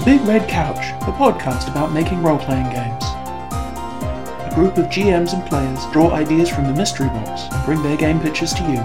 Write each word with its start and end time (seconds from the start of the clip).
The 0.00 0.16
Big 0.16 0.22
Red 0.22 0.48
Couch, 0.48 0.78
a 1.02 1.12
podcast 1.12 1.70
about 1.70 1.92
making 1.92 2.22
role 2.22 2.38
playing 2.38 2.70
games. 2.70 3.04
A 3.04 4.50
group 4.54 4.78
of 4.78 4.86
GMs 4.86 5.34
and 5.34 5.46
players 5.46 5.78
draw 5.92 6.12
ideas 6.12 6.48
from 6.48 6.64
the 6.64 6.72
mystery 6.72 7.08
box 7.08 7.42
and 7.52 7.66
bring 7.66 7.82
their 7.82 7.98
game 7.98 8.18
pitches 8.18 8.54
to 8.54 8.62
you. 8.62 8.78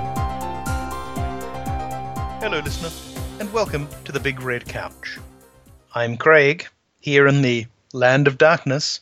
Hello, 2.41 2.59
listener, 2.59 2.89
and 3.39 3.53
welcome 3.53 3.87
to 4.03 4.11
the 4.11 4.19
Big 4.19 4.41
Red 4.41 4.67
Couch. 4.67 5.17
I'm 5.93 6.17
Craig, 6.17 6.67
here 6.99 7.27
in 7.27 7.41
the 7.41 7.65
land 7.93 8.27
of 8.27 8.37
darkness, 8.37 8.99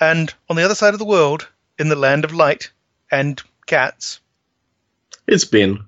and 0.00 0.34
on 0.50 0.56
the 0.56 0.64
other 0.64 0.74
side 0.74 0.94
of 0.94 0.98
the 0.98 1.04
world, 1.04 1.46
in 1.78 1.88
the 1.88 1.94
land 1.94 2.24
of 2.24 2.34
light 2.34 2.72
and 3.12 3.40
cats. 3.66 4.18
It's 5.28 5.44
Ben. 5.44 5.84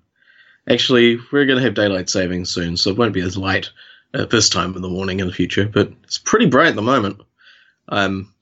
Actually, 0.71 1.19
we're 1.33 1.47
going 1.47 1.59
to 1.59 1.65
have 1.65 1.75
daylight 1.75 2.09
savings 2.09 2.51
soon, 2.51 2.77
so 2.77 2.91
it 2.91 2.97
won't 2.97 3.13
be 3.13 3.23
as 3.23 3.37
light 3.37 3.71
at 4.15 4.31
this 4.31 4.49
time 4.49 4.75
in 4.77 4.83
the 4.83 4.89
morning 4.89 5.21
in 5.21 5.27
the 5.27 5.33
future, 5.33 5.67
but 5.67 5.93
it's 6.05 6.19
pretty 6.19 6.47
bright 6.47 6.69
at 6.69 6.77
the 6.77 6.83
moment. 6.83 7.21
I'm 7.89 8.33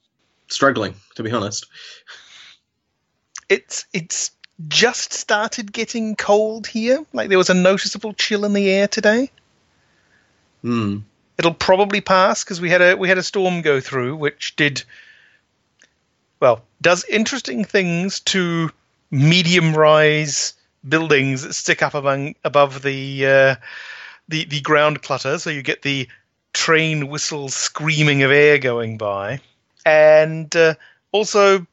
struggling, 0.49 0.95
to 1.17 1.23
be 1.23 1.33
honest. 1.33 1.67
It's 3.49 3.87
it's 3.93 4.31
just 4.69 5.13
started 5.13 5.73
getting 5.73 6.15
cold 6.15 6.67
here. 6.67 7.05
Like 7.13 7.29
there 7.29 7.39
was 7.39 7.51
a 7.51 7.55
noticeable 7.55 8.13
chill 8.13 8.45
in 8.45 8.53
the 8.53 8.71
air 8.71 8.87
today. 8.87 9.31
Hmm. 10.61 10.99
It'll 11.39 11.55
probably 11.55 12.01
pass 12.01 12.45
because 12.45 12.61
we 12.61 12.71
had 12.71 12.83
a 12.83 12.95
we 12.97 13.09
had 13.09 13.19
a 13.19 13.23
storm 13.23 13.63
go 13.63 13.81
through, 13.81 14.17
which 14.17 14.55
did 14.57 14.85
well 16.39 16.63
does 16.81 17.05
interesting 17.07 17.65
things 17.65 18.21
to 18.21 18.71
medium 19.11 19.75
rise 19.75 20.55
buildings 20.87 21.43
that 21.43 21.55
stick 21.55 21.83
up 21.83 21.95
among 21.95 22.35
above 22.45 22.83
the 22.83 23.27
uh, 23.27 23.55
the 24.33 24.45
the 24.47 24.61
ground 24.61 25.03
clutter. 25.03 25.39
So 25.39 25.51
you 25.51 25.63
get 25.63 25.83
the 25.83 26.09
train 26.53 27.09
whistle 27.09 27.49
screaming 27.49 28.23
of 28.23 28.33
air 28.33 28.59
going 28.59 28.99
by, 28.99 29.41
and 29.87 30.55
uh, 30.57 30.75
also 31.13 31.67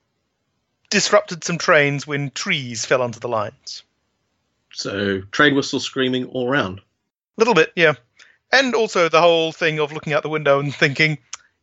disrupted 0.92 1.44
some 1.44 1.58
trains 1.58 2.06
when 2.06 2.32
trees 2.32 2.86
fell 2.86 3.02
onto 3.02 3.20
the 3.20 3.28
lines. 3.28 3.84
So, 4.74 5.22
train 5.32 5.56
whistle 5.56 5.80
screaming 5.80 6.26
all 6.26 6.48
round. 6.48 6.80
A 6.80 6.84
little 7.38 7.54
bit, 7.54 7.72
yeah. 7.76 7.94
And 8.52 8.76
also 8.76 9.10
the 9.10 9.22
whole 9.22 9.52
thing 9.52 9.80
of 9.80 9.92
looking 9.92 10.14
out 10.14 10.24
the 10.24 10.30
window 10.30 10.60
and 10.60 10.74
thinking, 10.74 11.18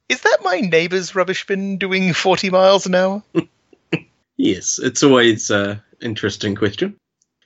is 0.08 0.20
that 0.20 0.38
my 0.42 0.60
neighbour's 0.60 1.14
rubbish 1.14 1.46
bin 1.46 1.78
doing 1.78 2.12
40 2.12 2.50
miles 2.50 2.86
an 2.86 2.94
hour? 2.94 3.22
Yes, 4.38 4.78
it's 4.78 5.02
always 5.02 5.48
an 5.48 5.80
interesting 6.02 6.54
question. 6.54 6.96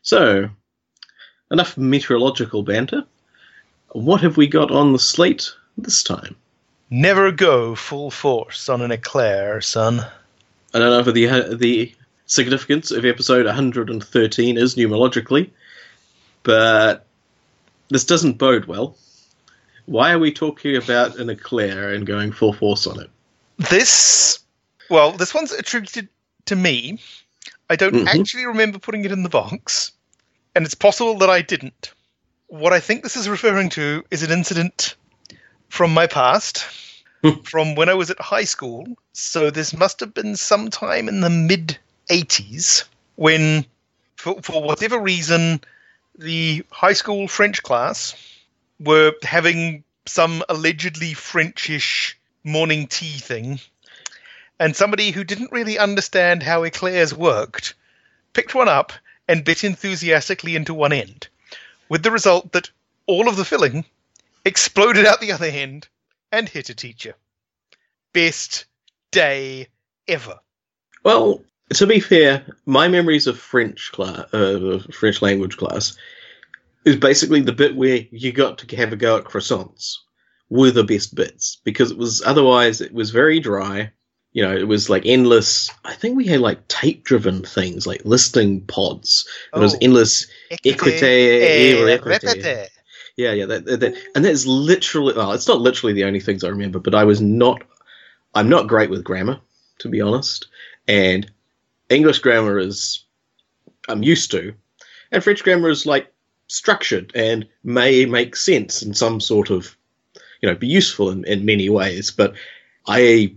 So, 0.02 0.50
enough 1.50 1.78
meteorological 1.78 2.64
banter. 2.64 3.04
What 3.92 4.20
have 4.20 4.36
we 4.36 4.46
got 4.46 4.70
on 4.70 4.92
the 4.92 4.98
slate 4.98 5.50
this 5.76 6.02
time? 6.02 6.36
Never 6.90 7.30
go 7.32 7.74
full 7.74 8.10
force 8.10 8.68
on 8.68 8.82
an 8.82 8.90
eclair, 8.92 9.60
son. 9.60 10.00
I 10.74 10.78
don't 10.78 10.90
know 10.90 11.08
if 11.08 11.14
the 11.14 11.28
uh, 11.28 11.54
the 11.54 11.92
significance 12.26 12.90
of 12.90 13.04
episode 13.04 13.46
113 13.46 14.56
is 14.56 14.76
numerologically, 14.76 15.50
but 16.44 17.06
this 17.88 18.04
doesn't 18.04 18.38
bode 18.38 18.66
well. 18.66 18.96
Why 19.86 20.12
are 20.12 20.18
we 20.18 20.32
talking 20.32 20.76
about 20.76 21.16
an 21.18 21.28
eclair 21.30 21.92
and 21.92 22.06
going 22.06 22.30
full 22.30 22.52
force 22.52 22.86
on 22.86 23.00
it? 23.00 23.10
This, 23.70 24.38
well, 24.88 25.10
this 25.12 25.34
one's 25.34 25.50
attributed 25.52 26.08
to 26.46 26.54
me. 26.54 27.00
I 27.68 27.76
don't 27.76 27.94
Mhm. 27.94 28.06
actually 28.06 28.46
remember 28.46 28.78
putting 28.78 29.04
it 29.04 29.10
in 29.12 29.24
the 29.24 29.28
box, 29.28 29.90
and 30.54 30.64
it's 30.64 30.74
possible 30.74 31.18
that 31.18 31.30
I 31.30 31.42
didn't. 31.42 31.92
What 32.50 32.72
I 32.72 32.80
think 32.80 33.04
this 33.04 33.16
is 33.16 33.28
referring 33.28 33.68
to 33.70 34.04
is 34.10 34.24
an 34.24 34.32
incident 34.32 34.96
from 35.68 35.94
my 35.94 36.08
past, 36.08 36.66
hmm. 37.22 37.40
from 37.44 37.76
when 37.76 37.88
I 37.88 37.94
was 37.94 38.10
at 38.10 38.20
high 38.20 38.44
school. 38.44 38.86
So 39.12 39.50
this 39.50 39.72
must 39.72 40.00
have 40.00 40.12
been 40.12 40.34
sometime 40.34 41.08
in 41.08 41.20
the 41.20 41.30
mid 41.30 41.78
80s 42.10 42.84
when, 43.14 43.64
for, 44.16 44.42
for 44.42 44.64
whatever 44.64 44.98
reason, 44.98 45.60
the 46.18 46.64
high 46.70 46.94
school 46.94 47.28
French 47.28 47.62
class 47.62 48.16
were 48.80 49.12
having 49.22 49.84
some 50.06 50.42
allegedly 50.48 51.14
Frenchish 51.14 52.18
morning 52.42 52.88
tea 52.88 53.18
thing, 53.18 53.60
and 54.58 54.74
somebody 54.74 55.12
who 55.12 55.22
didn't 55.22 55.52
really 55.52 55.78
understand 55.78 56.42
how 56.42 56.64
eclairs 56.64 57.14
worked 57.14 57.74
picked 58.32 58.56
one 58.56 58.68
up 58.68 58.92
and 59.28 59.44
bit 59.44 59.62
enthusiastically 59.62 60.56
into 60.56 60.74
one 60.74 60.92
end, 60.92 61.28
with 61.90 62.02
the 62.02 62.10
result 62.10 62.52
that 62.52 62.70
all 63.06 63.28
of 63.28 63.36
the 63.36 63.44
filling 63.44 63.84
exploded 64.46 65.04
out 65.04 65.20
the 65.20 65.32
other 65.32 65.46
end 65.46 65.88
and 66.32 66.48
hit 66.48 66.70
a 66.70 66.74
teacher. 66.74 67.14
Best 68.14 68.64
day 69.10 69.66
ever. 70.08 70.38
Well, 71.04 71.42
to 71.74 71.86
be 71.86 72.00
fair, 72.00 72.46
my 72.64 72.88
memories 72.88 73.26
of 73.26 73.38
French 73.38 73.90
class, 73.92 74.32
uh, 74.32 74.82
French 74.92 75.20
language 75.20 75.56
class, 75.56 75.96
is 76.84 76.96
basically 76.96 77.42
the 77.42 77.52
bit 77.52 77.76
where 77.76 78.06
you 78.10 78.32
got 78.32 78.58
to 78.58 78.76
have 78.76 78.92
a 78.92 78.96
go 78.96 79.18
at 79.18 79.24
croissants 79.24 79.96
were 80.48 80.70
the 80.70 80.84
best 80.84 81.14
bits 81.14 81.58
because 81.64 81.90
it 81.90 81.98
was 81.98 82.22
otherwise 82.24 82.80
it 82.80 82.92
was 82.92 83.10
very 83.10 83.40
dry. 83.40 83.90
You 84.32 84.44
know, 84.44 84.56
it 84.56 84.68
was 84.68 84.88
like 84.88 85.02
endless. 85.06 85.70
I 85.84 85.92
think 85.94 86.16
we 86.16 86.26
had 86.26 86.40
like 86.40 86.68
tape-driven 86.68 87.42
things 87.42 87.86
like 87.86 88.02
listing 88.04 88.60
pods. 88.62 89.26
It 89.54 89.58
was 89.58 89.74
Oh. 89.74 89.78
endless 89.82 90.26
Equite, 90.64 91.02
eh, 91.02 91.84
equite. 91.88 92.22
Yeah, 93.16 93.32
yeah, 93.32 93.46
that, 93.46 93.64
that, 93.66 93.80
that- 93.80 93.94
and 94.14 94.24
that's 94.24 94.46
literally 94.46 95.14
well, 95.14 95.32
it's 95.32 95.48
not 95.48 95.60
literally 95.60 95.92
the 95.94 96.04
only 96.04 96.20
things 96.20 96.44
I 96.44 96.48
remember, 96.48 96.78
but 96.78 96.94
I 96.94 97.04
was 97.04 97.20
not, 97.20 97.62
I'm 98.34 98.48
not 98.48 98.68
great 98.68 98.88
with 98.88 99.02
grammar, 99.04 99.40
to 99.80 99.88
be 99.88 100.00
honest, 100.00 100.46
and 100.86 101.30
English 101.88 102.20
grammar 102.20 102.58
is, 102.58 103.04
I'm 103.88 104.02
used 104.04 104.30
to, 104.30 104.54
and 105.10 105.24
French 105.24 105.42
grammar 105.42 105.68
is 105.70 105.86
like 105.86 106.12
structured 106.46 107.10
and 107.16 107.46
may 107.64 108.06
make 108.06 108.36
sense 108.36 108.80
in 108.82 108.94
some 108.94 109.20
sort 109.20 109.50
of, 109.50 109.76
you 110.40 110.48
know, 110.48 110.54
be 110.54 110.68
useful 110.68 111.10
in, 111.10 111.24
in 111.24 111.44
many 111.44 111.68
ways, 111.68 112.12
but 112.12 112.34
I 112.86 113.34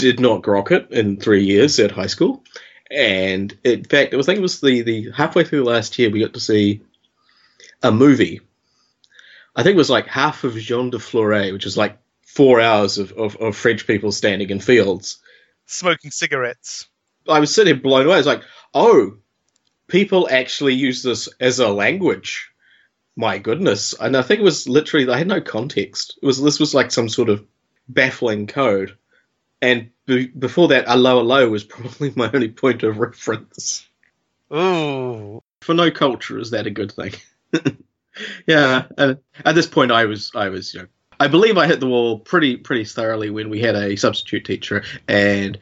did 0.00 0.20
not 0.20 0.42
grok 0.42 0.70
it 0.70 0.90
in 0.90 1.16
three 1.16 1.44
years 1.44 1.78
at 1.78 1.90
high 1.90 2.06
school, 2.06 2.42
and 2.90 3.56
in 3.64 3.84
fact, 3.84 4.14
I 4.14 4.16
was 4.16 4.26
think 4.26 4.38
it 4.38 4.42
was 4.42 4.60
the 4.60 4.82
the 4.82 5.10
halfway 5.12 5.44
through 5.44 5.64
last 5.64 5.98
year 5.98 6.10
we 6.10 6.20
got 6.20 6.34
to 6.34 6.40
see 6.40 6.82
a 7.82 7.92
movie 7.92 8.40
I 9.54 9.62
think 9.62 9.74
it 9.74 9.78
was 9.78 9.90
like 9.90 10.06
half 10.06 10.44
of 10.44 10.56
Jean 10.56 10.90
de 10.90 10.98
Florette, 10.98 11.52
which 11.52 11.66
is 11.66 11.76
like 11.76 11.98
four 12.22 12.60
hours 12.60 12.98
of, 12.98 13.12
of, 13.12 13.36
of 13.36 13.56
French 13.56 13.86
people 13.86 14.12
standing 14.12 14.50
in 14.50 14.60
fields. 14.60 15.18
Smoking 15.66 16.10
cigarettes. 16.10 16.86
I 17.28 17.40
was 17.40 17.54
sitting 17.54 17.80
blown 17.80 18.06
away. 18.06 18.14
I 18.14 18.18
was 18.18 18.26
like, 18.26 18.42
oh, 18.74 19.16
people 19.88 20.28
actually 20.30 20.74
use 20.74 21.02
this 21.02 21.28
as 21.40 21.58
a 21.58 21.68
language. 21.68 22.50
My 23.16 23.38
goodness. 23.38 23.94
And 23.98 24.16
I 24.16 24.22
think 24.22 24.40
it 24.40 24.44
was 24.44 24.68
literally, 24.68 25.08
I 25.10 25.18
had 25.18 25.26
no 25.26 25.40
context. 25.40 26.18
It 26.22 26.26
was 26.26 26.40
This 26.40 26.60
was 26.60 26.74
like 26.74 26.90
some 26.90 27.08
sort 27.08 27.28
of 27.28 27.44
baffling 27.88 28.46
code. 28.46 28.96
And 29.62 29.90
be, 30.06 30.26
before 30.26 30.68
that, 30.68 30.88
'Allo 30.88 31.18
'Allo 31.18 31.48
was 31.48 31.64
probably 31.64 32.12
my 32.16 32.30
only 32.32 32.48
point 32.48 32.82
of 32.82 32.98
reference. 32.98 33.86
Ooh. 34.52 35.42
For 35.60 35.74
no 35.74 35.90
culture, 35.90 36.38
is 36.38 36.50
that 36.50 36.66
a 36.66 36.70
good 36.70 36.92
thing? 36.92 37.12
yeah. 38.46 38.86
And 38.96 39.18
at 39.44 39.54
this 39.54 39.66
point, 39.66 39.92
I 39.92 40.06
was, 40.06 40.32
I 40.34 40.48
was, 40.48 40.74
you 40.74 40.80
know, 40.80 40.86
I 41.18 41.28
believe 41.28 41.58
I 41.58 41.66
hit 41.66 41.80
the 41.80 41.86
wall 41.86 42.18
pretty, 42.18 42.56
pretty 42.56 42.84
thoroughly 42.84 43.28
when 43.28 43.50
we 43.50 43.60
had 43.60 43.76
a 43.76 43.96
substitute 43.96 44.46
teacher, 44.46 44.84
and 45.06 45.58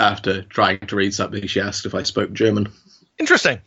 after 0.00 0.42
trying 0.42 0.80
to 0.80 0.96
read 0.96 1.14
something, 1.14 1.46
she 1.46 1.60
asked 1.60 1.86
if 1.86 1.94
I 1.94 2.02
spoke 2.02 2.32
German. 2.32 2.72
Interesting. 3.18 3.60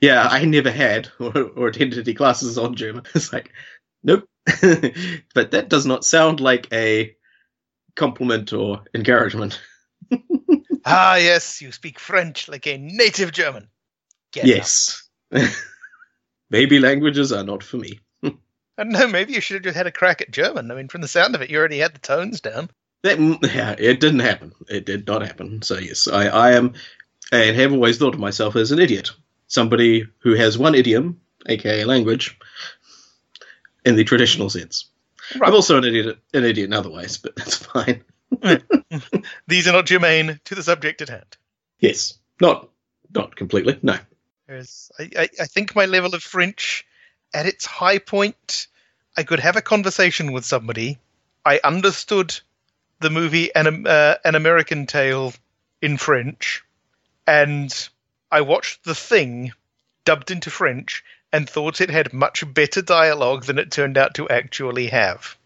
Yeah, 0.00 0.26
I 0.30 0.44
never 0.44 0.70
had 0.70 1.08
or, 1.18 1.36
or 1.36 1.68
attended 1.68 1.98
any 2.06 2.14
classes 2.14 2.58
on 2.58 2.76
German. 2.76 3.04
It's 3.14 3.32
like, 3.32 3.52
nope. 4.02 4.28
but 5.34 5.50
that 5.50 5.66
does 5.68 5.86
not 5.86 6.04
sound 6.04 6.40
like 6.40 6.72
a 6.72 7.16
compliment 7.94 8.52
or 8.52 8.82
encouragement. 8.94 9.60
Ah, 10.86 11.16
yes, 11.16 11.62
you 11.62 11.72
speak 11.72 11.98
French 11.98 12.46
like 12.46 12.66
a 12.66 12.76
native 12.76 13.32
German. 13.32 13.68
Get. 14.32 14.44
Yes. 14.44 15.08
Maybe 16.50 16.78
languages 16.78 17.32
are 17.32 17.42
not 17.42 17.62
for 17.62 17.78
me. 17.78 18.00
I 18.22 18.82
don't 18.82 18.92
know, 18.92 19.06
maybe 19.06 19.32
you 19.32 19.40
should 19.40 19.54
have 19.54 19.62
just 19.62 19.76
had 19.76 19.86
a 19.86 19.92
crack 19.92 20.20
at 20.20 20.32
German. 20.32 20.70
I 20.70 20.74
mean, 20.74 20.88
from 20.88 21.00
the 21.00 21.08
sound 21.08 21.34
of 21.34 21.42
it, 21.42 21.48
you 21.48 21.58
already 21.58 21.78
had 21.78 21.94
the 21.94 22.00
tones 22.00 22.40
down. 22.40 22.70
That 23.02 23.18
yeah, 23.54 23.76
it 23.78 24.00
didn't 24.00 24.20
happen. 24.20 24.52
It 24.68 24.84
did 24.84 25.06
not 25.06 25.22
happen. 25.22 25.62
So 25.62 25.78
yes, 25.78 26.08
I, 26.08 26.26
I 26.26 26.52
am 26.52 26.74
and 27.30 27.56
have 27.56 27.72
always 27.72 27.98
thought 27.98 28.14
of 28.14 28.20
myself 28.20 28.56
as 28.56 28.72
an 28.72 28.78
idiot. 28.80 29.12
Somebody 29.46 30.06
who 30.18 30.34
has 30.34 30.58
one 30.58 30.74
idiom, 30.74 31.20
aka 31.46 31.84
language, 31.84 32.36
in 33.84 33.94
the 33.94 34.04
traditional 34.04 34.50
sense. 34.50 34.90
Right. 35.36 35.48
I'm 35.48 35.54
also 35.54 35.78
an 35.78 35.84
idiot 35.84 36.18
an 36.32 36.44
idiot 36.44 36.66
in 36.66 36.72
other 36.72 36.90
ways, 36.90 37.18
but 37.18 37.36
that's 37.36 37.56
fine. 37.56 38.02
These 39.46 39.68
are 39.68 39.72
not 39.72 39.86
germane 39.86 40.40
to 40.44 40.54
the 40.54 40.62
subject 40.62 41.02
at 41.02 41.08
hand. 41.08 41.36
Yes. 41.78 42.14
Not 42.40 42.68
not 43.14 43.36
completely, 43.36 43.78
no. 43.82 43.96
I, 44.48 45.10
I, 45.16 45.28
I 45.40 45.44
think 45.46 45.74
my 45.74 45.86
level 45.86 46.14
of 46.14 46.22
French 46.22 46.84
at 47.32 47.46
its 47.46 47.64
high 47.64 47.98
point, 47.98 48.66
I 49.16 49.22
could 49.22 49.40
have 49.40 49.56
a 49.56 49.62
conversation 49.62 50.32
with 50.32 50.44
somebody 50.44 50.98
I 51.44 51.60
understood 51.62 52.38
the 53.00 53.10
movie 53.10 53.54
an, 53.54 53.86
uh, 53.86 54.16
an 54.24 54.34
American 54.34 54.86
Tail 54.86 55.34
in 55.82 55.98
French, 55.98 56.64
and 57.26 57.88
I 58.30 58.40
watched 58.40 58.84
The 58.84 58.94
Thing 58.94 59.52
dubbed 60.04 60.30
into 60.30 60.50
French 60.50 61.04
and 61.34 61.50
thought 61.50 61.80
it 61.80 61.90
had 61.90 62.12
much 62.12 62.44
better 62.54 62.80
dialogue 62.80 63.44
than 63.44 63.58
it 63.58 63.72
turned 63.72 63.98
out 63.98 64.14
to 64.14 64.28
actually 64.28 64.86
have. 64.86 65.36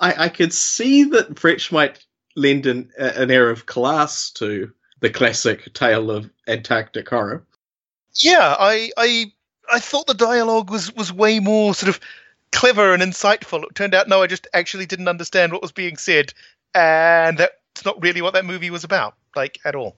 I, 0.00 0.24
I 0.24 0.28
could 0.30 0.54
see 0.54 1.04
that 1.04 1.38
French 1.38 1.70
might 1.70 2.02
lend 2.34 2.64
an, 2.64 2.90
an 2.96 3.30
air 3.30 3.50
of 3.50 3.66
class 3.66 4.30
to 4.32 4.72
the 5.00 5.10
classic 5.10 5.74
tale 5.74 6.10
of 6.10 6.30
Antarctic 6.48 7.10
horror. 7.10 7.44
Yeah, 8.14 8.56
I, 8.58 8.90
I, 8.96 9.32
I 9.70 9.80
thought 9.80 10.06
the 10.06 10.14
dialogue 10.14 10.70
was 10.70 10.94
was 10.94 11.12
way 11.12 11.40
more 11.40 11.74
sort 11.74 11.90
of 11.90 12.00
clever 12.50 12.94
and 12.94 13.02
insightful. 13.02 13.64
It 13.64 13.74
turned 13.74 13.94
out 13.94 14.08
no, 14.08 14.22
I 14.22 14.26
just 14.26 14.46
actually 14.54 14.86
didn't 14.86 15.08
understand 15.08 15.52
what 15.52 15.60
was 15.60 15.72
being 15.72 15.98
said, 15.98 16.32
and 16.74 17.36
that's 17.36 17.84
not 17.84 18.02
really 18.02 18.22
what 18.22 18.32
that 18.32 18.46
movie 18.46 18.70
was 18.70 18.84
about, 18.84 19.14
like 19.36 19.58
at 19.66 19.74
all. 19.74 19.94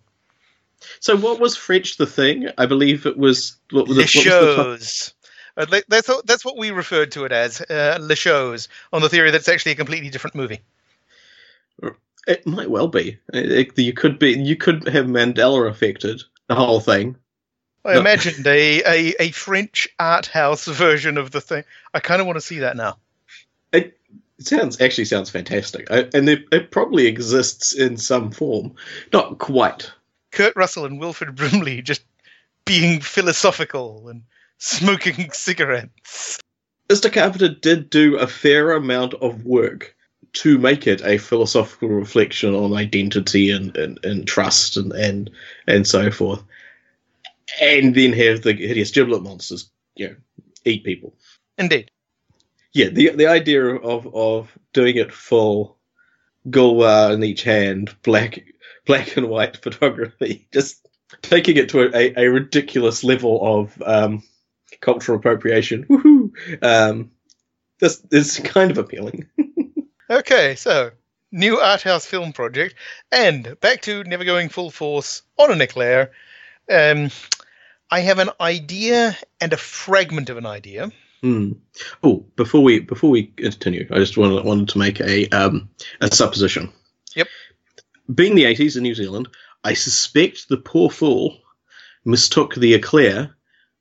So, 1.00 1.16
what 1.16 1.38
was 1.38 1.56
French 1.56 1.98
the 1.98 2.06
thing? 2.06 2.48
I 2.58 2.66
believe 2.66 3.06
it 3.06 3.16
was 3.16 3.56
what 3.70 3.87
was 3.87 3.96
the, 3.96 4.56
what 4.56 4.66
was 4.66 5.14
Uh, 5.56 5.64
That's 5.88 6.11
that's 6.25 6.44
what 6.44 6.58
we 6.58 6.70
referred 6.70 7.12
to 7.12 7.25
it 7.25 7.32
as, 7.32 7.61
uh, 7.62 7.99
Les 8.00 8.14
Choses, 8.17 8.69
on 8.93 9.00
the 9.00 9.08
theory 9.08 9.31
that 9.31 9.38
it's 9.38 9.49
actually 9.49 9.73
a 9.73 9.76
completely 9.76 10.11
different 10.11 10.37
movie. 10.37 10.61
It 12.26 12.44
might 12.44 12.69
well 12.70 12.88
be. 12.88 13.19
It- 13.32 13.53
it- 13.53 13.79
you 13.79 13.93
could 13.93 14.19
be. 14.19 14.32
You 14.32 14.56
could 14.56 14.88
have 14.88 15.06
Mandela 15.06 15.70
affected 15.70 16.23
the 16.49 16.56
whole 16.56 16.81
thing. 16.81 17.17
I 17.85 17.94
No. 17.94 18.00
imagined 18.00 18.44
a, 18.49 18.82
a, 18.82 19.14
a 19.20 19.31
French 19.31 19.87
art 20.00 20.26
house 20.26 20.64
version 20.67 21.19
of 21.19 21.31
the 21.31 21.41
thing. 21.41 21.62
I 21.94 22.00
kind 22.00 22.20
of 22.20 22.26
want 22.26 22.37
to 22.37 22.41
see 22.41 22.58
that 22.58 22.76
now. 22.76 22.99
It, 23.73 23.97
it 24.41 24.47
sounds 24.47 24.81
actually 24.81 25.05
sounds 25.05 25.31
fantastic, 25.31 25.88
I, 25.88 26.08
and 26.14 26.29
it, 26.29 26.44
it 26.50 26.73
probably 26.73 27.06
exists 27.06 27.73
in 27.73 27.97
some 27.97 28.32
form. 28.32 28.75
Not 29.12 29.38
quite. 29.38 29.93
Kurt 30.32 30.56
Russell 30.56 30.85
and 30.85 30.99
Wilford 30.99 31.37
Brimley 31.37 31.81
just 31.81 32.03
being 32.64 33.00
philosophical 33.00 34.08
and 34.08 34.23
smoking 34.58 35.31
cigarettes. 35.32 36.41
Mr. 36.88 37.12
Carpenter 37.12 37.49
did 37.49 37.91
do 37.91 38.17
a 38.17 38.26
fair 38.26 38.73
amount 38.73 39.14
of 39.14 39.44
work 39.44 39.97
to 40.35 40.58
make 40.58 40.87
it 40.87 41.03
a 41.05 41.19
philosophical 41.19 41.88
reflection 41.88 42.55
on 42.55 42.75
identity 42.75 43.50
and, 43.50 43.76
and, 43.76 43.99
and 44.05 44.26
trust 44.26 44.76
and, 44.76 44.93
and 44.93 45.31
and 45.67 45.87
so 45.87 46.11
forth. 46.11 46.43
And 47.61 47.94
then 47.94 48.12
have 48.12 48.43
the 48.43 48.53
hideous 48.53 48.91
giblet 48.91 49.23
monsters, 49.23 49.70
you 49.94 50.08
know, 50.08 50.17
eat 50.64 50.85
people. 50.85 51.14
Indeed. 51.56 51.91
Yeah, 52.73 52.91
the 52.91 53.11
the 53.11 53.26
idea 53.29 53.64
of 53.64 54.14
of 54.14 54.56
doing 54.73 54.97
it 54.97 55.12
full 55.12 55.76
Gauloise 56.50 57.14
in 57.14 57.25
each 57.25 57.43
hand, 57.43 57.94
black 58.03 58.44
black 58.85 59.17
and 59.17 59.29
white 59.29 59.56
photography, 59.62 60.47
just 60.53 60.87
taking 61.23 61.56
it 61.56 61.70
to 61.70 61.81
a, 61.81 61.91
a, 61.97 62.26
a 62.26 62.31
ridiculous 62.31 63.03
level 63.03 63.41
of 63.43 63.82
um, 63.85 64.23
cultural 64.81 65.19
appropriation. 65.19 65.85
Woohoo! 65.85 66.31
Um, 66.63 67.11
this 67.79 68.03
is 68.11 68.39
kind 68.39 68.71
of 68.71 68.79
appealing. 68.79 69.29
Okay, 70.09 70.55
so 70.55 70.93
new 71.33 71.59
art 71.59 71.83
house 71.83 72.07
film 72.07 72.33
project, 72.33 72.77
and 73.11 73.59
back 73.61 73.83
to 73.83 74.05
never 74.05 74.25
going 74.25 74.49
full 74.49 74.71
force 74.71 75.23
on 75.37 75.51
an 75.51 75.61
eclair. 75.61 76.13
Um, 76.71 77.11
I 77.91 78.01
have 78.01 78.21
an 78.21 78.31
idea 78.41 79.17
and 79.41 79.53
a 79.53 79.57
fragment 79.57 80.31
of 80.31 80.37
an 80.37 80.47
idea. 80.47 80.93
Hmm. 81.23 81.53
Oh, 82.03 82.25
before 82.37 82.63
we 82.63 82.81
before 82.81 83.11
we 83.11 83.25
continue, 83.25 83.89
I 83.91 83.99
just 83.99 84.17
wanted 84.17 84.45
wanted 84.45 84.69
to 84.71 84.79
make 84.79 85.01
a 85.01 85.29
um, 85.31 85.71
a 86.01 86.15
supposition. 86.15 86.73
Yep. 87.17 87.29
Being 88.15 88.37
the 88.37 88.45
eighties 88.45 88.77
in 88.77 88.85
New 88.85 88.95
Zealand, 88.95 89.29
I 89.65 89.75
suspect 89.75 90.49
the 90.49 90.57
poor 90.57 90.89
fool 90.89 91.39
mistook 92.05 92.55
the 92.55 92.75
eclair 92.75 93.36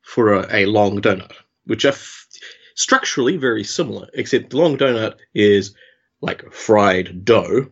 for 0.05 0.33
a, 0.33 0.61
a 0.61 0.65
long 0.65 1.01
donut, 1.01 1.33
which 1.65 1.83
are 1.83 1.89
f- 1.89 2.27
structurally 2.75 3.37
very 3.37 3.63
similar, 3.63 4.07
except 4.13 4.51
the 4.51 4.57
long 4.57 4.77
donut 4.77 5.15
is 5.33 5.73
like 6.21 6.53
fried 6.53 7.25
dough 7.25 7.71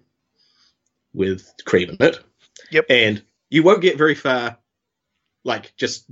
with 1.13 1.53
cream 1.63 1.91
in 1.91 1.97
it. 1.99 2.19
Yep. 2.71 2.85
And 2.89 3.23
you 3.49 3.63
won't 3.63 3.81
get 3.81 3.97
very 3.97 4.15
far, 4.15 4.57
like 5.43 5.73
just 5.77 6.05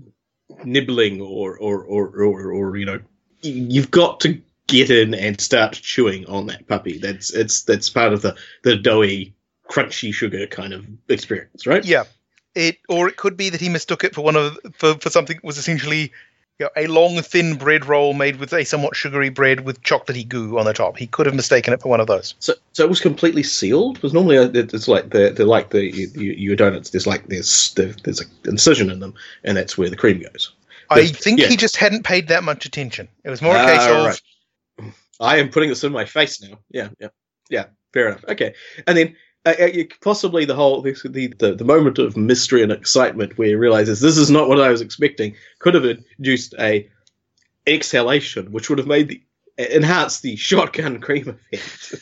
nibbling 0.64 1.22
or 1.22 1.58
or 1.58 1.84
or 1.84 2.08
or, 2.08 2.52
or 2.52 2.78
you 2.78 2.86
know 2.86 3.00
you've 3.42 3.90
got 3.90 4.20
to 4.20 4.40
get 4.68 4.92
in 4.92 5.16
and 5.16 5.42
start 5.42 5.74
chewing 5.74 6.28
on 6.28 6.46
that 6.48 6.68
puppy. 6.68 7.00
That's 7.00 7.34
it's 7.34 7.64
that's 7.64 7.90
part 7.90 8.14
of 8.14 8.22
the 8.22 8.38
the 8.64 8.76
doughy, 8.76 9.34
crunchy 9.68 10.14
sugar 10.14 10.46
kind 10.46 10.74
of 10.74 10.86
experience, 11.10 11.66
right? 11.66 11.84
Yeah, 11.84 12.04
it 12.56 12.78
or 12.90 13.08
it 13.08 13.18
could 13.18 13.38
be 13.38 13.50
that 13.50 13.62
he 13.62 13.70
mistook 13.70 14.04
it 14.04 14.16
for 14.16 14.22
one 14.22 14.36
of 14.36 14.58
for, 14.74 14.96
for 14.96 15.10
something 15.10 15.38
that 15.38 15.44
was 15.44 15.58
essentially 15.58 16.12
you 16.60 16.66
know, 16.66 16.70
a 16.76 16.88
long 16.88 17.20
thin 17.22 17.56
bread 17.56 17.86
roll 17.88 18.14
made 18.14 18.36
with 18.36 18.54
a 18.54 18.64
somewhat 18.66 18.96
sugary 18.96 19.30
bread 19.30 19.62
with 19.62 19.82
chocolatey 19.82 20.28
goo 20.28 20.60
on 20.60 20.66
the 20.66 20.74
top. 20.74 20.96
He 20.96 21.08
could 21.08 21.26
have 21.26 21.34
mistaken 21.34 21.74
it 21.74 21.82
for 21.82 21.90
one 21.90 22.00
of 22.00 22.08
those. 22.08 22.36
So 22.40 22.54
so 22.74 22.84
it 22.84 22.90
was 22.90 23.00
completely 23.00 23.42
sealed. 23.42 23.96
Because 23.96 24.14
normally 24.14 24.38
uh, 24.38 24.52
it's 24.54 24.88
like 24.88 25.10
the 25.10 25.32
they're 25.32 25.46
like 25.46 25.72
the 25.72 25.84
you, 25.84 26.08
you, 26.14 26.32
your 26.34 26.56
donuts. 26.56 26.92
There's 26.92 27.08
like 27.08 27.28
there's 27.28 27.74
there's 27.74 28.22
an 28.22 28.30
incision 28.46 28.92
in 28.92 29.00
them, 29.00 29.16
and 29.44 29.58
that's 29.58 29.78
where 29.78 29.90
the 29.90 29.96
cream 29.96 30.22
goes. 30.22 30.54
I 30.92 31.08
think 31.08 31.40
yeah. 31.40 31.48
he 31.48 31.58
just 31.58 31.78
hadn't 31.78 32.04
paid 32.04 32.28
that 32.28 32.44
much 32.44 32.66
attention. 32.66 33.08
It 33.24 33.30
was 33.30 33.42
more 33.42 33.56
a 33.56 33.60
Ah, 33.60 33.66
case 33.66 33.88
of 33.88 34.06
right. 34.06 34.94
I 35.20 35.38
am 35.38 35.50
putting 35.50 35.70
this 35.70 35.84
in 35.84 35.92
my 35.92 36.06
face 36.06 36.42
now. 36.42 36.60
Yeah, 36.70 36.90
yeah, 37.00 37.08
yeah. 37.50 37.66
Fair 37.94 38.10
enough. 38.10 38.26
Okay, 38.28 38.54
and 38.86 38.98
then 38.98 39.16
uh, 39.46 39.54
uh, 39.60 39.84
possibly 40.02 40.46
the 40.46 40.56
whole 40.56 40.82
the, 40.82 40.94
the 41.40 41.56
the 41.56 41.66
moment 41.66 41.98
of 41.98 42.16
mystery 42.16 42.62
and 42.62 42.72
excitement 42.72 43.38
where 43.38 43.48
he 43.48 43.56
realizes 43.56 44.00
this 44.00 44.18
is 44.18 44.30
not 44.30 44.48
what 44.48 44.60
I 44.60 44.70
was 44.70 44.82
expecting 44.82 45.36
could 45.60 45.74
have 45.74 45.86
induced 45.86 46.54
a 46.60 46.90
exhalation, 47.66 48.52
which 48.52 48.70
would 48.70 48.78
have 48.78 48.88
made 48.88 49.10
the 49.10 49.24
enhanced 49.58 50.22
the 50.22 50.36
shotgun 50.36 51.00
cream 51.00 51.30
effect. 51.52 51.96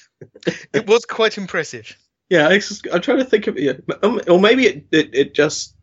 it 0.74 0.88
was 0.88 1.06
quite 1.06 1.38
impressive. 1.38 1.98
yeah, 2.30 2.54
just, 2.56 2.88
I'm 2.92 3.02
trying 3.02 3.20
to 3.20 3.26
think 3.26 3.48
of 3.48 3.58
yeah, 3.58 3.74
um, 4.04 4.22
or 4.28 4.40
maybe 4.40 4.66
it, 4.66 4.86
it 4.92 5.16
it 5.16 5.34
just 5.34 5.76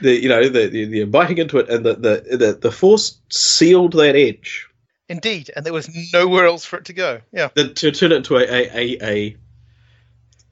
the 0.00 0.20
you 0.20 0.28
know 0.28 0.48
the 0.48 0.68
the, 0.68 0.84
the 0.86 1.04
biting 1.04 1.38
into 1.38 1.58
it 1.58 1.68
and 1.68 1.84
the, 1.84 1.94
the 1.94 2.36
the 2.36 2.58
the 2.60 2.72
force 2.72 3.20
sealed 3.30 3.92
that 3.92 4.16
edge. 4.16 4.68
Indeed, 5.08 5.50
and 5.54 5.66
there 5.66 5.72
was 5.72 5.90
nowhere 6.12 6.46
else 6.46 6.64
for 6.64 6.78
it 6.78 6.86
to 6.86 6.92
go. 6.92 7.20
Yeah. 7.32 7.48
the, 7.54 7.68
to 7.68 7.90
turn 7.92 8.12
it 8.12 8.16
into 8.16 8.36
a 8.36 8.42
a, 8.42 8.70
a, 8.74 8.98
a 9.02 9.36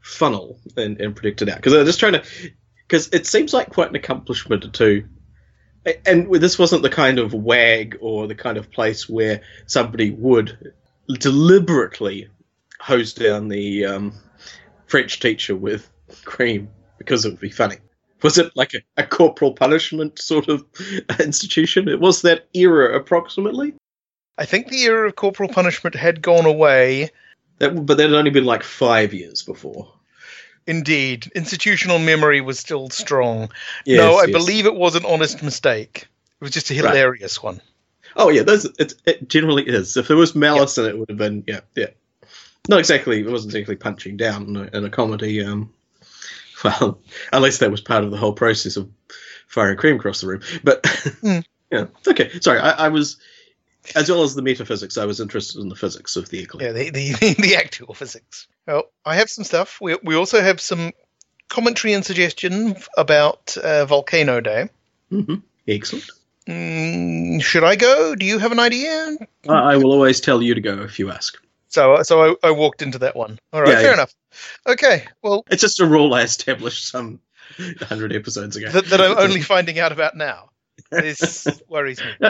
funnel 0.01 0.59
and, 0.77 1.01
and 1.01 1.15
predict 1.15 1.43
it 1.43 1.49
out 1.49 1.57
because 1.57 1.75
I'm 1.75 1.85
just 1.85 2.01
trying 2.01 2.15
to 2.15 2.25
because 2.87 3.09
it 3.09 3.27
seems 3.27 3.53
like 3.53 3.71
quite 3.71 3.91
an 3.91 3.97
accomplishment 3.97 4.73
to 4.75 5.05
and 6.07 6.33
this 6.35 6.59
wasn't 6.59 6.83
the 6.83 6.91
kind 6.91 7.19
of 7.19 7.33
wag 7.33 7.97
or 8.01 8.27
the 8.27 8.35
kind 8.35 8.59
of 8.59 8.71
place 8.71 9.09
where 9.09 9.41
somebody 9.67 10.11
would 10.11 10.75
deliberately 11.19 12.29
hose 12.81 13.15
down 13.15 13.49
the 13.49 13.87
um, 13.87 14.13
French 14.87 15.21
teacher 15.21 15.57
with 15.57 15.91
cream 16.25 16.69
because 16.99 17.25
it 17.25 17.31
would 17.31 17.41
be 17.41 17.51
funny. 17.51 17.77
Was 18.23 18.37
it 18.37 18.55
like 18.55 18.75
a, 18.75 18.81
a 18.99 19.07
corporal 19.07 19.53
punishment 19.53 20.19
sort 20.19 20.49
of 20.49 20.65
institution? 21.21 21.89
It 21.89 22.01
was 22.01 22.23
that 22.23 22.49
era 22.53 22.95
approximately. 22.95 23.75
I 24.37 24.45
think 24.45 24.69
the 24.69 24.83
era 24.83 25.09
of 25.09 25.17
corporal 25.17 25.49
punishment 25.49 25.95
had 25.95 26.21
gone 26.21 26.47
away. 26.47 27.11
That, 27.61 27.87
but 27.87 27.97
that 27.99 28.11
had 28.11 28.15
only 28.19 28.31
been 28.31 28.45
like 28.45 28.63
five 28.63 29.15
years 29.15 29.43
before. 29.43 29.93
Indeed, 30.67 31.31
institutional 31.35 31.99
memory 31.99 32.41
was 32.41 32.59
still 32.59 32.91
strong. 32.91 33.51
Yes, 33.87 33.99
no, 33.99 34.17
I 34.17 34.25
yes. 34.25 34.33
believe 34.33 34.67
it 34.67 34.75
was 34.75 34.95
an 34.95 35.05
honest 35.05 35.43
mistake. 35.43 36.09
It 36.41 36.45
was 36.45 36.51
just 36.51 36.71
a 36.71 36.75
Right. 36.75 36.85
hilarious 36.85 37.43
one. 37.43 37.61
Oh 38.17 38.29
yeah, 38.31 38.43
there's 38.43 38.65
it, 38.65 38.95
it 39.07 39.29
generally 39.29 39.67
is. 39.69 39.97
If 39.97 40.09
there 40.09 40.17
was 40.17 40.35
malice 40.35 40.79
in 40.79 40.85
it, 40.87 40.89
it 40.91 40.99
would 40.99 41.09
have 41.11 41.19
been 41.19 41.45
yeah, 41.47 41.61
yeah. 41.77 41.89
Not 42.69 42.79
exactly. 42.79 43.21
It 43.21 43.27
wasn't 43.31 43.55
exactly 43.55 43.77
punching 43.77 44.17
down 44.17 44.45
in 44.49 44.57
a, 44.57 44.77
in 44.79 44.85
a 44.85 44.91
comedy. 44.91 45.45
Um, 45.45 45.73
well, 46.65 47.01
unless 47.33 47.59
that 47.59 47.71
was 47.71 47.81
part 47.81 48.05
of 48.05 48.11
the 48.11 48.17
whole 48.17 48.33
process 48.33 48.77
of 48.77 48.91
firing 49.47 49.77
cream 49.77 49.97
across 49.97 50.21
the 50.21 50.29
room. 50.29 50.41
But 50.65 50.83
Mm. 51.23 51.45
yeah, 51.71 51.87
okay. 52.07 52.31
Sorry, 52.41 52.59
I, 52.59 52.87
I 52.87 52.89
was 52.89 53.19
as 53.95 54.11
well 54.11 54.23
as 54.23 54.35
the 54.35 54.43
metaphysics. 54.43 54.99
I 54.99 55.05
was 55.05 55.21
interested 55.21 55.61
in 55.61 55.69
the 55.69 55.75
physics 55.77 56.17
of 56.17 56.29
the 56.29 56.41
eclair. 56.41 56.67
Yeah, 56.69 56.73
the, 56.73 56.91
the, 56.91 57.35
the 57.39 57.57
actual 57.57 57.95
physics. 57.95 58.47
Well, 58.67 58.85
I 59.05 59.17
have 59.17 59.31
some 59.31 59.45
stuff. 59.45 59.79
We, 59.81 59.97
we 60.03 60.15
also 60.15 60.41
have 60.41 60.61
some 60.61 60.93
commentary 61.49 61.95
and 61.95 62.05
suggestion 62.05 62.77
about 62.97 63.57
uh, 63.57 63.85
Volcano 63.87 64.41
Day. 64.41 64.69
hmm 65.11 65.37
Excellent. 65.69 66.11
Mm, 66.47 67.43
should 67.43 67.65
I 67.65 67.77
go? 67.77 68.15
Do 68.15 68.25
you 68.27 68.39
have 68.39 68.51
an 68.53 68.59
idea? 68.59 69.17
I, 69.49 69.53
I 69.75 69.77
will 69.77 69.93
always 69.93 70.21
tell 70.21 70.43
you 70.43 70.55
to 70.55 70.61
go 70.61 70.83
if 70.83 70.99
you 70.99 71.11
ask. 71.11 71.37
So, 71.69 72.03
so 72.03 72.37
I, 72.43 72.49
I 72.49 72.51
walked 72.51 72.83
into 72.83 72.99
that 72.99 73.15
one. 73.15 73.39
All 73.53 73.61
right, 73.63 73.71
Yeah, 73.73 73.77
fair 73.77 73.87
yeah. 73.89 73.95
enough. 73.95 74.15
Okay, 74.67 75.05
well, 75.23 75.45
It's 75.51 75.61
just 75.63 75.79
a 75.81 75.87
rule 75.87 76.13
I 76.15 76.23
established 76.23 76.89
some 76.89 77.21
hundred 77.83 78.13
episodes 78.13 78.57
ago. 78.57 78.71
that, 78.71 78.87
that 78.87 79.01
I'm 79.01 79.17
only 79.19 79.43
finding 79.43 79.79
out 79.79 79.93
about 79.93 80.17
now. 80.17 80.51
This 80.91 81.47
worries 81.69 82.01
me. 82.03 82.29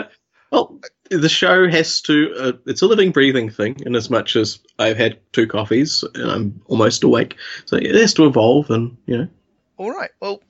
Well, 0.50 0.80
the 1.11 1.28
show 1.28 1.69
has 1.69 2.00
to. 2.02 2.35
Uh, 2.38 2.52
it's 2.66 2.83
a 2.83 2.87
living, 2.87 3.12
breathing 3.12 3.50
thing. 3.50 3.76
In 3.85 3.95
as 3.95 4.11
much 4.11 4.37
as 4.37 4.59
I've 4.78 4.97
had 4.97 5.19
two 5.33 5.47
coffees 5.47 6.04
and 6.14 6.30
I'm 6.30 6.62
almost 6.66 7.04
awake, 7.04 7.37
so 7.66 7.76
it 7.76 7.95
has 7.95 8.14
to 8.14 8.26
evolve, 8.26 8.71
and 8.71 8.97
you 9.07 9.19
know. 9.19 9.28
All 9.76 9.90
right. 9.90 10.11
Well, 10.21 10.42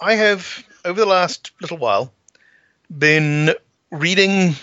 I 0.00 0.14
have 0.14 0.64
over 0.84 1.00
the 1.00 1.06
last 1.06 1.52
little 1.60 1.78
while 1.78 2.12
been 2.96 3.54
reading 3.90 4.54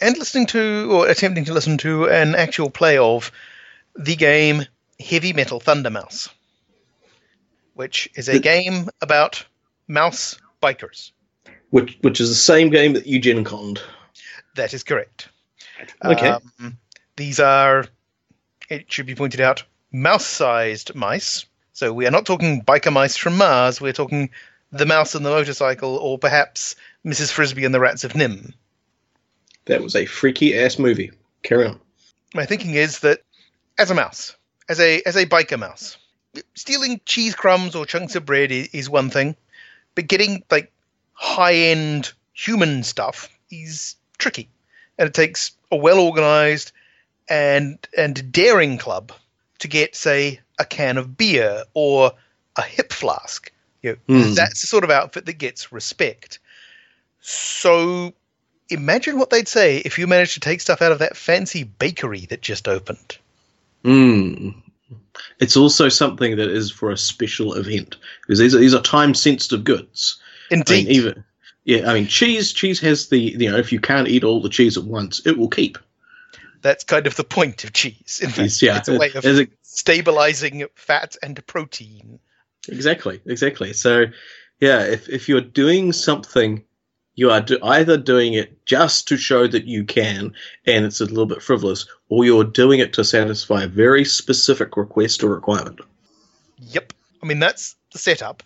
and 0.00 0.16
listening 0.16 0.46
to, 0.46 0.88
or 0.92 1.08
attempting 1.08 1.46
to 1.46 1.54
listen 1.54 1.78
to, 1.78 2.08
an 2.08 2.34
actual 2.34 2.70
play 2.70 2.98
of 2.98 3.32
the 3.96 4.16
game 4.16 4.64
Heavy 5.00 5.32
Metal 5.32 5.60
Thunder 5.60 5.90
Mouse, 5.90 6.28
which 7.74 8.08
is 8.14 8.28
a 8.28 8.38
game 8.38 8.88
about 9.00 9.44
mouse 9.88 10.38
bikers. 10.62 11.10
Which 11.70 11.98
which 12.00 12.20
is 12.20 12.28
the 12.30 12.34
same 12.34 12.70
game 12.70 12.94
that 12.94 13.06
Eugene 13.06 13.36
Gen 13.36 13.44
Conned. 13.44 13.82
That 14.58 14.74
is 14.74 14.82
correct. 14.82 15.28
Okay. 16.04 16.30
Um, 16.30 16.78
these 17.14 17.38
are, 17.38 17.86
it 18.68 18.92
should 18.92 19.06
be 19.06 19.14
pointed 19.14 19.40
out, 19.40 19.62
mouse 19.92 20.26
sized 20.26 20.96
mice. 20.96 21.46
So 21.74 21.92
we 21.92 22.08
are 22.08 22.10
not 22.10 22.26
talking 22.26 22.62
biker 22.62 22.92
mice 22.92 23.16
from 23.16 23.36
Mars, 23.36 23.80
we're 23.80 23.92
talking 23.92 24.30
the 24.72 24.84
mouse 24.84 25.14
and 25.14 25.24
the 25.24 25.30
motorcycle, 25.30 25.96
or 25.96 26.18
perhaps 26.18 26.74
Mrs. 27.06 27.30
Frisby 27.30 27.64
and 27.64 27.72
the 27.72 27.78
Rats 27.78 28.02
of 28.02 28.14
NIMH. 28.14 28.52
That 29.66 29.80
was 29.80 29.94
a 29.94 30.06
freaky 30.06 30.58
ass 30.58 30.76
movie. 30.76 31.12
Carry 31.44 31.68
on. 31.68 31.78
My 32.34 32.44
thinking 32.44 32.74
is 32.74 32.98
that 33.00 33.20
as 33.78 33.92
a 33.92 33.94
mouse, 33.94 34.34
as 34.68 34.80
a 34.80 35.00
as 35.06 35.14
a 35.14 35.24
biker 35.24 35.56
mouse, 35.58 35.98
stealing 36.56 37.00
cheese 37.06 37.36
crumbs 37.36 37.76
or 37.76 37.86
chunks 37.86 38.16
of 38.16 38.26
bread 38.26 38.50
is, 38.50 38.66
is 38.72 38.90
one 38.90 39.08
thing, 39.08 39.36
but 39.94 40.08
getting 40.08 40.42
like 40.50 40.72
high 41.12 41.54
end 41.54 42.12
human 42.32 42.82
stuff 42.82 43.28
is 43.50 43.94
tricky, 44.18 44.48
and 44.98 45.08
it 45.08 45.14
takes 45.14 45.52
a 45.70 45.76
well 45.76 46.00
organized 46.00 46.72
and 47.28 47.78
and 47.96 48.32
daring 48.32 48.78
club 48.78 49.12
to 49.58 49.68
get 49.68 49.94
say 49.94 50.40
a 50.58 50.64
can 50.64 50.96
of 50.98 51.16
beer 51.16 51.64
or 51.74 52.12
a 52.56 52.62
hip 52.62 52.92
flask. 52.92 53.52
You 53.82 53.98
know, 54.08 54.22
Hmm. 54.24 54.34
that's 54.34 54.60
the 54.60 54.66
sort 54.66 54.84
of 54.84 54.90
outfit 54.90 55.26
that 55.26 55.38
gets 55.38 55.72
respect. 55.72 56.40
So 57.20 58.12
imagine 58.68 59.18
what 59.18 59.30
they'd 59.30 59.48
say 59.48 59.78
if 59.78 59.98
you 59.98 60.06
managed 60.06 60.34
to 60.34 60.40
take 60.40 60.60
stuff 60.60 60.82
out 60.82 60.92
of 60.92 60.98
that 60.98 61.16
fancy 61.16 61.64
bakery 61.64 62.26
that 62.26 62.42
just 62.42 62.68
opened. 62.68 63.18
Mm. 63.84 64.54
It's 65.38 65.56
also 65.56 65.88
something 65.88 66.36
that 66.36 66.48
is 66.50 66.70
for 66.70 66.90
a 66.90 66.96
special 66.96 67.54
event 67.54 67.96
because 68.22 68.38
these 68.38 68.54
are, 68.54 68.58
these 68.58 68.74
are 68.74 68.82
time 68.82 69.14
sensitive 69.14 69.64
goods. 69.64 70.20
I 70.50 70.54
Indeed. 70.54 70.86
mean, 70.86 70.96
even 70.96 71.24
yeah, 71.68 71.88
I 71.90 71.92
mean 71.92 72.06
cheese. 72.06 72.52
Cheese 72.52 72.80
has 72.80 73.08
the 73.10 73.18
you 73.18 73.50
know 73.50 73.58
if 73.58 73.72
you 73.72 73.78
can't 73.78 74.08
eat 74.08 74.24
all 74.24 74.40
the 74.40 74.48
cheese 74.48 74.78
at 74.78 74.84
once, 74.84 75.20
it 75.26 75.36
will 75.36 75.50
keep. 75.50 75.76
That's 76.62 76.82
kind 76.82 77.06
of 77.06 77.14
the 77.14 77.24
point 77.24 77.62
of 77.62 77.74
cheese. 77.74 78.20
In 78.22 78.30
fact, 78.30 78.46
It's, 78.46 78.62
yeah, 78.62 78.78
it's 78.78 78.88
a 78.88 78.98
way 78.98 79.12
of 79.14 79.24
it- 79.24 79.50
stabilizing 79.62 80.66
fat 80.74 81.14
and 81.22 81.46
protein. 81.46 82.18
exactly, 82.68 83.20
exactly. 83.26 83.74
So 83.74 84.06
yeah, 84.60 84.80
if 84.84 85.10
if 85.10 85.28
you're 85.28 85.42
doing 85.42 85.92
something, 85.92 86.64
you 87.16 87.30
are 87.30 87.42
do, 87.42 87.58
either 87.62 87.98
doing 87.98 88.32
it 88.32 88.64
just 88.64 89.06
to 89.08 89.18
show 89.18 89.46
that 89.46 89.66
you 89.66 89.84
can, 89.84 90.32
and 90.66 90.86
it's 90.86 91.02
a 91.02 91.04
little 91.04 91.26
bit 91.26 91.42
frivolous, 91.42 91.86
or 92.08 92.24
you're 92.24 92.44
doing 92.44 92.80
it 92.80 92.94
to 92.94 93.04
satisfy 93.04 93.64
a 93.64 93.68
very 93.68 94.06
specific 94.06 94.74
request 94.78 95.22
or 95.22 95.28
requirement. 95.34 95.80
Yep. 96.60 96.94
I 97.22 97.26
mean, 97.26 97.40
that's 97.40 97.76
the 97.92 97.98
setup 97.98 98.42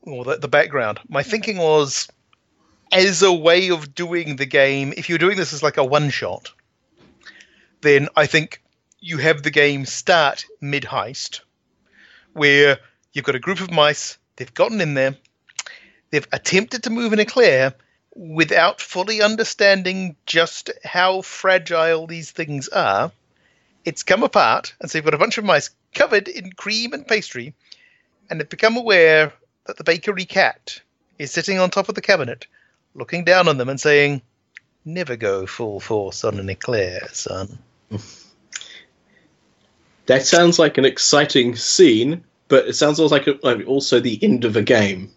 or 0.00 0.24
the, 0.24 0.36
the 0.38 0.48
background. 0.48 0.98
My 1.08 1.22
thinking 1.22 1.58
was 1.58 2.08
as 2.92 3.22
a 3.22 3.32
way 3.32 3.70
of 3.70 3.94
doing 3.94 4.36
the 4.36 4.46
game, 4.46 4.92
if 4.96 5.08
you're 5.08 5.18
doing 5.18 5.38
this 5.38 5.52
as 5.52 5.62
like 5.62 5.78
a 5.78 5.84
one 5.84 6.10
shot, 6.10 6.52
then 7.80 8.08
I 8.14 8.26
think 8.26 8.62
you 9.00 9.18
have 9.18 9.42
the 9.42 9.50
game 9.50 9.86
start 9.86 10.44
mid 10.60 10.84
heist, 10.84 11.40
where 12.34 12.78
you've 13.12 13.24
got 13.24 13.34
a 13.34 13.40
group 13.40 13.60
of 13.60 13.70
mice, 13.70 14.18
they've 14.36 14.54
gotten 14.54 14.80
in 14.80 14.94
there, 14.94 15.16
they've 16.10 16.28
attempted 16.32 16.84
to 16.84 16.90
move 16.90 17.12
an 17.12 17.20
eclair 17.20 17.74
without 18.14 18.80
fully 18.80 19.22
understanding 19.22 20.16
just 20.26 20.70
how 20.84 21.22
fragile 21.22 22.06
these 22.06 22.30
things 22.30 22.68
are. 22.68 23.10
It's 23.84 24.02
come 24.02 24.22
apart, 24.22 24.74
and 24.80 24.90
so 24.90 24.98
you've 24.98 25.06
got 25.06 25.14
a 25.14 25.18
bunch 25.18 25.38
of 25.38 25.44
mice 25.44 25.70
covered 25.94 26.28
in 26.28 26.52
cream 26.52 26.92
and 26.92 27.08
pastry, 27.08 27.54
and 28.28 28.38
they've 28.38 28.48
become 28.48 28.76
aware 28.76 29.32
that 29.64 29.76
the 29.76 29.84
bakery 29.84 30.26
cat 30.26 30.80
is 31.18 31.32
sitting 31.32 31.58
on 31.58 31.70
top 31.70 31.88
of 31.88 31.94
the 31.94 32.00
cabinet, 32.00 32.46
looking 32.94 33.24
down 33.24 33.48
on 33.48 33.58
them 33.58 33.68
and 33.68 33.80
saying, 33.80 34.22
Never 34.84 35.16
go 35.16 35.46
full 35.46 35.78
force 35.78 36.24
on 36.24 36.40
an 36.40 36.50
eclair, 36.50 37.08
son. 37.12 37.58
That 40.06 40.26
sounds 40.26 40.58
like 40.58 40.76
an 40.76 40.84
exciting 40.84 41.54
scene, 41.54 42.24
but 42.48 42.66
it 42.66 42.74
sounds 42.74 42.98
also 42.98 43.14
like, 43.14 43.28
a, 43.28 43.64
also 43.64 44.00
the 44.00 44.18
end 44.22 44.44
of 44.44 44.56
a 44.56 44.62
game. 44.62 45.12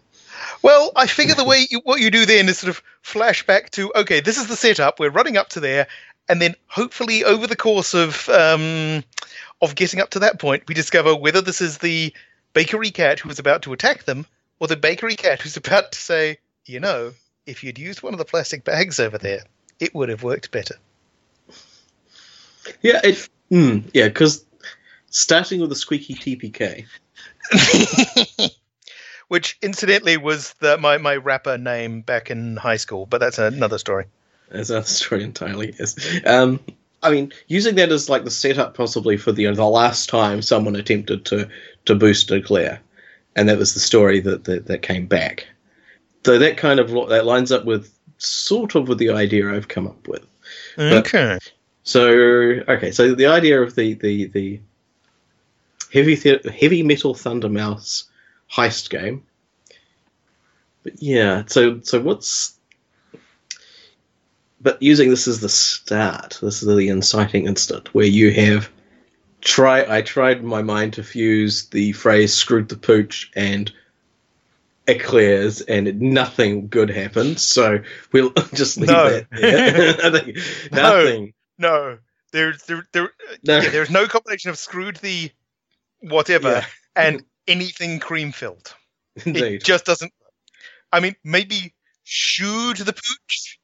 Well, 0.62 0.92
I 0.94 1.06
figure 1.06 1.34
the 1.34 1.44
way 1.44 1.66
you, 1.68 1.80
what 1.82 2.00
you 2.00 2.10
do 2.10 2.26
then 2.26 2.48
is 2.48 2.58
sort 2.58 2.70
of 2.70 2.82
flashback 3.02 3.70
to 3.70 3.92
okay, 3.96 4.20
this 4.20 4.38
is 4.38 4.46
the 4.46 4.56
setup. 4.56 5.00
We're 5.00 5.10
running 5.10 5.36
up 5.36 5.48
to 5.50 5.60
there, 5.60 5.88
and 6.28 6.40
then 6.40 6.54
hopefully 6.66 7.24
over 7.24 7.46
the 7.46 7.56
course 7.56 7.94
of 7.94 8.28
um, 8.28 9.04
of 9.60 9.74
getting 9.74 10.00
up 10.00 10.10
to 10.10 10.20
that 10.20 10.38
point, 10.38 10.64
we 10.68 10.74
discover 10.74 11.14
whether 11.14 11.40
this 11.40 11.60
is 11.60 11.78
the 11.78 12.12
bakery 12.52 12.90
cat 12.90 13.20
who 13.20 13.28
is 13.30 13.38
about 13.38 13.62
to 13.62 13.72
attack 13.72 14.04
them, 14.04 14.26
or 14.60 14.68
the 14.68 14.76
bakery 14.76 15.16
cat 15.16 15.42
who's 15.42 15.56
about 15.56 15.92
to 15.92 15.98
say, 16.00 16.38
you 16.64 16.80
know, 16.80 17.12
if 17.46 17.64
you'd 17.64 17.78
used 17.78 18.02
one 18.02 18.12
of 18.12 18.18
the 18.18 18.24
plastic 18.24 18.64
bags 18.64 19.00
over 19.00 19.18
there, 19.18 19.44
it 19.80 19.94
would 19.94 20.08
have 20.08 20.22
worked 20.22 20.50
better. 20.50 20.76
Yeah, 22.82 23.00
it. 23.04 23.28
Mm, 23.50 23.88
yeah, 23.94 24.08
because 24.08 24.44
starting 25.10 25.60
with 25.60 25.72
a 25.72 25.76
squeaky 25.76 26.14
TPK. 26.14 26.86
Which 29.28 29.58
incidentally 29.60 30.16
was 30.16 30.52
the, 30.60 30.78
my 30.78 30.98
my 30.98 31.16
rapper 31.16 31.58
name 31.58 32.02
back 32.02 32.30
in 32.30 32.56
high 32.56 32.76
school, 32.76 33.06
but 33.06 33.18
that's 33.18 33.38
another 33.38 33.78
story. 33.78 34.06
That's 34.50 34.70
another 34.70 34.86
story 34.86 35.24
entirely. 35.24 35.74
Yes. 35.78 35.96
Um, 36.24 36.60
I 37.02 37.10
mean, 37.10 37.32
using 37.48 37.74
that 37.76 37.90
as 37.90 38.08
like 38.08 38.24
the 38.24 38.30
setup 38.30 38.74
possibly 38.74 39.16
for 39.16 39.32
the 39.32 39.42
you 39.42 39.48
know, 39.48 39.54
the 39.54 39.64
last 39.64 40.08
time 40.08 40.42
someone 40.42 40.76
attempted 40.76 41.24
to 41.26 41.48
to 41.86 41.94
boost 41.94 42.30
Eclair, 42.30 42.80
and 43.34 43.48
that 43.48 43.58
was 43.58 43.74
the 43.74 43.80
story 43.80 44.20
that 44.20 44.44
that, 44.44 44.66
that 44.66 44.82
came 44.82 45.06
back. 45.06 45.46
So 46.26 46.40
that 46.40 46.56
kind 46.56 46.80
of 46.80 46.90
that 47.08 47.24
lines 47.24 47.52
up 47.52 47.64
with 47.64 47.96
sort 48.18 48.74
of 48.74 48.88
with 48.88 48.98
the 48.98 49.10
idea 49.10 49.48
I've 49.48 49.68
come 49.68 49.86
up 49.86 50.08
with. 50.08 50.26
Okay. 50.76 51.38
So 51.84 52.08
okay, 52.08 52.90
so 52.90 53.14
the 53.14 53.26
idea 53.26 53.62
of 53.62 53.76
the 53.76 53.94
the 53.94 54.26
the 54.26 54.60
heavy 55.92 56.16
the- 56.16 56.50
heavy 56.50 56.82
metal 56.82 57.14
thunder 57.14 57.48
mouse 57.48 58.06
heist 58.52 58.90
game. 58.90 59.22
But 60.82 61.00
yeah, 61.00 61.44
so 61.46 61.80
so 61.82 62.00
what's 62.00 62.58
but 64.60 64.82
using 64.82 65.10
this 65.10 65.28
as 65.28 65.38
the 65.38 65.48
start, 65.48 66.40
this 66.42 66.60
is 66.60 66.66
the 66.66 66.88
inciting 66.88 67.46
instant 67.46 67.94
where 67.94 68.04
you 68.04 68.32
have 68.32 68.68
try 69.42 69.86
I 69.88 70.02
tried 70.02 70.38
in 70.38 70.46
my 70.46 70.62
mind 70.62 70.94
to 70.94 71.04
fuse 71.04 71.66
the 71.66 71.92
phrase 71.92 72.34
screwed 72.34 72.68
the 72.68 72.76
pooch 72.76 73.30
and 73.36 73.72
eclairs 74.88 75.60
and 75.62 76.00
nothing 76.00 76.68
good 76.68 76.90
happens. 76.90 77.42
so 77.42 77.78
we'll 78.12 78.30
just 78.54 78.76
leave 78.78 78.88
No. 78.90 79.10
that 79.10 79.26
there. 79.30 79.96
I 80.04 80.10
think 80.20 80.36
No. 80.72 80.82
nothing. 80.82 81.34
No, 81.58 81.98
there's 82.32 82.62
there 82.64 82.86
there 82.92 83.10
No. 83.44 83.60
yeah, 83.60 83.68
there's 83.70 83.90
no 83.90 84.06
combination 84.06 84.50
of 84.50 84.58
screwed 84.58 84.96
the 84.96 85.30
whatever 86.00 86.48
Yeah. 86.50 86.66
and 86.94 87.24
anything 87.48 87.98
cream 88.00 88.32
filled. 88.32 88.74
It 89.16 89.26
Indeed. 89.26 89.64
just 89.64 89.84
doesn't. 89.86 90.12
I 90.92 91.00
mean, 91.00 91.16
maybe 91.24 91.72
shoot 92.04 92.76
the 92.78 92.92
pooch. 92.92 93.58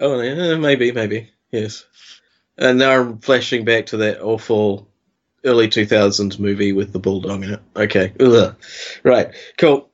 Oh, 0.00 0.20
yeah, 0.20 0.56
maybe, 0.56 0.92
maybe, 0.92 1.30
yes. 1.50 1.84
And 2.56 2.78
now 2.78 2.92
I'm 2.98 3.18
flashing 3.18 3.64
back 3.64 3.86
to 3.86 3.98
that 3.98 4.20
awful 4.22 4.88
early 5.44 5.68
2000s 5.68 6.38
movie 6.38 6.72
with 6.72 6.92
the 6.92 6.98
bulldog 6.98 7.42
in 7.44 7.54
it. 7.54 7.60
Okay, 7.76 8.12
Ugh. 8.20 8.56
right, 9.04 9.32
cool. 9.58 9.90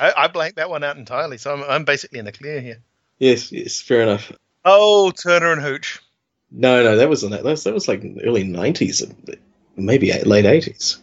I, 0.00 0.12
I 0.16 0.28
blanked 0.28 0.56
that 0.56 0.70
one 0.70 0.84
out 0.84 0.96
entirely, 0.96 1.38
so 1.38 1.52
I'm, 1.52 1.62
I'm 1.64 1.84
basically 1.84 2.18
in 2.18 2.24
the 2.24 2.32
clear 2.32 2.60
here. 2.60 2.78
Yes, 3.18 3.52
yes, 3.52 3.80
fair 3.80 4.02
enough. 4.02 4.32
Oh, 4.64 5.10
Turner 5.10 5.52
and 5.52 5.62
Hooch. 5.62 6.00
No, 6.50 6.82
no, 6.82 6.96
that 6.96 7.08
wasn't 7.08 7.32
that. 7.32 7.44
That 7.44 7.50
was, 7.50 7.64
that 7.64 7.74
was 7.74 7.88
like 7.88 8.04
early 8.24 8.44
90s, 8.44 9.02
maybe 9.76 10.12
late 10.24 10.44
80s. 10.44 10.98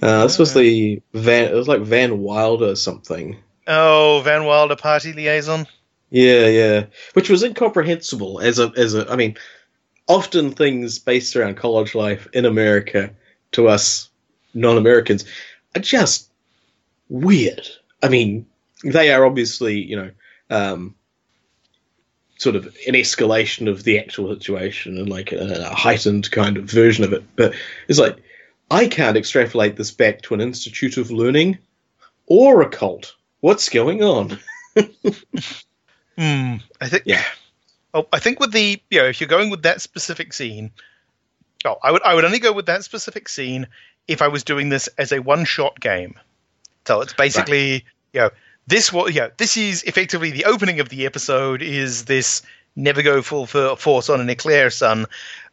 Uh, 0.00 0.22
this 0.22 0.38
was 0.38 0.54
the 0.54 1.02
Van. 1.12 1.50
It 1.50 1.54
was 1.54 1.68
like 1.68 1.80
Van 1.80 2.20
Wilder 2.20 2.76
something. 2.76 3.36
Oh, 3.66 4.22
Van 4.24 4.44
Wilder 4.44 4.76
party 4.76 5.12
liaison. 5.12 5.66
Yeah, 6.10 6.46
yeah, 6.46 6.84
which 7.14 7.28
was 7.28 7.42
incomprehensible 7.42 8.40
as 8.40 8.58
a 8.58 8.72
as 8.76 8.94
a. 8.94 9.10
I 9.10 9.16
mean, 9.16 9.36
often 10.06 10.52
things 10.52 10.98
based 10.98 11.36
around 11.36 11.56
college 11.56 11.94
life 11.94 12.28
in 12.32 12.46
America 12.46 13.10
to 13.52 13.68
us 13.68 14.08
non-Americans 14.54 15.24
are 15.76 15.80
just 15.80 16.30
weird. 17.08 17.68
I 18.02 18.08
mean, 18.08 18.46
they 18.84 19.12
are 19.12 19.24
obviously 19.24 19.80
you 19.80 19.96
know 19.96 20.10
um, 20.50 20.94
sort 22.38 22.56
of 22.56 22.66
an 22.66 22.94
escalation 22.94 23.68
of 23.68 23.84
the 23.84 23.98
actual 23.98 24.34
situation 24.34 24.98
and 24.98 25.08
like 25.08 25.32
a, 25.32 25.68
a 25.70 25.74
heightened 25.74 26.30
kind 26.30 26.56
of 26.56 26.64
version 26.64 27.04
of 27.04 27.12
it. 27.12 27.24
But 27.36 27.54
it's 27.88 27.98
like 27.98 28.16
I 28.70 28.86
can't 28.86 29.16
extrapolate 29.16 29.76
this 29.76 29.90
back 29.90 30.22
to 30.22 30.34
an 30.34 30.40
institute 30.40 30.96
of 30.96 31.10
learning 31.10 31.58
or 32.26 32.62
a 32.62 32.68
cult. 32.68 33.14
What's 33.40 33.68
going 33.68 34.02
on? 34.02 34.38
Hmm. 36.18 36.56
I 36.80 36.88
think. 36.88 37.04
Yeah. 37.06 37.24
Oh, 37.94 38.08
I 38.12 38.18
think 38.18 38.40
with 38.40 38.52
the 38.52 38.82
you 38.90 38.98
know 38.98 39.06
if 39.06 39.20
you're 39.20 39.28
going 39.28 39.50
with 39.50 39.62
that 39.62 39.80
specific 39.80 40.32
scene, 40.32 40.72
oh, 41.64 41.76
I 41.80 41.92
would 41.92 42.02
I 42.02 42.14
would 42.14 42.24
only 42.24 42.40
go 42.40 42.52
with 42.52 42.66
that 42.66 42.82
specific 42.82 43.28
scene 43.28 43.68
if 44.08 44.20
I 44.20 44.26
was 44.26 44.42
doing 44.42 44.68
this 44.68 44.88
as 44.98 45.12
a 45.12 45.20
one 45.20 45.44
shot 45.44 45.78
game. 45.78 46.18
So 46.88 47.02
it's 47.02 47.12
basically 47.12 47.84
you 48.14 48.20
know 48.20 48.30
this 48.66 48.90
what 48.90 49.12
you 49.12 49.20
know 49.20 49.30
this 49.36 49.58
is 49.58 49.82
effectively 49.82 50.30
the 50.30 50.46
opening 50.46 50.80
of 50.80 50.88
the 50.88 51.04
episode 51.04 51.60
is 51.60 52.06
this 52.06 52.40
never 52.76 53.02
go 53.02 53.20
full 53.20 53.44
for- 53.44 53.76
force 53.76 54.08
on 54.08 54.22
an 54.22 54.30
eclair 54.30 54.70
sun. 54.70 55.04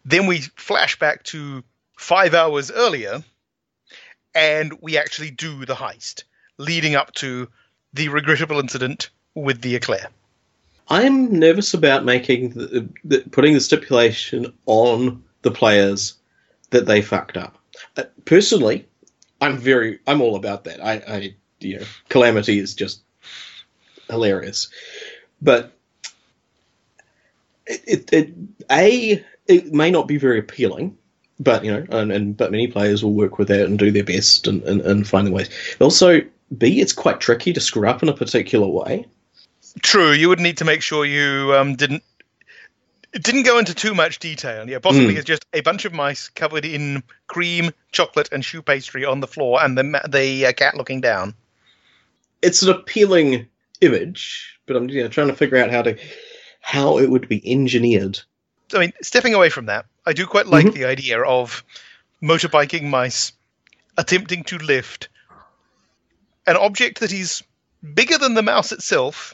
Then 0.05 0.27
we 0.27 0.43
flash 0.55 0.97
back 0.97 1.23
to 1.25 1.61
five 1.97 2.33
hours 2.33 2.71
earlier, 2.71 3.21
and 4.33 4.81
we 4.81 4.97
actually 4.97 5.29
do 5.29 5.65
the 5.65 5.75
heist, 5.75 6.23
leading 6.57 6.95
up 6.95 7.13
to 7.15 7.49
the 7.91 8.07
regrettable 8.07 8.61
incident 8.61 9.09
with 9.33 9.59
the 9.59 9.75
eclair. 9.75 10.07
I'm 10.87 11.37
nervous 11.37 11.73
about 11.73 12.05
making 12.05 12.51
the, 12.51 12.87
the, 13.03 13.19
putting 13.31 13.55
the 13.55 13.59
stipulation 13.59 14.53
on 14.67 15.21
the 15.41 15.51
players 15.51 16.13
that 16.69 16.85
they 16.85 17.01
fucked 17.01 17.35
up. 17.35 17.57
Uh, 17.97 18.03
personally, 18.23 18.87
I'm 19.45 19.57
very 19.57 19.99
I'm 20.07 20.21
all 20.21 20.35
about 20.35 20.63
that. 20.65 20.83
I, 20.83 20.93
I 21.07 21.35
you 21.59 21.79
know 21.79 21.85
calamity 22.09 22.59
is 22.59 22.73
just 22.73 23.01
hilarious, 24.09 24.69
but 25.41 25.71
it, 27.65 27.83
it, 27.87 28.13
it 28.13 28.33
a 28.71 29.23
it 29.47 29.73
may 29.73 29.91
not 29.91 30.07
be 30.07 30.17
very 30.17 30.39
appealing. 30.39 30.97
But 31.39 31.65
you 31.65 31.71
know, 31.71 31.85
and, 31.89 32.11
and 32.11 32.37
but 32.37 32.51
many 32.51 32.67
players 32.67 33.03
will 33.03 33.13
work 33.13 33.37
with 33.37 33.49
that 33.49 33.65
and 33.65 33.77
do 33.77 33.91
their 33.91 34.05
best 34.05 34.47
and, 34.47 34.63
and, 34.63 34.81
and 34.81 35.07
find 35.07 35.27
the 35.27 35.31
ways. 35.31 35.49
Also, 35.81 36.21
B, 36.57 36.79
it's 36.79 36.93
quite 36.93 37.19
tricky 37.19 37.51
to 37.51 37.59
screw 37.59 37.89
up 37.89 38.01
in 38.01 38.09
a 38.09 38.13
particular 38.13 38.67
way. 38.67 39.05
True, 39.81 40.13
you 40.13 40.29
would 40.29 40.39
need 40.39 40.57
to 40.57 40.65
make 40.65 40.81
sure 40.81 41.05
you 41.05 41.53
um, 41.53 41.75
didn't 41.75 42.03
it 43.15 43.23
didn't 43.23 43.43
go 43.43 43.57
into 43.57 43.73
too 43.73 43.95
much 43.95 44.19
detail. 44.19 44.69
Yeah, 44.69 44.79
possibly 44.79 45.15
Mm. 45.15 45.17
it's 45.17 45.25
just 45.25 45.45
a 45.53 45.61
bunch 45.61 45.85
of 45.85 45.93
mice 45.93 46.27
covered 46.29 46.65
in 46.65 47.01
cream, 47.27 47.71
chocolate, 47.91 48.29
and 48.31 48.43
shoe 48.45 48.61
pastry 48.61 49.05
on 49.05 49.21
the 49.21 49.27
floor, 49.27 49.63
and 49.63 49.77
the 49.77 50.01
the 50.07 50.45
uh, 50.47 50.51
cat 50.53 50.75
looking 50.75 51.01
down. 51.01 51.33
it's 52.41 52.61
an 52.61 52.69
appealing 52.69 53.47
image, 53.81 54.59
but 54.67 54.75
I'm 54.75 54.87
you 54.89 55.01
know, 55.01 55.07
trying 55.07 55.29
to 55.29 55.35
figure 55.35 55.57
out 55.57 55.71
how 55.71 55.81
to 55.81 55.97
how 56.61 56.99
it 56.99 57.09
would 57.09 57.27
be 57.27 57.41
engineered. 57.51 58.19
I 58.73 58.79
mean, 58.79 58.93
stepping 59.01 59.33
away 59.33 59.49
from 59.49 59.67
that, 59.67 59.85
I 60.05 60.13
do 60.13 60.27
quite 60.27 60.47
like 60.47 60.65
Mhm. 60.65 60.73
the 60.73 60.85
idea 60.85 61.21
of 61.21 61.63
motorbiking 62.21 62.83
mice 62.83 63.31
attempting 63.97 64.43
to 64.45 64.57
lift 64.57 65.07
an 66.47 66.57
object 66.57 66.99
that 66.99 67.11
is 67.13 67.43
bigger 67.93 68.17
than 68.17 68.33
the 68.33 68.43
mouse 68.43 68.71
itself 68.71 69.33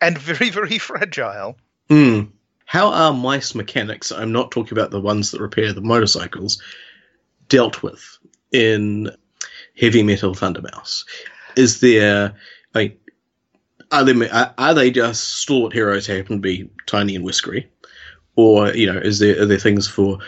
and 0.00 0.18
very, 0.18 0.50
very 0.50 0.78
fragile. 0.90 1.56
Hmm. 1.88 2.22
How 2.68 2.92
are 2.92 3.14
mice 3.14 3.54
mechanics? 3.54 4.12
I'm 4.12 4.30
not 4.30 4.50
talking 4.50 4.76
about 4.76 4.90
the 4.90 5.00
ones 5.00 5.30
that 5.30 5.40
repair 5.40 5.72
the 5.72 5.80
motorcycles. 5.80 6.62
Dealt 7.48 7.82
with 7.82 8.18
in 8.52 9.10
heavy 9.80 10.02
metal 10.02 10.34
Thunder 10.34 10.60
Mouse. 10.60 11.06
Is 11.56 11.80
there? 11.80 12.34
Mean, 12.74 12.94
are 13.90 14.04
they 14.04 14.28
are 14.28 14.74
they 14.74 14.90
just 14.90 15.38
stalwart 15.38 15.72
heroes 15.72 16.06
who 16.06 16.16
happen 16.16 16.36
to 16.36 16.42
be 16.42 16.68
tiny 16.84 17.16
and 17.16 17.24
whiskery, 17.24 17.66
or 18.36 18.68
you 18.74 18.92
know, 18.92 18.98
is 18.98 19.18
there 19.18 19.40
are 19.40 19.46
there 19.46 19.58
things 19.58 19.88
for 19.88 20.18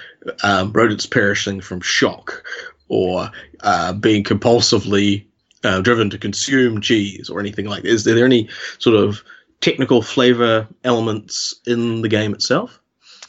um, 0.42 0.72
rodents 0.72 1.04
perishing 1.04 1.60
from 1.60 1.82
shock, 1.82 2.42
or 2.88 3.30
uh, 3.60 3.92
being 3.92 4.24
compulsively 4.24 5.26
uh, 5.62 5.82
driven 5.82 6.08
to 6.08 6.16
consume 6.16 6.80
cheese, 6.80 7.28
or 7.28 7.38
anything 7.38 7.66
like? 7.66 7.82
That? 7.82 7.90
Is 7.90 8.04
there 8.04 8.24
any 8.24 8.48
sort 8.78 8.96
of 8.96 9.22
technical 9.60 10.02
flavor 10.02 10.66
elements 10.84 11.54
in 11.66 12.02
the 12.02 12.08
game 12.08 12.32
itself? 12.32 12.80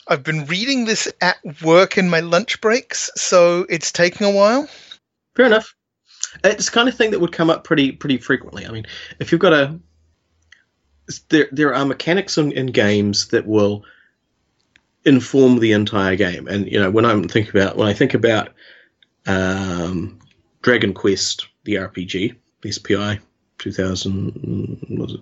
I've 0.08 0.24
been 0.24 0.46
reading 0.46 0.86
this 0.86 1.12
at 1.22 1.38
work 1.64 1.98
in 1.98 2.10
my 2.10 2.20
lunch 2.20 2.60
breaks, 2.62 3.10
so 3.16 3.66
it's 3.70 3.92
taking 3.92 4.28
a 4.28 4.32
while. 4.32 4.68
Fair 5.36 5.46
enough. 5.46 5.76
It's 6.44 6.66
the 6.66 6.72
kind 6.72 6.90
of 6.90 6.96
thing 6.96 7.12
that 7.12 7.20
would 7.20 7.32
come 7.32 7.50
up 7.50 7.64
pretty 7.64 7.92
pretty 7.92 8.18
frequently. 8.18 8.66
I 8.66 8.72
mean, 8.72 8.86
if 9.20 9.32
you've 9.32 9.42
got 9.42 9.54
a 9.54 9.80
there 11.30 11.48
there 11.52 11.76
are 11.76 11.86
mechanics 11.86 12.38
in, 12.38 12.52
in 12.54 12.68
games 12.68 13.28
that 13.28 13.46
will 13.46 13.84
inform 15.06 15.60
the 15.60 15.74
entire 15.74 16.16
game. 16.16 16.48
And 16.48 16.72
you 16.72 16.80
know, 16.80 16.90
when 16.90 17.06
I'm 17.06 17.28
thinking 17.28 17.60
about 17.60 17.78
when 17.78 17.88
I 17.88 17.94
think 17.94 18.14
about 18.14 18.50
um, 19.28 20.20
Dragon 20.62 20.94
Quest, 20.94 21.48
the 21.64 21.76
RPG, 21.76 22.36
SPI, 22.70 23.20
2000 23.58 24.86
was 24.90 25.14
it 25.14 25.22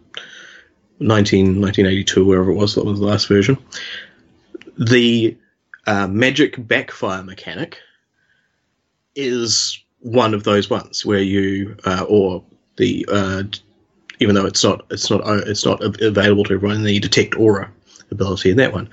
19, 1.00 1.62
1982, 1.62 2.26
wherever 2.26 2.52
it 2.52 2.56
was, 2.56 2.76
that 2.76 2.86
was 2.86 3.00
the 3.00 3.06
last 3.06 3.28
version. 3.28 3.58
The 4.78 5.38
uh, 5.88 6.08
magic 6.08 6.68
backfire 6.68 7.24
mechanic 7.24 7.80
is 9.16 9.84
one 10.00 10.34
of 10.34 10.44
those 10.44 10.70
ones 10.70 11.06
where 11.06 11.22
you 11.22 11.76
uh, 11.86 12.06
or 12.08 12.44
the 12.78 13.06
uh, 13.12 13.44
even 14.20 14.36
though 14.36 14.46
it's 14.46 14.64
not 14.64 14.86
it's 14.92 15.10
not 15.10 15.22
it's 15.48 15.66
not 15.66 15.82
available 16.02 16.44
to 16.46 16.54
everyone 16.54 16.84
the 16.84 17.00
detect 17.00 17.36
aura 17.36 17.72
ability 18.12 18.50
in 18.50 18.58
that 18.58 18.74
one 18.74 18.90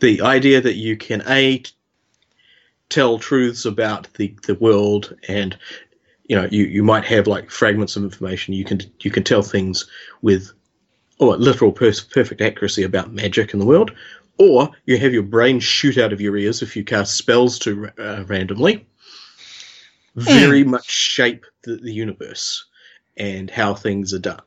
the 0.00 0.20
idea 0.22 0.60
that 0.60 0.74
you 0.74 0.96
can 0.96 1.22
a 1.28 1.62
tell 2.88 3.18
truths 3.18 3.64
about 3.64 4.12
the 4.14 4.34
the 4.46 4.54
world 4.56 5.16
and 5.28 5.56
you 6.24 6.36
know 6.36 6.48
you, 6.50 6.64
you 6.64 6.82
might 6.82 7.04
have 7.04 7.26
like 7.26 7.50
fragments 7.50 7.96
of 7.96 8.02
information 8.02 8.54
you 8.54 8.64
can 8.64 8.80
you 9.00 9.10
can 9.10 9.22
tell 9.22 9.42
things 9.42 9.88
with 10.22 10.52
or 11.18 11.36
literal 11.36 11.72
per- 11.72 11.92
perfect 12.12 12.40
accuracy 12.40 12.82
about 12.82 13.12
magic 13.12 13.52
in 13.52 13.60
the 13.60 13.66
world 13.66 13.92
or 14.38 14.68
you 14.86 14.98
have 14.98 15.12
your 15.12 15.22
brain 15.22 15.60
shoot 15.60 15.96
out 15.96 16.12
of 16.12 16.20
your 16.20 16.36
ears 16.36 16.62
if 16.62 16.76
you 16.76 16.84
cast 16.84 17.16
spells 17.16 17.58
too 17.58 17.88
uh, 17.98 18.24
randomly 18.26 18.84
very 20.14 20.64
much 20.64 20.88
shape 20.88 21.44
the, 21.62 21.76
the 21.76 21.92
universe 21.92 22.64
and 23.16 23.50
how 23.50 23.74
things 23.74 24.12
are 24.14 24.18
done. 24.18 24.40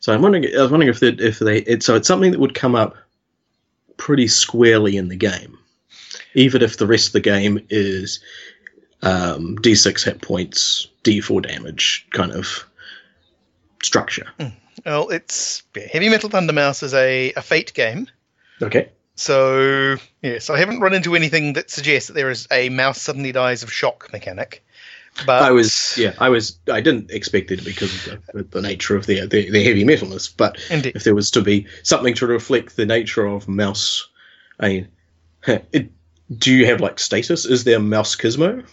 So 0.00 0.12
I'm 0.14 0.22
wondering. 0.22 0.46
I 0.56 0.62
was 0.62 0.70
wondering 0.70 0.90
if 0.90 1.00
they, 1.00 1.08
if 1.08 1.38
they. 1.38 1.58
It, 1.58 1.82
so 1.82 1.94
it's 1.94 2.08
something 2.08 2.30
that 2.30 2.40
would 2.40 2.54
come 2.54 2.74
up 2.74 2.96
pretty 3.96 4.28
squarely 4.28 4.96
in 4.96 5.08
the 5.08 5.16
game, 5.16 5.58
even 6.34 6.62
if 6.62 6.78
the 6.78 6.86
rest 6.86 7.08
of 7.08 7.12
the 7.12 7.20
game 7.20 7.60
is 7.68 8.20
um, 9.02 9.56
D6 9.58 10.04
hit 10.04 10.22
points, 10.22 10.86
D4 11.04 11.46
damage 11.46 12.06
kind 12.12 12.32
of 12.32 12.64
structure. 13.82 14.26
Well, 14.84 15.08
it's 15.10 15.62
yeah, 15.76 15.86
Heavy 15.92 16.08
Metal 16.08 16.30
Thunder 16.30 16.52
Mouse 16.52 16.82
is 16.82 16.94
a, 16.94 17.32
a 17.32 17.42
Fate 17.42 17.72
game. 17.74 18.06
Okay. 18.62 18.90
So, 19.16 19.96
yes, 20.22 20.48
I 20.48 20.58
haven't 20.58 20.80
run 20.80 20.94
into 20.94 21.14
anything 21.14 21.52
that 21.52 21.70
suggests 21.70 22.08
that 22.08 22.14
there 22.14 22.30
is 22.30 22.48
a 22.50 22.70
mouse 22.70 23.02
suddenly 23.02 23.32
dies 23.32 23.62
of 23.62 23.72
shock 23.72 24.10
mechanic. 24.12 24.64
But 25.26 25.42
I 25.42 25.50
was 25.50 25.94
yeah. 25.98 26.14
I 26.18 26.28
was. 26.28 26.58
I 26.72 26.80
didn't 26.80 27.10
expect 27.10 27.50
it 27.50 27.64
because 27.64 28.06
of 28.06 28.24
the, 28.32 28.42
the 28.44 28.62
nature 28.62 28.96
of 28.96 29.06
the, 29.06 29.26
the 29.26 29.50
the 29.50 29.64
heavy 29.64 29.84
metalness, 29.84 30.32
but 30.34 30.58
Indeed. 30.70 30.94
if 30.94 31.04
there 31.04 31.14
was 31.14 31.30
to 31.32 31.42
be 31.42 31.66
something 31.82 32.14
to 32.14 32.26
reflect 32.26 32.76
the 32.76 32.86
nature 32.86 33.26
of 33.26 33.48
mouse, 33.48 34.08
I 34.60 34.68
mean, 34.68 34.88
it, 35.72 35.90
do 36.38 36.54
you 36.54 36.64
have 36.66 36.80
like 36.80 36.98
status? 36.98 37.44
Is 37.44 37.64
there 37.64 37.80
mouse 37.80 38.16
Gizmo? 38.16 38.64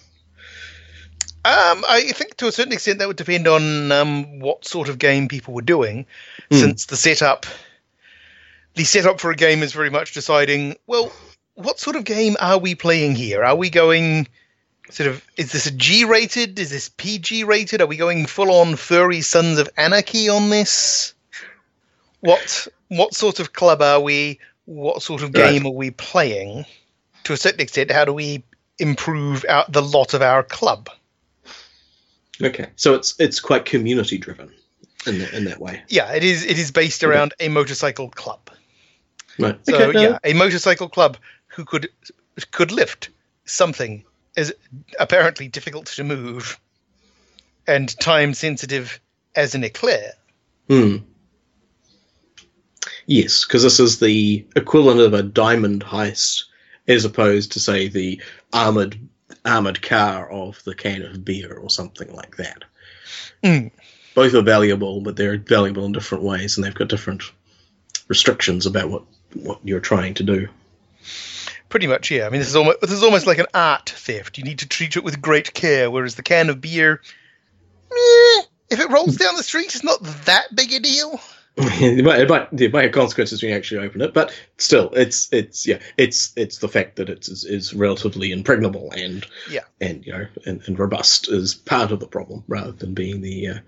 Um, 1.47 1.85
I 1.87 2.11
think 2.13 2.35
to 2.37 2.47
a 2.47 2.51
certain 2.51 2.73
extent 2.73 2.99
that 2.99 3.07
would 3.07 3.15
depend 3.17 3.47
on 3.47 3.91
um, 3.91 4.39
what 4.39 4.65
sort 4.65 4.89
of 4.89 4.99
game 4.99 5.27
people 5.27 5.53
were 5.53 5.61
doing, 5.61 6.05
Hmm. 6.51 6.57
since 6.57 6.85
the 6.87 6.97
setup, 6.97 7.45
the 8.75 8.83
setup 8.83 9.19
for 9.19 9.31
a 9.31 9.35
game 9.35 9.63
is 9.63 9.71
very 9.73 9.89
much 9.89 10.13
deciding. 10.13 10.75
Well, 10.87 11.11
what 11.55 11.79
sort 11.79 11.95
of 11.95 12.03
game 12.03 12.35
are 12.39 12.57
we 12.57 12.75
playing 12.75 13.15
here? 13.15 13.43
Are 13.43 13.55
we 13.55 13.69
going 13.69 14.27
sort 14.89 15.07
of? 15.09 15.23
Is 15.37 15.51
this 15.51 15.65
a 15.67 15.71
G 15.71 16.03
rated? 16.03 16.59
Is 16.59 16.69
this 16.69 16.89
PG 16.89 17.45
rated? 17.45 17.81
Are 17.81 17.87
we 17.87 17.97
going 17.97 18.25
full 18.25 18.51
on 18.51 18.75
furry 18.75 19.21
Sons 19.21 19.57
of 19.57 19.69
Anarchy 19.77 20.29
on 20.29 20.49
this? 20.49 21.13
What 22.19 22.67
what 22.89 23.13
sort 23.13 23.39
of 23.39 23.53
club 23.53 23.81
are 23.81 23.99
we? 24.01 24.39
What 24.65 25.01
sort 25.01 25.21
of 25.23 25.33
Right. 25.33 25.51
game 25.51 25.65
are 25.65 25.71
we 25.71 25.91
playing? 25.91 26.65
To 27.23 27.33
a 27.33 27.37
certain 27.37 27.61
extent, 27.61 27.91
how 27.91 28.05
do 28.05 28.13
we 28.13 28.43
improve 28.79 29.45
our, 29.49 29.65
the 29.69 29.81
lot 29.81 30.13
of 30.13 30.21
our 30.21 30.43
club? 30.43 30.89
Okay, 32.41 32.67
so 32.75 32.93
it's 32.93 33.15
it's 33.19 33.39
quite 33.39 33.65
community 33.65 34.17
driven 34.17 34.51
in 35.05 35.19
that 35.19 35.33
in 35.33 35.45
that 35.45 35.59
way. 35.59 35.81
Yeah, 35.87 36.13
it 36.13 36.23
is. 36.23 36.45
It 36.45 36.59
is 36.59 36.71
based 36.71 37.03
around 37.03 37.33
a 37.39 37.49
motorcycle 37.49 38.09
club. 38.09 38.49
Right. 39.39 39.57
So 39.65 39.75
okay, 39.75 39.91
no, 39.91 40.01
yeah, 40.01 40.19
a 40.23 40.33
motorcycle 40.33 40.89
club 40.89 41.17
who 41.47 41.65
could 41.65 41.89
could 42.51 42.71
lift 42.71 43.09
something 43.45 44.03
as 44.35 44.53
apparently 44.99 45.47
difficult 45.47 45.87
to 45.87 46.03
move 46.03 46.59
and 47.65 47.97
time 47.99 48.33
sensitive 48.33 48.99
as 49.35 49.55
an 49.55 49.63
eclair. 49.63 50.13
Hmm. 50.69 50.97
Yes, 53.07 53.45
because 53.45 53.63
this 53.63 53.79
is 53.79 53.99
the 53.99 54.45
equivalent 54.55 54.99
of 54.99 55.13
a 55.13 55.23
diamond 55.23 55.83
heist, 55.83 56.43
as 56.87 57.05
opposed 57.05 57.53
to 57.53 57.59
say 57.59 57.87
the 57.87 58.21
armored 58.53 58.99
armored 59.47 59.81
car 59.81 60.29
of 60.29 60.63
the 60.63 60.75
can 60.75 61.01
of 61.01 61.23
beer 61.23 61.53
or 61.53 61.69
something 61.69 62.13
like 62.13 62.37
that. 62.37 62.63
Mm. 63.43 63.71
Both 64.15 64.33
are 64.33 64.41
valuable, 64.41 65.01
but 65.01 65.15
they're 65.15 65.37
valuable 65.37 65.85
in 65.85 65.91
different 65.91 66.23
ways, 66.23 66.57
and 66.57 66.65
they've 66.65 66.73
got 66.73 66.87
different 66.87 67.23
restrictions 68.07 68.65
about 68.65 68.89
what 68.89 69.03
what 69.33 69.59
you're 69.63 69.79
trying 69.79 70.13
to 70.15 70.23
do. 70.23 70.47
Pretty 71.69 71.87
much, 71.87 72.09
yeah. 72.11 72.25
I 72.25 72.29
mean, 72.29 72.39
this 72.39 72.49
is 72.49 72.55
almost 72.55 72.81
this 72.81 72.91
is 72.91 73.03
almost 73.03 73.27
like 73.27 73.39
an 73.39 73.47
art 73.53 73.89
theft. 73.89 74.37
You 74.37 74.43
need 74.43 74.59
to 74.59 74.67
treat 74.67 74.95
it 74.95 75.03
with 75.03 75.21
great 75.21 75.53
care, 75.53 75.91
whereas 75.91 76.15
the 76.15 76.23
can 76.23 76.49
of 76.49 76.61
beer, 76.61 77.01
meh, 77.91 78.43
if 78.69 78.79
it 78.79 78.89
rolls 78.89 79.17
down 79.17 79.35
the 79.35 79.43
street, 79.43 79.65
it's 79.65 79.83
not 79.83 80.01
that 80.25 80.55
big 80.55 80.73
a 80.73 80.79
deal. 80.79 81.21
it, 81.59 82.05
might, 82.05 82.19
it, 82.19 82.29
might, 82.29 82.61
it 82.61 82.71
might 82.71 82.83
have 82.83 82.91
consequences 82.91 83.41
when 83.41 83.49
you 83.49 83.57
actually 83.57 83.83
open 83.83 84.01
it, 84.01 84.13
but 84.13 84.31
still, 84.57 84.91
it's 84.93 85.27
it's 85.31 85.65
yeah, 85.65 85.79
it's 85.97 86.31
it's 86.35 86.59
the 86.59 86.67
fact 86.67 86.97
that 86.97 87.09
it's 87.09 87.29
is, 87.29 87.45
is 87.45 87.73
relatively 87.73 88.31
impregnable 88.31 88.91
and 88.91 89.25
Yeah. 89.49 89.61
and 89.81 90.05
you 90.05 90.13
know 90.13 90.27
and, 90.45 90.61
and 90.67 90.77
robust 90.77 91.29
is 91.29 91.55
part 91.55 91.91
of 91.91 91.99
the 91.99 92.05
problem 92.07 92.43
rather 92.47 92.73
than 92.73 92.93
being 92.93 93.21
the 93.21 93.47
uh, 93.47 93.59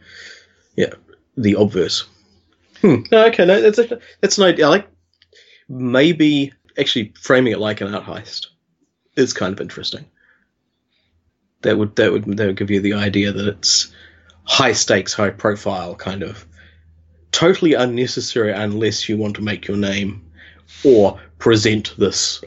yeah 0.76 0.94
the 1.36 1.54
obverse. 1.54 2.06
Hmm. 2.82 2.98
No, 3.12 3.26
okay, 3.26 3.46
no, 3.46 3.60
that's 3.60 3.80
a, 3.80 4.00
that's 4.22 4.38
an 4.38 4.44
idea. 4.44 4.68
I 4.68 4.70
like 4.70 4.88
maybe 5.68 6.54
actually 6.78 7.14
framing 7.20 7.54
it 7.54 7.60
like 7.60 7.82
an 7.82 7.96
art 7.96 8.06
heist 8.06 8.48
is 9.16 9.34
kind 9.34 9.52
of 9.52 9.62
interesting. 9.62 10.06
That 11.62 11.78
would 11.78 11.96
that 11.96 12.12
would 12.12 12.26
that 12.38 12.46
would 12.46 12.56
give 12.58 12.70
you 12.70 12.82
the 12.82 12.94
idea 12.94 13.32
that 13.32 13.48
it's 13.48 13.92
high 14.44 14.74
stakes, 14.74 15.14
high 15.14 15.32
profile 15.32 15.96
kind 15.96 16.22
of 16.22 16.46
totally 17.32 17.74
unnecessary 17.74 18.52
unless 18.52 19.08
you 19.08 19.18
want 19.18 19.36
to 19.36 19.42
make 19.42 19.68
your 19.68 19.78
name 19.78 20.26
or 20.84 21.20
present 21.38 21.94
this 21.98 22.44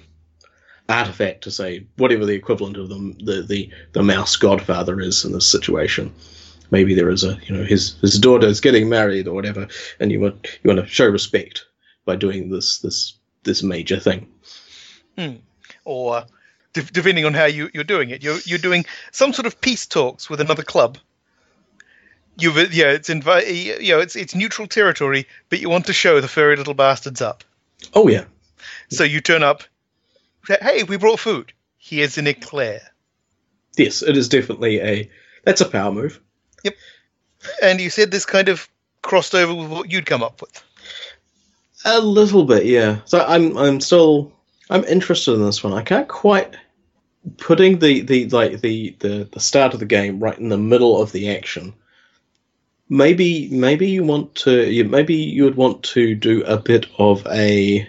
artifact 0.88 1.42
to 1.44 1.50
say 1.50 1.86
whatever 1.96 2.26
the 2.26 2.34
equivalent 2.34 2.76
of 2.76 2.88
the 2.88 3.14
the 3.24 3.42
the, 3.42 3.70
the 3.92 4.02
mouse 4.02 4.36
godfather 4.36 5.00
is 5.00 5.24
in 5.24 5.32
this 5.32 5.50
situation. 5.50 6.12
Maybe 6.70 6.94
there 6.94 7.10
is 7.10 7.24
a 7.24 7.38
you 7.46 7.56
know 7.56 7.64
his 7.64 7.96
his 8.00 8.18
daughter 8.18 8.46
is 8.46 8.60
getting 8.60 8.88
married 8.88 9.28
or 9.28 9.34
whatever, 9.34 9.68
and 10.00 10.10
you 10.10 10.20
want 10.20 10.46
you 10.62 10.68
want 10.68 10.80
to 10.80 10.86
show 10.86 11.08
respect 11.08 11.66
by 12.04 12.16
doing 12.16 12.50
this 12.50 12.78
this 12.78 13.14
this 13.44 13.62
major 13.62 13.98
thing. 13.98 14.28
Hmm. 15.18 15.34
Or 15.84 16.24
de- 16.72 16.82
depending 16.82 17.24
on 17.24 17.34
how 17.34 17.44
you, 17.44 17.70
you're 17.74 17.84
doing 17.84 18.10
it, 18.10 18.22
you're 18.22 18.38
you're 18.44 18.58
doing 18.58 18.84
some 19.10 19.32
sort 19.32 19.46
of 19.46 19.60
peace 19.60 19.86
talks 19.86 20.30
with 20.30 20.40
another 20.40 20.62
club. 20.62 20.98
You've 22.38 22.56
yeah, 22.72 22.90
it's 22.92 23.08
invi- 23.10 23.80
you 23.82 23.92
know 23.92 24.00
it's 24.00 24.16
it's 24.16 24.34
neutral 24.34 24.66
territory, 24.66 25.26
but 25.50 25.60
you 25.60 25.68
want 25.68 25.86
to 25.86 25.92
show 25.92 26.20
the 26.20 26.28
furry 26.28 26.56
little 26.56 26.74
bastards 26.74 27.20
up. 27.20 27.44
Oh 27.94 28.08
yeah, 28.08 28.24
So 28.90 29.04
you 29.04 29.20
turn 29.20 29.42
up. 29.42 29.62
Hey, 30.48 30.82
we 30.84 30.96
brought 30.96 31.20
food. 31.20 31.52
Here's 31.78 32.16
an 32.18 32.26
eclair. 32.26 32.80
yes, 33.76 34.02
it 34.02 34.16
is 34.16 34.28
definitely 34.28 34.80
a 34.80 35.10
that's 35.44 35.60
a 35.60 35.68
power 35.68 35.92
move. 35.92 36.20
Yep. 36.64 36.74
And 37.62 37.80
you 37.80 37.90
said 37.90 38.10
this 38.10 38.24
kind 38.24 38.48
of 38.48 38.68
crossed 39.02 39.34
over 39.34 39.52
with 39.54 39.68
what 39.70 39.90
you'd 39.90 40.06
come 40.06 40.22
up 40.22 40.40
with. 40.40 40.62
A 41.84 42.00
little 42.00 42.44
bit, 42.44 42.64
yeah. 42.66 43.00
So 43.04 43.24
I'm 43.26 43.56
I'm 43.58 43.80
still 43.80 44.32
I'm 44.70 44.84
interested 44.84 45.32
in 45.34 45.44
this 45.44 45.62
one. 45.62 45.72
I 45.74 45.82
can't 45.82 46.08
quite 46.08 46.56
putting 47.38 47.78
the 47.80 48.00
the 48.02 48.28
like 48.30 48.60
the 48.60 48.96
the 49.00 49.28
the 49.32 49.40
start 49.40 49.74
of 49.74 49.80
the 49.80 49.86
game 49.86 50.18
right 50.20 50.38
in 50.38 50.48
the 50.48 50.58
middle 50.58 51.00
of 51.02 51.12
the 51.12 51.36
action. 51.36 51.74
Maybe 52.92 53.48
maybe 53.48 53.88
you 53.88 54.04
want 54.04 54.34
to 54.44 54.70
you 54.70 54.84
maybe 54.84 55.14
you 55.14 55.44
would 55.44 55.56
want 55.56 55.82
to 55.94 56.14
do 56.14 56.44
a 56.44 56.58
bit 56.58 56.86
of 56.98 57.26
a 57.26 57.88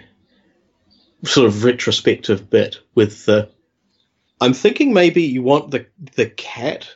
sort 1.24 1.46
of 1.46 1.64
retrospective 1.64 2.48
bit 2.48 2.78
with 2.94 3.26
the 3.26 3.50
I'm 4.40 4.54
thinking 4.54 4.92
maybe 4.92 5.22
you 5.22 5.42
want 5.42 5.70
the 5.70 5.86
the 6.16 6.26
cat 6.26 6.88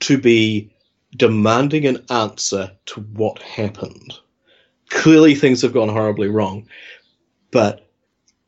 to 0.00 0.16
be 0.16 0.72
demanding 1.16 1.86
an 1.86 2.04
answer 2.08 2.70
to 2.86 3.00
what 3.00 3.42
happened 3.42 4.14
clearly 4.90 5.34
things 5.34 5.62
have 5.62 5.72
gone 5.72 5.88
horribly 5.88 6.28
wrong, 6.28 6.68
but 7.50 7.88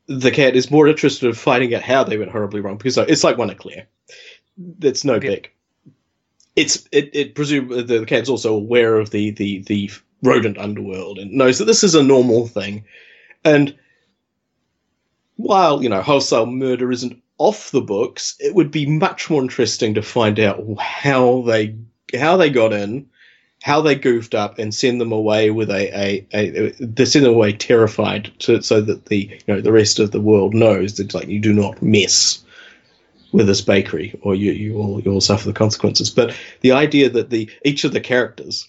the 0.06 0.30
cat 0.30 0.54
is 0.54 0.70
more 0.70 0.86
interested 0.88 1.26
in 1.26 1.32
finding 1.32 1.74
out 1.74 1.82
how 1.82 2.04
they 2.04 2.18
went 2.18 2.30
horribly 2.30 2.60
wrong 2.60 2.76
because 2.76 2.98
it's 2.98 3.24
like 3.24 3.38
one 3.38 3.50
eclair. 3.50 3.86
It's 4.82 5.04
no 5.04 5.18
big. 5.18 5.50
It's 6.54 6.86
it 6.92 7.10
it 7.14 7.34
presume 7.34 7.68
the, 7.68 8.04
cat's 8.06 8.28
also 8.28 8.54
aware 8.54 8.98
of 8.98 9.10
the 9.10 9.30
the 9.30 9.60
the 9.60 9.90
rodent 10.22 10.58
underworld 10.58 11.18
and 11.18 11.32
knows 11.32 11.58
that 11.58 11.64
this 11.64 11.82
is 11.82 11.94
a 11.94 12.02
normal 12.02 12.46
thing, 12.46 12.84
and 13.44 13.74
while 15.36 15.82
you 15.82 15.88
know 15.88 16.02
wholesale 16.02 16.46
murder 16.46 16.92
isn't 16.92 17.20
off 17.38 17.70
the 17.70 17.80
books, 17.80 18.36
it 18.38 18.54
would 18.54 18.70
be 18.70 18.86
much 18.86 19.28
more 19.28 19.42
interesting 19.42 19.94
to 19.94 20.02
find 20.02 20.38
out 20.38 20.62
how 20.78 21.42
they 21.42 21.74
how 22.14 22.36
they 22.36 22.50
got 22.50 22.72
in, 22.72 23.08
how 23.62 23.80
they 23.80 23.94
goofed 23.94 24.34
up 24.34 24.58
and 24.58 24.74
send 24.74 25.00
them 25.00 25.12
away 25.12 25.50
with 25.50 25.70
a, 25.70 25.88
a, 25.98 26.26
a, 26.34 26.70
they 26.78 27.04
send 27.04 27.24
them 27.24 27.34
away 27.34 27.52
terrified 27.52 28.30
to, 28.40 28.60
so 28.62 28.80
that 28.80 29.06
the 29.06 29.28
you 29.30 29.54
know 29.54 29.60
the 29.60 29.72
rest 29.72 29.98
of 29.98 30.10
the 30.10 30.20
world 30.20 30.54
knows 30.54 30.96
that 30.98 31.14
like 31.14 31.28
you 31.28 31.40
do 31.40 31.52
not 31.52 31.82
mess 31.82 32.44
with 33.32 33.46
this 33.46 33.62
bakery 33.62 34.18
or 34.22 34.34
you 34.34 34.52
you 34.52 34.74
will 34.74 35.00
you 35.00 35.10
will 35.10 35.20
suffer 35.20 35.46
the 35.46 35.52
consequences. 35.52 36.10
But 36.10 36.36
the 36.60 36.72
idea 36.72 37.08
that 37.10 37.30
the 37.30 37.50
each 37.64 37.84
of 37.84 37.92
the 37.92 38.00
characters 38.00 38.68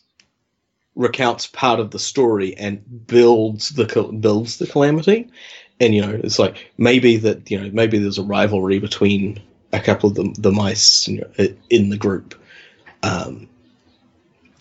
recounts 0.96 1.48
part 1.48 1.80
of 1.80 1.92
the 1.92 2.00
story 2.00 2.56
and 2.56 3.08
builds 3.08 3.70
the 3.70 3.86
builds 4.20 4.58
the 4.58 4.68
calamity, 4.68 5.30
and 5.80 5.94
you 5.94 6.02
know 6.02 6.20
it's 6.24 6.40
like 6.40 6.72
maybe 6.78 7.18
that 7.18 7.50
you 7.52 7.60
know 7.60 7.70
maybe 7.74 7.98
there's 7.98 8.20
a 8.20 8.24
rivalry 8.24 8.80
between 8.80 9.42
a 9.72 9.80
couple 9.80 10.10
of 10.10 10.16
the 10.16 10.34
the 10.40 10.52
mice 10.52 11.08
in 11.08 11.90
the 11.90 11.98
group. 11.98 12.36
Um, 13.02 13.50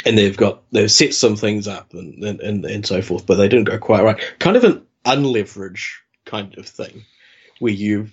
and 0.05 0.19
they've 0.19 0.37
got 0.37 0.63
they've 0.73 0.91
set 0.91 1.15
some 1.15 1.37
things 1.37 1.69
up 1.69 1.95
and, 1.95 2.25
and, 2.25 2.41
and, 2.41 2.65
and 2.65 2.85
so 2.85 3.03
forth, 3.03 3.25
but 3.25 3.37
they 3.37 3.49
didn't 3.49 3.69
go 3.69 3.79
quite 3.79 4.03
right. 4.03 4.21
Kind 4.41 4.57
of 4.57 4.65
an 4.65 4.85
unleverage 5.05 6.03
kind 6.25 6.59
of 6.59 6.67
thing, 6.67 7.05
where 7.61 7.73
you 7.73 8.09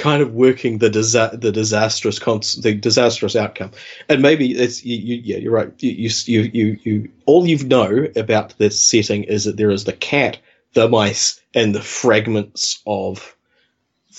kind 0.00 0.22
of 0.22 0.32
working 0.34 0.78
the 0.78 0.90
disa- 0.90 1.38
the 1.40 1.52
disastrous 1.52 2.18
cons- 2.18 2.60
the 2.62 2.74
disastrous 2.74 3.36
outcome, 3.36 3.70
and 4.08 4.22
maybe 4.22 4.52
it's 4.52 4.84
you, 4.84 4.96
you 4.96 5.20
yeah 5.22 5.36
you're 5.36 5.52
right 5.52 5.72
you, 5.78 6.10
you 6.26 6.40
you 6.52 6.78
you 6.82 7.10
all 7.26 7.46
you 7.46 7.58
know 7.66 8.06
about 8.16 8.56
this 8.58 8.80
setting 8.80 9.24
is 9.24 9.44
that 9.44 9.56
there 9.56 9.70
is 9.70 9.84
the 9.84 9.92
cat, 9.92 10.38
the 10.74 10.88
mice, 10.88 11.40
and 11.54 11.74
the 11.74 11.82
fragments 11.82 12.82
of 12.86 13.36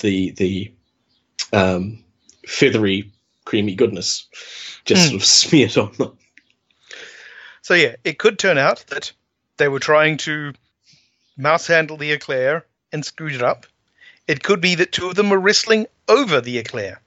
the 0.02 0.32
the 0.32 0.72
um, 1.54 2.04
feathery 2.48 3.12
creamy 3.46 3.76
goodness 3.76 4.28
just 4.86 5.04
Hmm. 5.04 5.10
sort 5.10 5.22
of 5.22 5.26
smeared 5.28 5.78
on 5.78 5.92
them. 5.98 6.18
So 7.62 7.74
yeah, 7.74 7.96
it 8.04 8.18
could 8.18 8.40
turn 8.40 8.58
out 8.58 8.86
that 8.88 9.12
they 9.58 9.68
were 9.68 9.80
trying 9.80 10.18
to 10.18 10.54
mouse 11.38 11.68
handle 11.68 11.98
the 11.98 12.12
eclair 12.12 12.66
and 12.92 13.06
screwed 13.06 13.36
it 13.36 13.42
up. 13.44 13.66
It 14.28 14.44
could 14.44 14.62
be 14.62 14.76
that 14.76 14.92
two 14.92 15.10
of 15.10 15.16
them 15.16 15.30
were 15.30 15.40
wrestling 15.40 15.88
over 16.08 16.42
the 16.42 16.58
eclair. 16.58 17.02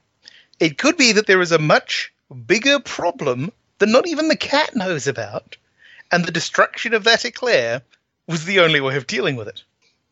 It 0.59 0.77
could 0.77 0.97
be 0.97 1.11
that 1.13 1.27
there 1.27 1.41
is 1.41 1.51
a 1.51 1.59
much 1.59 2.13
bigger 2.47 2.79
problem 2.79 3.51
that 3.79 3.89
not 3.89 4.07
even 4.07 4.27
the 4.27 4.35
cat 4.35 4.75
knows 4.75 5.07
about, 5.07 5.57
and 6.11 6.25
the 6.25 6.31
destruction 6.31 6.93
of 6.93 7.03
that 7.03 7.25
eclair 7.25 7.81
was 8.27 8.45
the 8.45 8.59
only 8.59 8.81
way 8.81 8.95
of 8.95 9.07
dealing 9.07 9.35
with 9.35 9.47
it. 9.47 9.63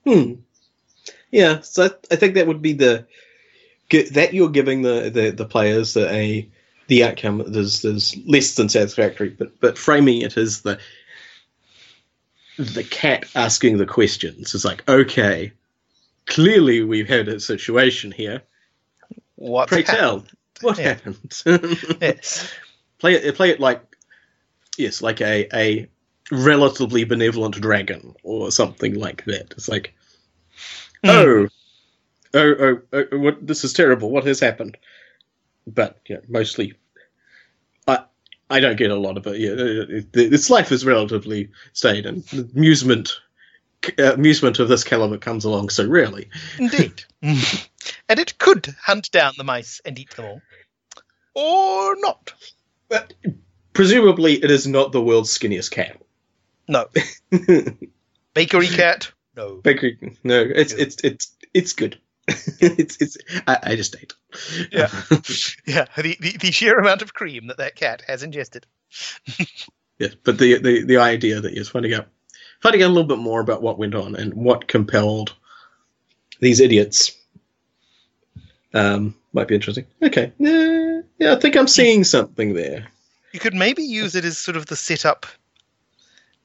Hmm. 0.06 0.34
Yeah, 1.32 1.62
so 1.62 1.90
I 2.12 2.16
think 2.16 2.36
that 2.36 2.48
would 2.48 2.62
be 2.62 2.74
the 2.74 3.06
that 4.12 4.34
you're 4.34 4.50
giving 4.50 4.82
the 4.82 5.10
the, 5.10 5.32
the 5.32 5.46
players 5.46 5.96
a 5.98 6.48
the 6.88 7.04
outcome 7.04 7.40
that 7.40 7.56
is, 7.56 7.84
is 7.86 8.16
less 8.26 8.56
than 8.56 8.70
satisfactory, 8.70 9.30
but 9.30 9.60
but 9.60 9.78
framing 9.78 10.22
it 10.22 10.38
as 10.38 10.62
the 10.62 10.80
the 12.58 12.84
cat 12.84 13.26
asking 13.36 13.78
the 13.78 13.86
questions 13.86 14.54
is 14.54 14.66
like 14.66 14.88
okay, 14.88 15.54
clearly 16.26 16.84
we've 16.84 17.08
had 17.08 17.28
a 17.28 17.40
situation 17.40 18.12
here. 18.12 18.42
What? 19.36 19.68
Pray 19.70 19.84
tell, 19.84 20.26
what 20.62 20.78
Yeah. 20.78 20.94
happened? 20.96 21.18
Yes. 22.02 22.52
play 23.00 23.14
it 23.16 23.36
play 23.36 23.50
it 23.50 23.60
like 23.60 23.82
yes, 24.78 25.02
like 25.02 25.22
a 25.22 25.48
a 25.54 25.88
relatively 26.32 27.04
benevolent 27.04 27.60
dragon 27.60 28.16
or 28.24 28.52
something 28.52 28.96
like 28.96 29.26
that. 29.26 29.52
It's 29.52 29.68
like 29.70 29.94
Hmm. 31.04 31.10
oh, 31.10 31.48
oh, 32.34 32.56
oh, 32.60 32.82
oh, 33.12 33.18
what? 33.20 33.46
This 33.46 33.64
is 33.66 33.74
terrible. 33.74 34.10
What 34.10 34.26
has 34.26 34.40
happened? 34.40 34.78
But 35.68 36.00
you 36.08 36.16
know, 36.16 36.22
mostly, 36.30 36.74
I 37.88 38.06
I 38.50 38.60
don't 38.62 38.78
get 38.78 38.92
a 38.92 38.96
lot 38.96 39.18
of 39.18 39.28
it. 39.28 39.38
Yeah, 39.40 39.52
it- 39.52 40.08
it- 40.16 40.34
its 40.34 40.50
life 40.50 40.72
is 40.72 40.86
relatively 40.86 41.50
staid, 41.74 42.06
and 42.06 42.24
amusement 42.56 43.10
uh, 43.10 43.14
Uh, 44.00 44.14
amusement 44.14 44.60
of 44.60 44.70
this 44.70 44.84
caliber 44.84 45.18
comes 45.18 45.46
along 45.46 45.70
so 45.70 45.88
rarely. 45.88 46.30
Indeed. 46.58 47.04
and 47.22 48.20
it 48.20 48.38
could 48.38 48.74
hunt 48.82 49.12
down 49.12 49.34
the 49.38 49.44
mice 49.44 49.82
and 49.84 49.98
eat 50.00 50.12
them 50.12 50.26
all. 50.26 50.42
Or 51.36 51.96
not. 51.98 52.34
But 52.90 53.14
presumably, 53.74 54.36
it 54.36 54.52
is 54.52 54.68
not 54.68 54.92
the 54.92 55.02
world's 55.02 55.38
skinniest 55.38 55.72
cat. 55.72 56.02
No. 56.68 56.88
Bakery 58.34 58.68
cat, 58.68 59.12
No. 59.36 59.56
Bakery. 59.56 60.18
No, 60.24 60.42
it's 60.42 60.74
it's 60.74 60.98
it's 61.04 61.36
it's 61.54 61.74
good. 61.74 62.00
it's 62.28 63.02
it's. 63.02 63.18
I, 63.48 63.58
I 63.64 63.76
just 63.76 63.96
ate. 63.96 64.14
Yeah. 64.72 64.90
Yeah, 65.66 65.86
the, 65.98 66.18
the, 66.20 66.38
the 66.40 66.52
sheer 66.52 66.80
amount 66.80 67.02
of 67.02 67.14
cream 67.14 67.48
that 67.48 67.58
that 67.58 67.76
cat 67.76 68.02
has 68.08 68.24
ingested. 68.24 68.66
yeah, 70.00 70.10
but 70.24 70.38
the, 70.38 70.58
the 70.60 70.84
the 70.84 70.98
idea 70.98 71.42
that 71.42 71.54
you're 71.54 71.66
finding 71.66 71.94
out 71.94 72.08
finding 72.64 72.82
out 72.82 72.88
a 72.88 72.94
little 72.94 73.04
bit 73.04 73.20
more 73.20 73.42
about 73.42 73.62
what 73.62 73.78
went 73.78 73.94
on 73.94 74.16
and 74.16 74.34
what 74.34 74.70
compelled 74.70 75.36
these 76.40 76.62
idiots 76.62 77.12
um, 78.74 79.14
might 79.34 79.50
be 79.50 79.56
interesting. 79.56 79.86
Okay, 80.02 80.32
yeah, 80.40 81.02
yeah, 81.20 81.34
I 81.34 81.36
think 81.36 81.58
I'm 81.58 81.68
seeing 81.68 82.06
something 82.06 82.54
there. 82.54 82.88
You 83.34 83.40
could 83.42 83.54
maybe 83.54 83.84
use 83.84 84.16
it 84.16 84.24
as 84.24 84.38
sort 84.38 84.56
of 84.56 84.68
the 84.68 84.78
setup, 84.78 85.26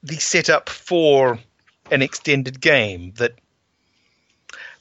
the 0.02 0.16
setup 0.16 0.68
for 0.68 1.38
an 1.92 2.02
extended 2.02 2.60
game 2.60 3.12
that, 3.16 3.34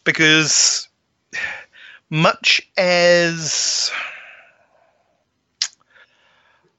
because 0.05 0.89
much 2.09 2.67
as 2.77 3.91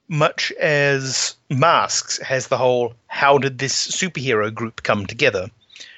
much 0.09 0.51
as 0.59 1.35
masks 1.49 2.17
has 2.21 2.47
the 2.47 2.57
whole 2.57 2.93
how 3.07 3.37
did 3.37 3.59
this 3.59 3.87
superhero 3.87 4.53
group 4.53 4.83
come 4.83 5.05
together 5.05 5.49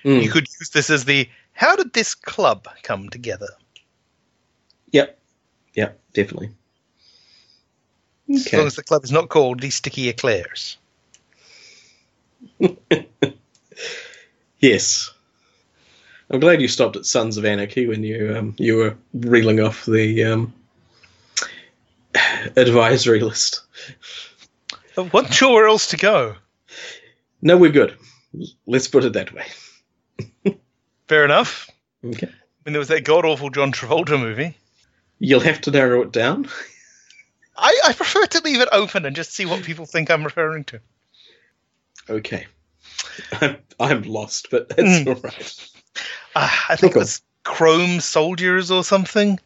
Mm. 0.04 0.21
you 0.21 0.30
could 0.30 0.47
use 0.60 0.69
this 0.74 0.89
as 0.91 1.06
the 1.06 1.28
how 1.54 1.76
did 1.76 1.93
this 1.93 2.13
club 2.13 2.67
come 2.84 3.10
together 3.10 3.47
Yep, 4.91 5.17
yep, 5.74 6.00
definitely. 6.13 6.50
as 8.30 8.52
long 8.54 8.67
as 8.67 8.76
the 8.76 8.84
club 8.84 9.04
is 9.04 9.12
not 9.12 9.30
called 9.30 9.60
the 9.62 9.69
sticky 9.69 10.10
eclairs 10.10 10.78
Yes. 14.60 15.10
I'm 16.30 16.39
glad 16.39 16.62
you 16.62 16.67
stopped 16.67 16.95
at 16.95 17.06
Sons 17.06 17.36
of 17.38 17.45
Anarchy 17.45 17.88
when 17.88 18.04
you 18.04 18.36
um, 18.38 18.56
you 18.58 18.78
were 18.78 18.95
reeling 19.13 19.60
off 19.60 19.86
the 19.86 20.24
um, 20.24 20.54
advisory 22.56 23.19
list. 23.19 23.62
I 24.98 25.02
wasn't 25.02 25.34
sure 25.34 25.54
where 25.54 25.67
else 25.67 25.88
to 25.88 25.98
go 25.98 26.36
No, 27.41 27.58
we're 27.58 27.72
good. 27.72 27.98
Let's 28.67 28.88
put 28.88 29.04
it 29.06 29.13
that 29.13 29.34
way. 29.34 29.46
fair 31.08 31.26
enough 31.26 31.70
Okay. 32.06 32.28
I 32.28 32.34
mean, 32.65 32.74
there 32.74 32.80
was 32.80 32.88
that 32.89 33.04
god 33.06 33.26
awful 33.26 33.50
John 33.50 33.72
Travolta 33.72 34.20
movie. 34.20 34.56
You'll 35.20 35.39
have 35.41 35.62
to 35.62 35.72
narrow 35.72 36.02
it 36.02 36.12
down. 36.12 36.48
I, 37.58 37.80
I 37.86 37.94
prefer 37.94 38.26
to 38.26 38.41
leave 38.44 38.60
it 38.62 38.70
open 38.72 39.06
and 39.06 39.15
just 39.15 39.34
see 39.34 39.46
what 39.46 39.63
people 39.63 39.86
think 39.86 40.10
I'm 40.10 40.24
referring 40.24 40.63
to. 40.65 40.80
Okay. 42.10 42.48
I'm, 43.41 43.58
I'm 43.80 44.02
lost, 44.04 44.48
but 44.52 44.70
that's 44.70 44.82
Mm. 44.82 45.08
all 45.08 45.22
right. 45.22 45.70
Uh, 46.36 46.50
I 46.70 46.76
think 46.76 46.96
it 46.96 47.00
was 47.00 47.22
Chrome 47.44 48.00
Soldiers 48.00 48.72
or 48.72 48.84
something. 48.84 49.39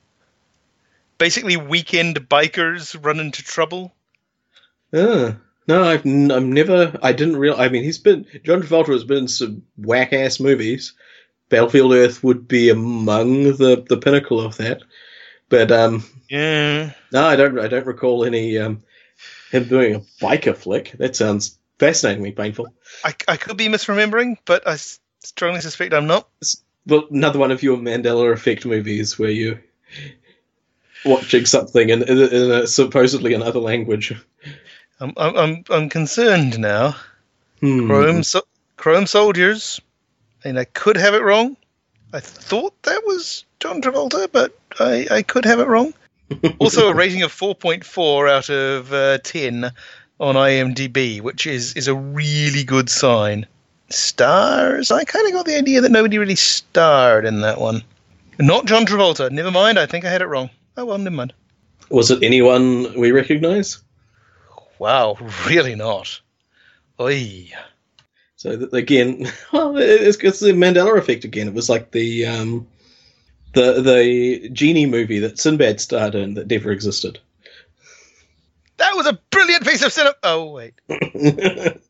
Basically, 1.17 1.58
weekend 1.58 2.30
bikers 2.30 2.95
run 3.04 3.19
into 3.19 3.43
trouble. 3.43 3.93
Ah, 4.96 5.36
no, 5.68 5.84
I've 5.84 6.06
n- 6.06 6.32
I'm 6.32 6.52
never. 6.52 6.98
I 7.04 7.12
didn't 7.12 7.38
real. 7.38 7.56
I 7.58 7.70
mean, 7.70 7.84
he's 7.84 7.98
been 7.98 8.26
John 8.44 8.62
Travolta 8.62 8.94
has 8.94 9.04
been 9.04 9.18
in 9.20 9.28
some 9.28 9.64
whack 9.78 10.14
ass 10.14 10.40
movies. 10.40 10.94
Battlefield 11.50 11.94
Earth 11.94 12.24
would 12.24 12.48
be 12.48 12.70
among 12.70 13.44
the 13.44 13.86
the 13.88 13.98
pinnacle 13.98 14.40
of 14.40 14.58
that, 14.58 14.82
but 15.50 15.72
um, 15.72 16.04
Yeah. 16.30 16.92
no, 17.12 17.26
I 17.26 17.36
don't. 17.36 17.60
I 17.60 17.68
don't 17.68 17.86
recall 17.86 18.26
any 18.26 18.58
um 18.58 18.84
him 19.52 19.68
doing 19.68 19.96
a 19.96 20.00
biker 20.24 20.56
flick. 20.56 20.94
That 20.98 21.16
sounds 21.16 21.58
fascinatingly 21.78 22.32
painful. 22.32 22.68
I, 23.04 23.14
I 23.28 23.38
could 23.38 23.58
be 23.58 23.68
misremembering, 23.68 24.38
but 24.46 24.68
I 24.68 24.78
strongly 25.24 25.62
suspect 25.62 25.94
I'm 25.94 26.08
not. 26.08 26.28
Well, 26.88 27.08
another 27.12 27.40
one 27.40 27.52
of 27.52 27.64
your 27.64 27.78
Mandela 27.78 28.32
effect 28.32 28.66
movies 28.66 29.18
where 29.20 29.32
you 29.32 29.60
watching 31.04 31.46
something 31.46 31.90
in, 31.90 32.02
in, 32.04 32.18
in 32.18 32.52
a 32.52 32.68
supposedly 32.68 33.34
another 33.34 33.60
language. 33.60 34.14
I'm, 35.00 35.14
I'm, 35.18 35.64
I'm, 35.70 35.90
concerned 35.90 36.60
now. 36.60 36.96
Hmm. 37.60 37.88
Chrome, 37.88 38.24
so- 38.24 38.48
Chrome 38.78 39.08
Soldiers. 39.08 39.82
And 40.44 40.60
I 40.60 40.66
could 40.66 40.98
have 40.98 41.14
it 41.14 41.24
wrong. 41.24 41.58
I 42.14 42.20
thought 42.20 42.82
that 42.84 43.02
was 43.06 43.46
John 43.60 43.82
Travolta, 43.82 44.30
but 44.32 44.58
I, 44.80 45.08
I 45.12 45.22
could 45.22 45.44
have 45.46 45.60
it 45.60 45.68
wrong. 45.68 45.94
also, 46.60 46.90
a 46.90 46.94
rating 46.94 47.24
of 47.24 47.32
4.4 47.32 48.30
out 48.30 48.50
of 48.50 48.94
uh, 48.94 49.18
10 49.20 49.72
on 50.20 50.36
IMDb, 50.36 51.22
which 51.22 51.46
is, 51.46 51.74
is 51.74 51.88
a 51.88 51.96
really 51.96 52.64
good 52.64 52.90
sign. 52.90 53.46
Stars? 53.90 54.92
I 54.92 55.04
kind 55.04 55.28
of 55.28 55.34
got 55.34 55.46
the 55.46 55.58
idea 55.58 55.82
that 55.82 55.92
nobody 55.92 56.18
really 56.18 56.36
starred 56.36 57.26
in 57.26 57.42
that 57.42 57.60
one. 57.60 57.84
Not 58.40 58.66
John 58.66 58.86
Travolta. 58.86 59.32
Never 59.32 59.52
mind, 59.52 59.78
I 59.78 59.86
think 59.86 60.06
I 60.06 60.10
had 60.10 60.22
it 60.22 60.28
wrong. 60.28 60.50
Oh 60.78 60.86
well, 60.86 60.98
never 60.98 61.16
mind. 61.16 61.34
Was 61.90 62.12
it 62.12 62.24
anyone 62.24 62.98
we 63.00 63.12
recognise? 63.12 63.82
Wow, 64.80 65.18
really 65.48 65.76
not. 65.76 66.20
Oi. 67.00 67.52
So 68.36 68.70
again, 68.74 69.28
well, 69.54 69.78
it's, 69.78 70.18
it's 70.18 70.40
the 70.40 70.52
Mandela 70.52 70.98
effect 70.98 71.24
again. 71.24 71.48
It 71.48 71.54
was 71.54 71.70
like 71.70 71.92
the 71.92 72.26
um, 72.26 72.68
the 73.54 73.82
the 73.82 74.50
genie 74.50 74.86
movie 74.86 75.20
that 75.20 75.40
Sinbad 75.40 75.80
starred 75.80 76.16
in 76.16 76.36
that 76.36 76.48
never 76.48 76.72
existed. 76.72 77.20
That 78.78 78.96
was 78.96 79.08
a 79.08 79.20
brilliant 79.30 79.66
piece 79.66 79.84
of 79.84 79.94
cinema. 79.94 80.16
Oh, 80.24 80.52
wait. 80.52 80.74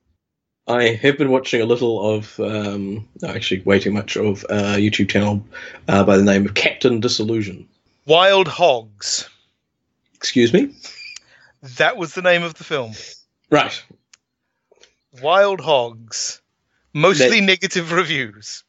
I 0.67 0.83
have 0.83 1.17
been 1.17 1.29
watching 1.29 1.61
a 1.61 1.65
little 1.65 2.15
of, 2.15 2.39
um, 2.39 3.07
no, 3.21 3.29
actually, 3.29 3.61
way 3.61 3.79
too 3.79 3.91
much 3.91 4.17
of 4.17 4.43
a 4.49 4.77
YouTube 4.77 5.09
channel 5.09 5.43
uh, 5.87 6.03
by 6.03 6.17
the 6.17 6.23
name 6.23 6.45
of 6.45 6.53
Captain 6.53 6.99
Disillusion. 6.99 7.67
Wild 8.05 8.47
Hogs. 8.47 9.29
Excuse 10.15 10.53
me. 10.53 10.73
That 11.77 11.97
was 11.97 12.13
the 12.13 12.21
name 12.21 12.43
of 12.43 12.53
the 12.55 12.63
film. 12.63 12.93
Right. 13.49 13.83
Wild 15.21 15.61
Hogs. 15.61 16.41
Mostly 16.93 17.39
That- 17.39 17.45
negative 17.45 17.91
reviews. 17.91 18.63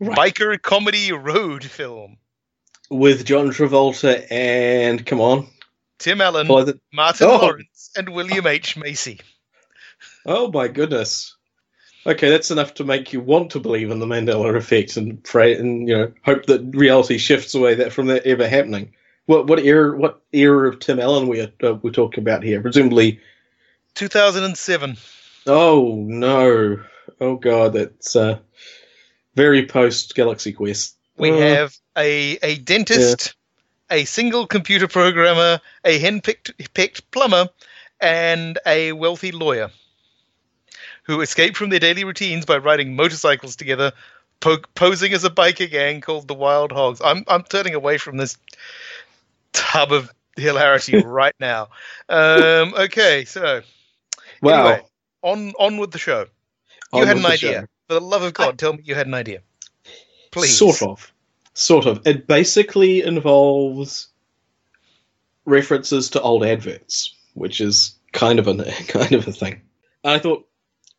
Right. 0.00 0.34
Biker 0.34 0.60
comedy 0.62 1.12
road 1.12 1.64
film. 1.64 2.18
With 2.90 3.24
John 3.26 3.48
Travolta 3.50 4.26
and 4.30 5.04
come 5.04 5.20
on, 5.20 5.48
Tim 5.98 6.20
Allen, 6.20 6.46
the- 6.46 6.80
Martin 6.92 7.26
Oh. 7.28 7.36
Lawrence, 7.38 7.90
and 7.96 8.08
William 8.10 8.46
H. 8.46 8.76
Macy. 8.76 9.20
Oh 10.24 10.50
my 10.50 10.68
goodness. 10.68 11.34
Okay, 12.06 12.30
that's 12.30 12.50
enough 12.50 12.74
to 12.74 12.84
make 12.84 13.12
you 13.12 13.20
want 13.20 13.50
to 13.50 13.60
believe 13.60 13.90
in 13.90 13.98
the 13.98 14.06
Mandela 14.06 14.56
effect 14.56 14.96
and 14.96 15.22
pray 15.22 15.54
and 15.56 15.86
you 15.88 15.96
know 15.98 16.12
hope 16.24 16.46
that 16.46 16.62
reality 16.72 17.18
shifts 17.18 17.54
away 17.54 17.74
that 17.74 17.92
from 17.92 18.06
that 18.06 18.24
ever 18.24 18.48
happening. 18.48 18.94
What 19.28 19.46
what 19.46 19.58
era 19.60 19.94
what 19.94 20.22
era 20.32 20.70
of 20.70 20.78
Tim 20.78 20.98
Allen 20.98 21.28
we 21.28 21.42
are 21.42 21.52
uh, 21.62 21.74
we're 21.74 21.90
talking 21.90 22.24
about 22.24 22.42
here? 22.42 22.62
Presumably. 22.62 23.20
2007. 23.94 24.96
Oh 25.46 25.96
no! 26.08 26.80
Oh 27.20 27.36
god, 27.36 27.74
that's 27.74 28.16
uh, 28.16 28.38
very 29.34 29.66
post 29.66 30.14
Galaxy 30.14 30.54
Quest. 30.54 30.96
We 31.18 31.30
Uh, 31.30 31.40
have 31.40 31.76
a, 31.94 32.38
a 32.42 32.56
dentist, 32.56 33.34
a 33.90 34.06
single 34.06 34.46
computer 34.46 34.88
programmer, 34.88 35.60
a 35.84 35.98
hen-picked 35.98 36.72
picked 36.72 37.10
plumber, 37.10 37.50
and 38.00 38.58
a 38.64 38.92
wealthy 38.92 39.30
lawyer 39.30 39.70
who 41.02 41.20
escape 41.20 41.54
from 41.54 41.68
their 41.68 41.80
daily 41.80 42.04
routines 42.04 42.46
by 42.46 42.56
riding 42.56 42.96
motorcycles 42.96 43.56
together, 43.56 43.92
po- 44.40 44.62
posing 44.74 45.12
as 45.12 45.24
a 45.24 45.30
biker 45.30 45.70
gang 45.70 46.00
called 46.00 46.28
the 46.28 46.34
Wild 46.34 46.72
Hogs. 46.72 47.02
I'm 47.04 47.24
I'm 47.28 47.42
turning 47.42 47.74
away 47.74 47.98
from 47.98 48.16
this 48.16 48.38
tub 49.52 49.92
of 49.92 50.10
hilarity 50.36 51.02
right 51.04 51.34
now. 51.40 51.68
Um, 52.08 52.74
okay, 52.74 53.24
so 53.24 53.62
wow. 54.42 54.66
anyway, 54.66 54.82
on 55.22 55.52
on 55.58 55.76
with 55.78 55.90
the 55.90 55.98
show. 55.98 56.26
You 56.92 57.04
had 57.04 57.18
an 57.18 57.26
idea. 57.26 57.52
show. 57.52 57.66
For 57.88 57.94
the 57.94 58.00
love 58.00 58.22
of 58.22 58.34
God, 58.34 58.58
tell 58.58 58.72
me 58.72 58.80
you 58.84 58.94
had 58.94 59.06
an 59.06 59.14
idea. 59.14 59.40
Please. 60.30 60.56
Sort 60.56 60.82
of. 60.82 61.12
Sort 61.54 61.86
of. 61.86 62.06
It 62.06 62.26
basically 62.26 63.02
involves 63.02 64.08
references 65.44 66.10
to 66.10 66.20
old 66.20 66.44
adverts, 66.44 67.14
which 67.34 67.60
is 67.60 67.94
kind 68.12 68.38
of 68.38 68.46
a 68.46 68.64
kind 68.88 69.12
of 69.12 69.26
a 69.26 69.32
thing. 69.32 69.60
And 70.04 70.12
I 70.14 70.18
thought 70.18 70.46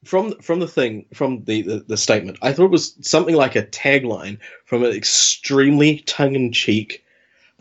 from 0.04 0.40
from 0.42 0.60
the 0.60 0.68
thing 0.68 1.06
from 1.14 1.44
the, 1.44 1.62
the, 1.62 1.86
the 1.88 1.98
statement, 1.98 2.38
I 2.42 2.54
thought 2.54 2.66
it 2.66 2.72
was 2.72 2.96
something 3.02 3.36
like 3.36 3.56
a 3.56 3.64
tagline 3.64 4.40
from 4.66 4.84
an 4.84 4.92
extremely 4.92 6.00
tongue 6.00 6.36
in 6.36 6.52
cheek 6.52 7.04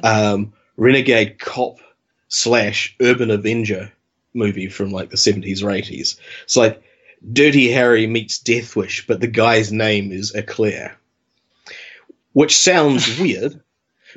um, 0.02 0.52
renegade 0.78 1.38
cop 1.38 1.78
slash 2.28 2.96
urban 3.00 3.30
avenger 3.30 3.92
movie 4.32 4.68
from 4.68 4.90
like 4.90 5.10
the 5.10 5.18
seventies 5.18 5.62
or 5.62 5.70
eighties. 5.70 6.18
It's 6.44 6.56
like 6.56 6.82
Dirty 7.32 7.70
Harry 7.70 8.06
meets 8.06 8.38
Death 8.38 8.74
Wish, 8.76 9.06
but 9.06 9.20
the 9.20 9.26
guy's 9.26 9.70
name 9.70 10.12
is 10.12 10.34
Eclair 10.34 10.96
which 12.38 12.56
sounds 12.56 13.18
weird, 13.20 13.60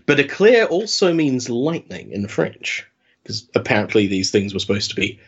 but 0.06 0.20
eclair 0.20 0.68
also 0.68 1.12
means 1.12 1.50
lightning 1.50 2.12
in 2.12 2.28
French, 2.28 2.86
because 3.24 3.50
apparently 3.56 4.06
these 4.06 4.30
things 4.30 4.54
were 4.54 4.60
supposed 4.60 4.92
to 4.92 4.96
be, 4.96 5.20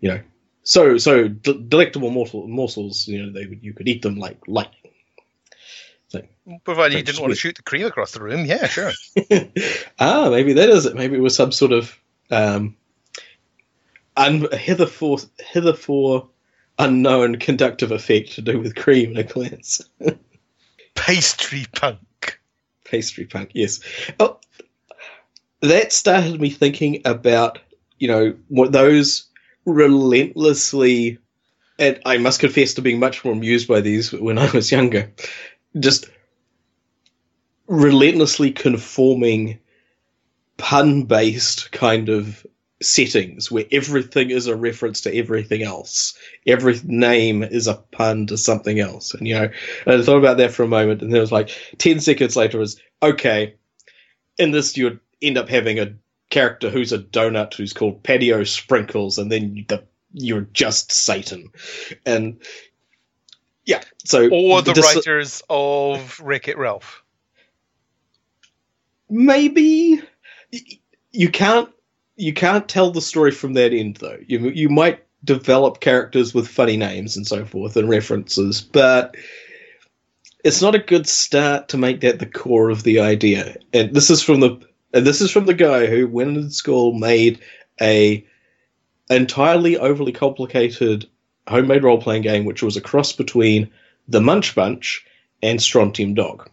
you 0.00 0.10
know, 0.10 0.20
so 0.62 0.98
so 0.98 1.28
d- 1.28 1.64
delectable 1.68 2.10
morsel, 2.10 2.46
morsels. 2.46 3.08
You 3.08 3.22
know, 3.22 3.32
they 3.32 3.46
would, 3.46 3.62
you 3.62 3.72
could 3.72 3.88
eat 3.88 4.02
them 4.02 4.16
like 4.16 4.38
lightning. 4.46 4.91
Provided 6.64 6.96
you 6.96 7.02
didn't 7.02 7.20
want 7.20 7.32
to 7.32 7.38
shoot 7.38 7.56
the 7.56 7.62
cream 7.62 7.86
across 7.86 8.12
the 8.12 8.22
room. 8.22 8.44
Yeah, 8.44 8.66
sure. 8.66 8.92
ah, 9.98 10.28
maybe 10.30 10.54
that 10.54 10.68
is 10.68 10.86
it. 10.86 10.94
Maybe 10.94 11.16
it 11.16 11.22
was 11.22 11.36
some 11.36 11.52
sort 11.52 11.72
of 11.72 11.98
um, 12.30 12.76
un- 14.16 14.48
hitherefore 14.52 16.28
unknown 16.78 17.36
conductive 17.36 17.92
effect 17.92 18.32
to 18.32 18.42
do 18.42 18.58
with 18.58 18.74
cream 18.74 19.12
in 19.12 19.16
a 19.18 19.22
glance. 19.22 19.80
Pastry 20.94 21.66
punk. 21.74 22.40
Pastry 22.84 23.24
punk, 23.24 23.50
yes. 23.54 23.80
Oh, 24.18 24.38
that 25.60 25.92
started 25.92 26.40
me 26.40 26.50
thinking 26.50 27.02
about, 27.04 27.58
you 27.98 28.08
know, 28.08 28.34
what 28.48 28.72
those 28.72 29.26
relentlessly, 29.64 31.18
and 31.78 32.00
I 32.04 32.18
must 32.18 32.40
confess 32.40 32.74
to 32.74 32.82
being 32.82 32.98
much 32.98 33.24
more 33.24 33.32
amused 33.32 33.68
by 33.68 33.80
these 33.80 34.12
when 34.12 34.38
I 34.38 34.50
was 34.50 34.72
younger, 34.72 35.12
just 35.78 36.08
relentlessly 37.66 38.50
conforming 38.50 39.58
pun 40.58 41.04
based 41.04 41.72
kind 41.72 42.08
of 42.08 42.46
settings 42.82 43.50
where 43.50 43.64
everything 43.70 44.30
is 44.30 44.46
a 44.46 44.56
reference 44.56 45.00
to 45.02 45.16
everything 45.16 45.62
else. 45.62 46.16
Every 46.46 46.80
name 46.84 47.42
is 47.42 47.66
a 47.66 47.74
pun 47.74 48.26
to 48.26 48.36
something 48.36 48.80
else. 48.80 49.14
And 49.14 49.26
you 49.26 49.34
know, 49.34 49.48
I 49.86 50.02
thought 50.02 50.18
about 50.18 50.36
that 50.38 50.52
for 50.52 50.64
a 50.64 50.68
moment 50.68 51.02
and 51.02 51.10
then 51.10 51.18
it 51.18 51.20
was 51.20 51.32
like 51.32 51.50
ten 51.78 52.00
seconds 52.00 52.36
later 52.36 52.58
was 52.58 52.80
okay, 53.02 53.54
in 54.38 54.50
this 54.50 54.76
you'd 54.76 55.00
end 55.20 55.38
up 55.38 55.48
having 55.48 55.78
a 55.78 55.94
character 56.30 56.70
who's 56.70 56.92
a 56.92 56.98
donut 56.98 57.54
who's 57.54 57.72
called 57.72 58.02
Patio 58.02 58.44
Sprinkles 58.44 59.18
and 59.18 59.30
then 59.30 59.64
the 59.68 59.84
you're 60.12 60.48
just 60.52 60.92
Satan. 60.92 61.50
And 62.04 62.42
yeah, 63.64 63.82
so 64.04 64.28
Or 64.30 64.62
the 64.62 64.72
dis- 64.72 64.84
writers 64.96 65.42
of 65.48 66.20
Wreck 66.20 66.48
It 66.48 66.58
Ralph. 66.58 67.02
maybe 69.08 70.02
you 71.12 71.28
can't 71.30 71.68
you 72.16 72.32
can't 72.32 72.68
tell 72.68 72.90
the 72.90 73.00
story 73.00 73.30
from 73.30 73.54
that 73.54 73.72
end 73.72 73.96
though. 73.96 74.18
You 74.26 74.48
you 74.50 74.68
might 74.68 75.04
develop 75.24 75.80
characters 75.80 76.34
with 76.34 76.48
funny 76.48 76.76
names 76.76 77.16
and 77.16 77.26
so 77.26 77.44
forth 77.44 77.76
and 77.76 77.88
references 77.88 78.60
but 78.60 79.16
it's 80.44 80.60
not 80.60 80.74
a 80.74 80.80
good 80.80 81.06
start 81.06 81.68
to 81.68 81.78
make 81.78 82.00
that 82.00 82.18
the 82.18 82.26
core 82.26 82.70
of 82.70 82.82
the 82.82 82.98
idea. 82.98 83.56
And 83.72 83.94
this 83.94 84.10
is 84.10 84.22
from 84.22 84.40
the 84.40 84.60
and 84.92 85.06
this 85.06 85.20
is 85.20 85.30
from 85.30 85.46
the 85.46 85.54
guy 85.54 85.86
who 85.86 86.06
when 86.08 86.36
in 86.36 86.50
school 86.50 86.92
made 86.92 87.40
a 87.80 88.26
entirely 89.08 89.76
overly 89.78 90.12
complicated 90.12 91.06
homemade 91.48 91.82
role-playing 91.82 92.22
game 92.22 92.44
which 92.44 92.62
was 92.62 92.76
a 92.76 92.80
cross 92.80 93.12
between 93.12 93.70
the 94.08 94.20
munch 94.20 94.54
bunch 94.54 95.04
and 95.42 95.60
strontium 95.60 96.14
dog 96.14 96.48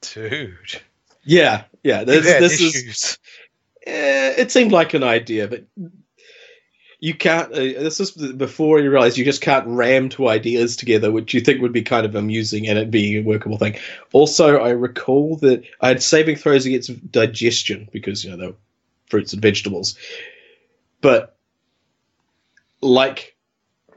Dude. 0.00 0.80
yeah 1.24 1.64
yeah 1.82 2.04
this, 2.04 2.24
this 2.24 2.60
is. 2.60 3.18
Eh, 3.86 4.34
it 4.38 4.50
seemed 4.50 4.72
like 4.72 4.94
an 4.94 5.02
idea, 5.02 5.46
but 5.46 5.64
you 7.00 7.14
can't. 7.14 7.52
Uh, 7.52 7.56
this 7.56 8.00
is 8.00 8.12
before 8.12 8.80
you 8.80 8.90
realize 8.90 9.18
you 9.18 9.24
just 9.26 9.42
can't 9.42 9.66
ram 9.66 10.08
two 10.08 10.26
ideas 10.28 10.76
together, 10.76 11.12
which 11.12 11.34
you 11.34 11.40
think 11.42 11.60
would 11.60 11.72
be 11.72 11.82
kind 11.82 12.06
of 12.06 12.14
amusing 12.14 12.66
and 12.66 12.78
it 12.78 12.90
being 12.90 13.16
a 13.18 13.28
workable 13.28 13.58
thing. 13.58 13.76
Also, 14.12 14.58
I 14.58 14.70
recall 14.70 15.36
that 15.38 15.64
I 15.82 15.88
had 15.88 16.02
saving 16.02 16.36
throws 16.36 16.64
against 16.64 17.10
digestion 17.12 17.88
because 17.92 18.24
you 18.24 18.30
know 18.30 18.36
they're 18.38 18.54
fruits 19.06 19.34
and 19.34 19.42
vegetables, 19.42 19.98
but 21.02 21.33
like 22.84 23.36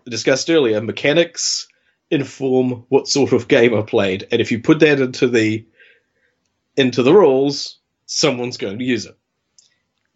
discussed 0.05 0.49
earlier, 0.49 0.81
mechanics 0.81 1.67
inform 2.09 2.85
what 2.89 3.07
sort 3.07 3.33
of 3.33 3.47
game 3.47 3.73
are 3.73 3.83
played, 3.83 4.27
and 4.31 4.41
if 4.41 4.51
you 4.51 4.61
put 4.61 4.79
that 4.79 4.99
into 4.99 5.27
the 5.27 5.65
into 6.75 7.03
the 7.03 7.13
rules, 7.13 7.79
someone's 8.05 8.57
going 8.57 8.79
to 8.79 8.85
use 8.85 9.05
it. 9.05 9.17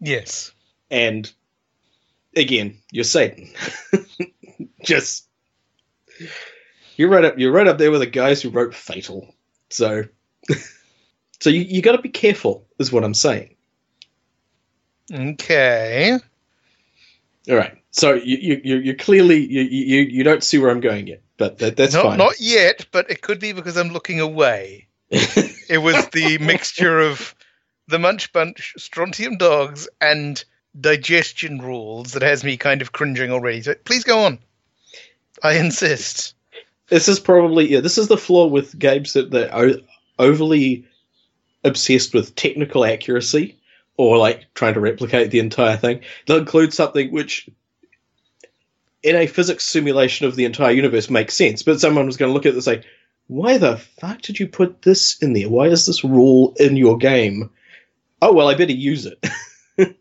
Yes. 0.00 0.52
And 0.90 1.30
again, 2.36 2.78
you're 2.90 3.04
Satan. 3.04 3.50
Just 4.84 5.28
you're 6.96 7.08
right 7.08 7.24
up 7.24 7.38
you're 7.38 7.52
right 7.52 7.66
up 7.66 7.78
there 7.78 7.90
with 7.90 8.00
the 8.00 8.06
guys 8.06 8.42
who 8.42 8.50
wrote 8.50 8.74
Fatal. 8.74 9.34
So 9.70 10.04
so 11.40 11.50
you, 11.50 11.60
you 11.60 11.82
gotta 11.82 12.02
be 12.02 12.08
careful, 12.08 12.66
is 12.78 12.92
what 12.92 13.04
I'm 13.04 13.14
saying. 13.14 13.56
Okay. 15.12 16.18
All 17.48 17.56
right. 17.56 17.76
So 17.90 18.14
you 18.14 18.36
you 18.38 18.60
you 18.64 18.76
you're 18.78 18.94
clearly 18.94 19.44
you, 19.44 19.62
you 19.62 20.00
you 20.02 20.24
don't 20.24 20.42
see 20.42 20.58
where 20.58 20.70
I'm 20.70 20.80
going 20.80 21.06
yet, 21.06 21.22
but 21.36 21.58
that, 21.58 21.76
that's 21.76 21.94
not, 21.94 22.04
fine. 22.04 22.18
not 22.18 22.40
yet, 22.40 22.86
but 22.90 23.10
it 23.10 23.20
could 23.20 23.40
be 23.40 23.52
because 23.52 23.76
I'm 23.76 23.90
looking 23.90 24.20
away. 24.20 24.88
It 25.68 25.78
was 25.78 26.08
the 26.08 26.36
mixture 26.36 27.00
of 27.00 27.34
the 27.88 27.98
Munch 27.98 28.30
Bunch, 28.34 28.74
Strontium 28.76 29.38
Dogs, 29.38 29.88
and 30.02 30.44
digestion 30.78 31.62
rules 31.62 32.12
that 32.12 32.20
has 32.20 32.44
me 32.44 32.58
kind 32.58 32.82
of 32.82 32.92
cringing 32.92 33.30
already. 33.30 33.62
So 33.62 33.74
please 33.84 34.04
go 34.04 34.18
on. 34.24 34.38
I 35.42 35.54
insist. 35.54 36.34
this 36.88 37.08
is 37.08 37.18
probably 37.18 37.70
yeah. 37.70 37.80
This 37.80 37.96
is 37.96 38.08
the 38.08 38.18
flaw 38.18 38.46
with 38.46 38.78
games 38.78 39.14
that 39.14 39.30
they're 39.30 39.78
overly 40.18 40.84
obsessed 41.64 42.12
with 42.12 42.34
technical 42.34 42.84
accuracy 42.84 43.56
or 43.96 44.18
like 44.18 44.46
trying 44.54 44.74
to 44.74 44.80
replicate 44.80 45.30
the 45.30 45.38
entire 45.38 45.76
thing. 45.76 46.00
They'll 46.26 46.38
include 46.38 46.72
something 46.72 47.12
which, 47.12 47.48
in 49.02 49.16
a 49.16 49.26
physics 49.26 49.64
simulation 49.64 50.26
of 50.26 50.36
the 50.36 50.44
entire 50.44 50.72
universe, 50.72 51.10
makes 51.10 51.34
sense. 51.34 51.62
But 51.62 51.80
someone 51.80 52.06
was 52.06 52.16
going 52.16 52.30
to 52.30 52.34
look 52.34 52.46
at 52.46 52.50
it 52.50 52.54
and 52.54 52.64
say, 52.64 52.82
"Why 53.26 53.58
the 53.58 53.76
fuck 53.76 54.22
did 54.22 54.38
you 54.38 54.48
put 54.48 54.82
this 54.82 55.18
in 55.18 55.32
there? 55.32 55.48
Why 55.48 55.66
is 55.66 55.86
this 55.86 56.04
rule 56.04 56.54
in 56.58 56.76
your 56.76 56.96
game?" 56.96 57.50
Oh 58.20 58.32
well, 58.32 58.48
I 58.48 58.54
better 58.54 58.72
use 58.72 59.06
it. 59.06 59.24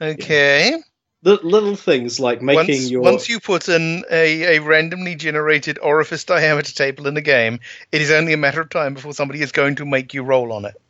Okay. 0.00 0.76
the 1.22 1.40
little 1.42 1.74
things 1.74 2.20
like 2.20 2.42
making 2.42 2.74
once, 2.74 2.90
your 2.90 3.02
once 3.02 3.28
you 3.28 3.40
put 3.40 3.68
in 3.68 4.04
a, 4.10 4.56
a 4.56 4.60
randomly 4.60 5.14
generated 5.14 5.78
orifice 5.80 6.24
diameter 6.24 6.72
table 6.72 7.06
in 7.06 7.14
the 7.14 7.22
game, 7.22 7.60
it 7.90 8.00
is 8.00 8.10
only 8.10 8.32
a 8.32 8.36
matter 8.36 8.60
of 8.60 8.68
time 8.68 8.94
before 8.94 9.14
somebody 9.14 9.40
is 9.40 9.52
going 9.52 9.76
to 9.76 9.86
make 9.86 10.14
you 10.14 10.22
roll 10.22 10.52
on 10.52 10.66
it. 10.66 10.80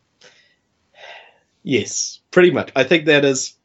Yes, 1.67 2.21
pretty 2.31 2.53
much. 2.53 2.71
I 2.77 2.85
think 2.85 3.07
that 3.07 3.25
is 3.25 3.57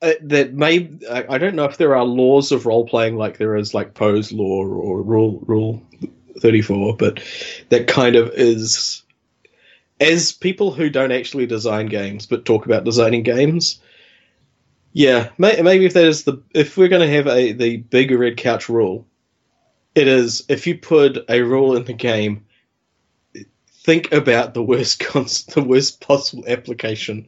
uh, 0.00 0.12
that 0.22 0.54
may. 0.54 0.90
I, 1.10 1.36
don't 1.36 1.54
know 1.54 1.66
if 1.66 1.76
there 1.76 1.94
are 1.94 2.04
laws 2.04 2.50
of 2.50 2.64
role 2.64 2.88
playing 2.88 3.16
like 3.16 3.36
there 3.36 3.56
is 3.56 3.74
like 3.74 3.92
Poe's 3.92 4.32
law 4.32 4.64
or 4.64 5.02
rule 5.02 5.44
rule 5.46 5.82
thirty 6.40 6.62
four, 6.62 6.96
but 6.96 7.22
that 7.68 7.88
kind 7.88 8.16
of 8.16 8.30
is 8.30 9.02
as 10.00 10.32
people 10.32 10.72
who 10.72 10.88
don't 10.88 11.12
actually 11.12 11.44
design 11.44 11.88
games 11.88 12.24
but 12.24 12.46
talk 12.46 12.64
about 12.64 12.84
designing 12.84 13.22
games. 13.22 13.82
Yeah, 14.94 15.28
may, 15.36 15.60
maybe 15.60 15.84
if 15.84 15.92
that 15.92 16.06
is 16.06 16.24
the 16.24 16.42
if 16.54 16.78
we're 16.78 16.88
going 16.88 17.06
to 17.06 17.14
have 17.14 17.26
a 17.26 17.52
the 17.52 17.76
big 17.76 18.12
red 18.12 18.38
couch 18.38 18.70
rule, 18.70 19.06
it 19.94 20.08
is 20.08 20.42
if 20.48 20.66
you 20.66 20.78
put 20.78 21.18
a 21.28 21.42
rule 21.42 21.76
in 21.76 21.84
the 21.84 21.92
game 21.92 22.46
think 23.88 24.12
about 24.12 24.52
the 24.52 24.62
worst 24.62 25.00
cons- 25.08 25.46
the 25.46 25.62
worst 25.62 26.00
possible 26.02 26.44
application, 26.46 27.26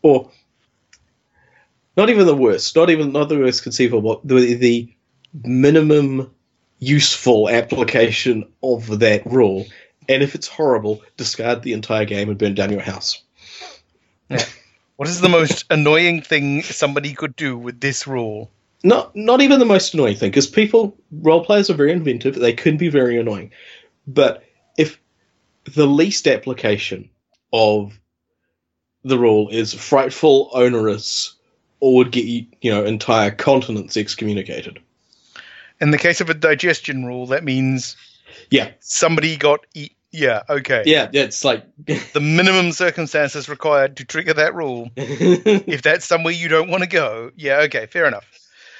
or 0.00 0.30
not 1.98 2.08
even 2.08 2.26
the 2.26 2.34
worst, 2.34 2.74
not 2.74 2.88
even 2.88 3.12
not 3.12 3.28
the 3.28 3.38
worst 3.38 3.62
conceivable, 3.62 4.22
the 4.24 4.54
the 4.54 4.88
minimum 5.44 6.30
useful 6.78 7.50
application 7.50 8.50
of 8.62 9.00
that 9.00 9.26
rule. 9.26 9.66
And 10.08 10.22
if 10.22 10.34
it's 10.34 10.48
horrible, 10.48 11.02
discard 11.18 11.62
the 11.62 11.74
entire 11.74 12.06
game 12.06 12.30
and 12.30 12.38
burn 12.38 12.54
down 12.54 12.72
your 12.72 12.80
house. 12.80 13.22
What 14.96 15.08
is 15.08 15.20
the 15.20 15.28
most 15.28 15.66
annoying 15.70 16.22
thing 16.22 16.62
somebody 16.62 17.12
could 17.12 17.36
do 17.36 17.58
with 17.58 17.80
this 17.80 18.06
rule? 18.06 18.50
Not 18.82 19.14
not 19.14 19.42
even 19.42 19.58
the 19.58 19.66
most 19.66 19.92
annoying 19.92 20.16
thing, 20.16 20.30
because 20.30 20.46
people 20.46 20.96
role 21.20 21.44
players 21.44 21.68
are 21.68 21.74
very 21.74 21.92
inventive. 21.92 22.36
They 22.36 22.54
can 22.54 22.78
be 22.78 22.88
very 22.88 23.18
annoying, 23.20 23.50
but 24.06 24.44
if 24.78 24.98
the 25.74 25.86
least 25.86 26.26
application 26.26 27.10
of 27.52 27.98
the 29.04 29.18
rule 29.18 29.48
is 29.48 29.72
frightful, 29.74 30.50
onerous, 30.52 31.34
or 31.80 31.96
would 31.96 32.10
get 32.12 32.24
you, 32.24 32.46
you 32.60 32.70
know 32.70 32.84
entire 32.84 33.30
continents 33.30 33.96
excommunicated. 33.96 34.80
In 35.80 35.90
the 35.92 35.98
case 35.98 36.20
of 36.20 36.28
a 36.28 36.34
digestion 36.34 37.04
rule, 37.04 37.26
that 37.26 37.44
means 37.44 37.96
Yeah, 38.50 38.70
somebody 38.80 39.36
got 39.36 39.64
eat. 39.74 39.92
Yeah, 40.10 40.42
okay. 40.48 40.82
yeah, 40.86 41.08
yeah. 41.12 41.22
It's 41.24 41.44
like 41.44 41.64
The 42.12 42.20
minimum 42.20 42.72
circumstances 42.72 43.48
required 43.48 43.96
to 43.98 44.04
trigger 44.04 44.34
that 44.34 44.54
rule. 44.54 44.90
If 44.96 45.82
that's 45.82 46.06
somewhere 46.06 46.32
you 46.32 46.48
don't 46.48 46.70
want 46.70 46.82
to 46.82 46.88
go, 46.88 47.30
yeah, 47.36 47.60
okay, 47.66 47.86
fair 47.86 48.06
enough. 48.06 48.26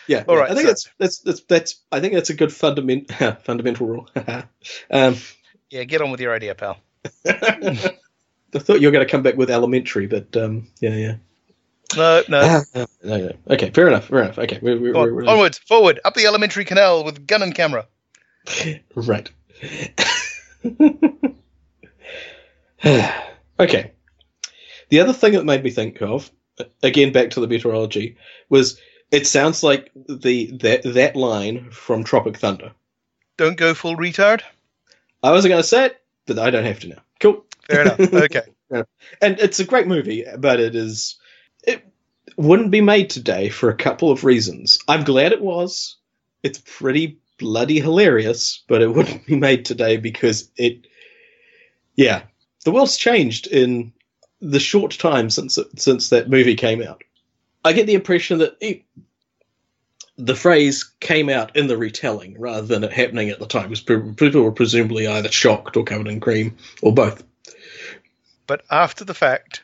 Yeah, 0.08 0.24
All 0.26 0.34
yeah. 0.34 0.40
right, 0.40 0.50
I 0.50 0.54
think 0.54 0.66
so- 0.66 0.68
that's 0.68 0.88
that's 0.98 1.18
that's 1.18 1.40
that's. 1.42 1.76
I 1.92 2.00
think 2.00 2.14
that's 2.14 2.30
a 2.30 2.34
good 2.34 2.52
fundament 2.52 3.12
fundamental 3.44 3.86
rule. 3.86 4.08
um, 4.90 5.16
Yeah, 5.70 5.84
get 5.84 6.00
on 6.00 6.10
with 6.10 6.20
your 6.20 6.34
idea, 6.34 6.54
pal. 6.54 6.78
I 7.26 8.58
thought 8.58 8.80
you 8.80 8.88
were 8.88 8.92
going 8.92 9.06
to 9.06 9.10
come 9.10 9.22
back 9.22 9.36
with 9.36 9.50
elementary, 9.50 10.06
but 10.06 10.34
um, 10.36 10.66
yeah, 10.80 10.94
yeah. 10.94 11.16
No, 11.96 12.22
no. 12.28 12.40
Ah, 12.74 12.86
no, 13.02 13.16
no. 13.18 13.32
Okay, 13.50 13.70
fair 13.70 13.88
enough. 13.88 14.06
Fair 14.06 14.22
enough. 14.22 14.38
Okay, 14.38 14.58
we're, 14.60 14.78
we're, 14.78 14.96
on, 14.96 15.14
we're, 15.14 15.26
onwards, 15.26 15.58
forward, 15.58 16.00
up 16.04 16.14
the 16.14 16.26
alimentary 16.26 16.64
canal 16.64 17.04
with 17.04 17.26
gun 17.26 17.42
and 17.42 17.54
camera. 17.54 17.86
right. 18.94 19.30
okay. 23.60 23.92
The 24.90 25.00
other 25.00 25.12
thing 25.12 25.32
that 25.32 25.44
made 25.44 25.64
me 25.64 25.70
think 25.70 26.00
of, 26.00 26.30
again 26.82 27.12
back 27.12 27.30
to 27.30 27.40
the 27.40 27.48
meteorology, 27.48 28.16
was 28.48 28.80
it 29.10 29.26
sounds 29.26 29.62
like 29.62 29.90
the 29.94 30.50
that 30.62 30.82
that 30.82 31.16
line 31.16 31.70
from 31.70 32.04
Tropic 32.04 32.36
Thunder. 32.36 32.72
Don't 33.36 33.56
go 33.56 33.74
full 33.74 33.96
retard. 33.96 34.42
I 35.22 35.32
wasn't 35.32 35.50
going 35.50 35.62
to 35.62 35.68
say 35.68 35.86
it, 35.86 36.00
but 36.26 36.38
I 36.38 36.50
don't 36.50 36.64
have 36.64 36.80
to 36.80 36.88
now. 36.88 37.02
Cool. 37.20 37.44
Fair 37.68 37.82
enough. 37.82 37.98
Okay. 38.12 38.42
And 39.22 39.40
it's 39.40 39.60
a 39.60 39.64
great 39.64 39.86
movie, 39.86 40.26
but 40.36 40.60
it 40.60 40.74
is 40.74 41.18
it 41.64 41.82
wouldn't 42.36 42.70
be 42.70 42.82
made 42.82 43.08
today 43.08 43.48
for 43.48 43.70
a 43.70 43.76
couple 43.76 44.10
of 44.10 44.24
reasons. 44.24 44.78
I'm 44.86 45.04
glad 45.04 45.32
it 45.32 45.40
was. 45.40 45.96
It's 46.42 46.62
pretty 46.66 47.18
bloody 47.38 47.80
hilarious, 47.80 48.62
but 48.68 48.82
it 48.82 48.88
wouldn't 48.94 49.26
be 49.26 49.36
made 49.36 49.64
today 49.64 49.96
because 49.96 50.50
it 50.56 50.86
yeah, 51.96 52.22
the 52.64 52.70
world's 52.70 52.98
changed 52.98 53.46
in 53.46 53.92
the 54.40 54.60
short 54.60 54.92
time 54.92 55.30
since 55.30 55.58
since 55.76 56.10
that 56.10 56.28
movie 56.28 56.54
came 56.54 56.82
out. 56.82 57.02
I 57.64 57.72
get 57.72 57.86
the 57.86 57.94
impression 57.94 58.38
that 58.38 58.56
it, 58.60 58.82
the 60.18 60.34
phrase 60.34 60.84
came 61.00 61.28
out 61.28 61.56
in 61.56 61.68
the 61.68 61.76
retelling 61.76 62.38
rather 62.38 62.66
than 62.66 62.82
it 62.82 62.92
happening 62.92 63.30
at 63.30 63.38
the 63.38 63.46
time. 63.46 63.70
Because 63.70 64.14
people 64.14 64.42
were 64.42 64.52
presumably 64.52 65.06
either 65.06 65.30
shocked 65.30 65.76
or 65.76 65.84
covered 65.84 66.08
in 66.08 66.18
cream 66.20 66.56
or 66.82 66.92
both. 66.92 67.22
But 68.46 68.62
after 68.70 69.04
the 69.04 69.14
fact, 69.14 69.62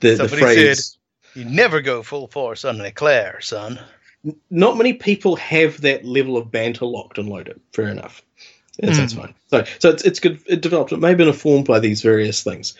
The, 0.00 0.16
the 0.16 0.28
phrase. 0.28 0.98
you 1.34 1.44
never 1.44 1.80
go 1.80 2.02
full 2.02 2.28
force 2.28 2.64
on 2.64 2.78
an 2.78 2.86
eclair, 2.86 3.40
son. 3.40 3.80
Not 4.50 4.76
many 4.76 4.92
people 4.92 5.36
have 5.36 5.80
that 5.80 6.04
level 6.04 6.36
of 6.36 6.50
banter 6.50 6.84
locked 6.84 7.16
and 7.16 7.28
loaded. 7.28 7.58
Fair 7.72 7.88
enough. 7.88 8.22
That's, 8.78 8.98
that's 8.98 9.14
fine. 9.14 9.34
So, 9.48 9.64
so 9.78 9.90
it's, 9.90 10.04
it's 10.04 10.20
good. 10.20 10.40
It 10.46 10.60
developed. 10.60 10.92
It 10.92 10.98
may 10.98 11.08
have 11.08 11.18
been 11.18 11.28
informed 11.28 11.66
by 11.66 11.80
these 11.80 12.02
various 12.02 12.42
things. 12.42 12.74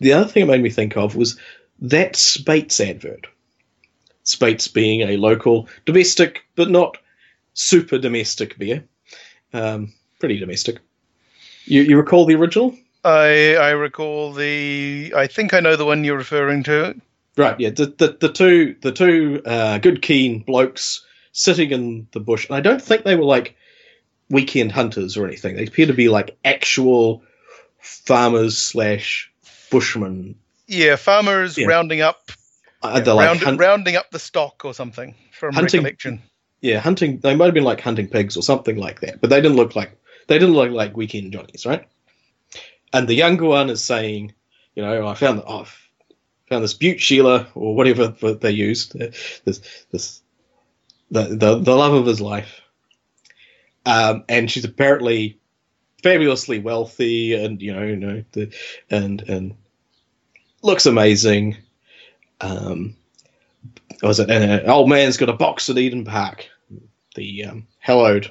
The 0.00 0.12
other 0.12 0.28
thing 0.28 0.44
it 0.44 0.46
made 0.46 0.62
me 0.62 0.70
think 0.70 0.96
of 0.96 1.14
was 1.14 1.38
that 1.80 2.16
Speight's 2.16 2.80
advert. 2.80 3.26
Speight's 4.24 4.68
being 4.68 5.00
a 5.02 5.16
local 5.16 5.68
domestic, 5.84 6.44
but 6.54 6.70
not 6.70 6.96
super 7.54 7.98
domestic 7.98 8.56
beer. 8.58 8.84
Um, 9.52 9.92
pretty 10.20 10.38
domestic. 10.38 10.78
You, 11.64 11.82
you 11.82 11.96
recall 11.96 12.24
the 12.26 12.34
original? 12.36 12.76
I 13.04 13.56
I 13.56 13.70
recall 13.70 14.32
the. 14.32 15.12
I 15.16 15.26
think 15.26 15.54
I 15.54 15.60
know 15.60 15.74
the 15.76 15.84
one 15.84 16.04
you're 16.04 16.16
referring 16.16 16.62
to. 16.64 16.94
Right, 17.36 17.58
yeah. 17.58 17.70
The 17.70 17.86
the, 17.86 18.16
the 18.20 18.28
two 18.32 18.76
the 18.80 18.92
two 18.92 19.42
uh, 19.44 19.78
good 19.78 20.02
keen 20.02 20.40
blokes 20.40 21.04
sitting 21.32 21.70
in 21.72 22.06
the 22.12 22.20
bush, 22.20 22.46
and 22.46 22.54
I 22.56 22.60
don't 22.60 22.80
think 22.80 23.02
they 23.04 23.16
were 23.16 23.24
like 23.24 23.56
weekend 24.30 24.70
hunters 24.70 25.16
or 25.16 25.26
anything. 25.26 25.56
They 25.56 25.64
appear 25.66 25.86
to 25.86 25.94
be 25.94 26.08
like 26.08 26.36
actual 26.44 27.22
farmers 27.80 28.56
slash 28.56 29.30
bushmen. 29.70 30.36
Yeah, 30.68 30.96
farmers 30.96 31.58
Yeah. 31.58 31.66
rounding 31.66 32.00
up, 32.02 32.30
They're 32.82 33.14
like 33.14 33.26
round, 33.26 33.40
hunt- 33.40 33.60
rounding 33.60 33.96
up 33.96 34.10
the 34.10 34.18
stock 34.18 34.64
or 34.64 34.74
something 34.74 35.14
from 35.32 35.54
Hunting- 35.54 35.80
recollection. 35.82 36.22
yeah, 36.60 36.78
hunting. 36.80 37.18
They 37.18 37.34
might 37.34 37.46
have 37.46 37.54
been 37.54 37.64
like 37.64 37.80
hunting 37.80 38.08
pigs 38.08 38.36
or 38.36 38.42
something 38.42 38.76
like 38.76 39.00
that, 39.00 39.20
but 39.20 39.30
they 39.30 39.40
didn't 39.40 39.56
look 39.56 39.76
like 39.76 39.96
they 40.28 40.38
didn't 40.38 40.54
look 40.54 40.70
like 40.70 40.96
weekend 40.96 41.32
johnnies, 41.32 41.64
right? 41.66 41.86
And 42.92 43.08
the 43.08 43.14
younger 43.14 43.46
one 43.46 43.70
is 43.70 43.82
saying, 43.82 44.34
you 44.74 44.82
know, 44.82 45.06
I 45.06 45.14
found 45.14 45.42
oh, 45.46 45.60
I've 45.60 45.88
found 46.48 46.62
this 46.64 46.74
Butte 46.74 47.00
Sheila 47.00 47.48
or 47.54 47.74
whatever 47.74 48.08
that 48.22 48.40
they 48.40 48.50
used, 48.50 49.00
uh, 49.00 49.08
this 49.44 49.60
this 49.90 50.22
the 51.10 51.22
the, 51.24 51.58
the 51.58 51.74
love 51.76 51.94
of 51.94 52.06
his 52.06 52.20
life, 52.20 52.60
um, 53.86 54.24
and 54.28 54.50
she's 54.50 54.64
apparently 54.64 55.38
fabulously 56.02 56.58
wealthy, 56.58 57.34
and 57.34 57.62
you 57.62 57.72
know, 57.74 57.82
you 57.82 57.96
know, 57.96 58.24
the, 58.32 58.52
and 58.90 59.22
and 59.22 59.54
looks 60.62 60.86
amazing. 60.86 61.56
Um, 62.42 62.96
was 64.02 64.20
it? 64.20 64.30
An 64.30 64.68
old 64.68 64.88
man's 64.88 65.16
got 65.16 65.28
a 65.28 65.34
box 65.34 65.70
at 65.70 65.78
Eden 65.78 66.04
Park, 66.04 66.48
the 67.14 67.44
um, 67.44 67.66
hallowed 67.78 68.30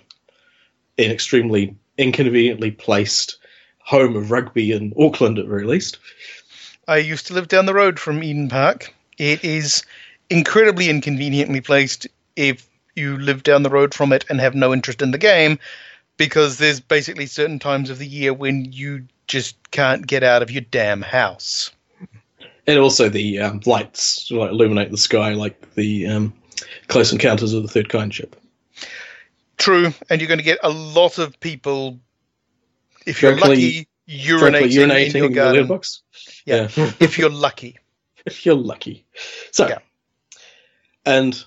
and 0.97 1.11
extremely 1.11 1.75
inconveniently 1.97 2.71
placed 2.71 3.37
home 3.79 4.15
of 4.15 4.31
rugby 4.31 4.71
in 4.71 4.93
Auckland, 4.99 5.39
at 5.39 5.47
very 5.47 5.65
least. 5.65 5.97
I 6.87 6.97
used 6.97 7.27
to 7.27 7.33
live 7.33 7.47
down 7.47 7.65
the 7.65 7.73
road 7.73 7.99
from 7.99 8.23
Eden 8.23 8.49
Park. 8.49 8.93
It 9.17 9.43
is 9.43 9.83
incredibly 10.29 10.89
inconveniently 10.89 11.61
placed 11.61 12.07
if 12.35 12.67
you 12.95 13.17
live 13.17 13.43
down 13.43 13.63
the 13.63 13.69
road 13.69 13.93
from 13.93 14.11
it 14.13 14.25
and 14.29 14.39
have 14.39 14.55
no 14.55 14.73
interest 14.73 15.01
in 15.01 15.11
the 15.11 15.17
game, 15.17 15.59
because 16.17 16.57
there's 16.57 16.79
basically 16.79 17.25
certain 17.25 17.59
times 17.59 17.89
of 17.89 17.97
the 17.97 18.07
year 18.07 18.33
when 18.33 18.71
you 18.71 19.05
just 19.27 19.55
can't 19.71 20.05
get 20.05 20.23
out 20.23 20.41
of 20.41 20.51
your 20.51 20.61
damn 20.61 21.01
house. 21.01 21.71
And 22.67 22.79
also 22.79 23.09
the 23.09 23.39
um, 23.39 23.61
lights 23.65 24.29
like, 24.31 24.51
illuminate 24.51 24.91
the 24.91 24.97
sky 24.97 25.33
like 25.33 25.73
the 25.75 26.07
um, 26.07 26.33
Close 26.87 27.11
Encounters 27.11 27.53
of 27.53 27.63
the 27.63 27.69
Third 27.69 27.89
Kind 27.89 28.13
ship. 28.13 28.35
True, 29.57 29.93
and 30.09 30.21
you're 30.21 30.27
going 30.27 30.39
to 30.39 30.43
get 30.43 30.59
a 30.63 30.69
lot 30.69 31.17
of 31.17 31.39
people, 31.39 31.99
if 33.05 33.21
you're 33.21 33.37
Frankly- 33.37 33.87
lucky, 34.09 34.29
urinating, 34.29 34.71
urinating 34.71 35.15
in 35.15 35.17
your 35.17 35.29
garden. 35.29 35.67
box. 35.67 36.01
Yeah. 36.45 36.67
if 36.99 37.17
you're 37.17 37.29
lucky. 37.29 37.77
if 38.25 38.45
you're 38.45 38.55
lucky. 38.55 39.05
So, 39.51 39.67
Yeah. 39.67 39.77
and 41.05 41.43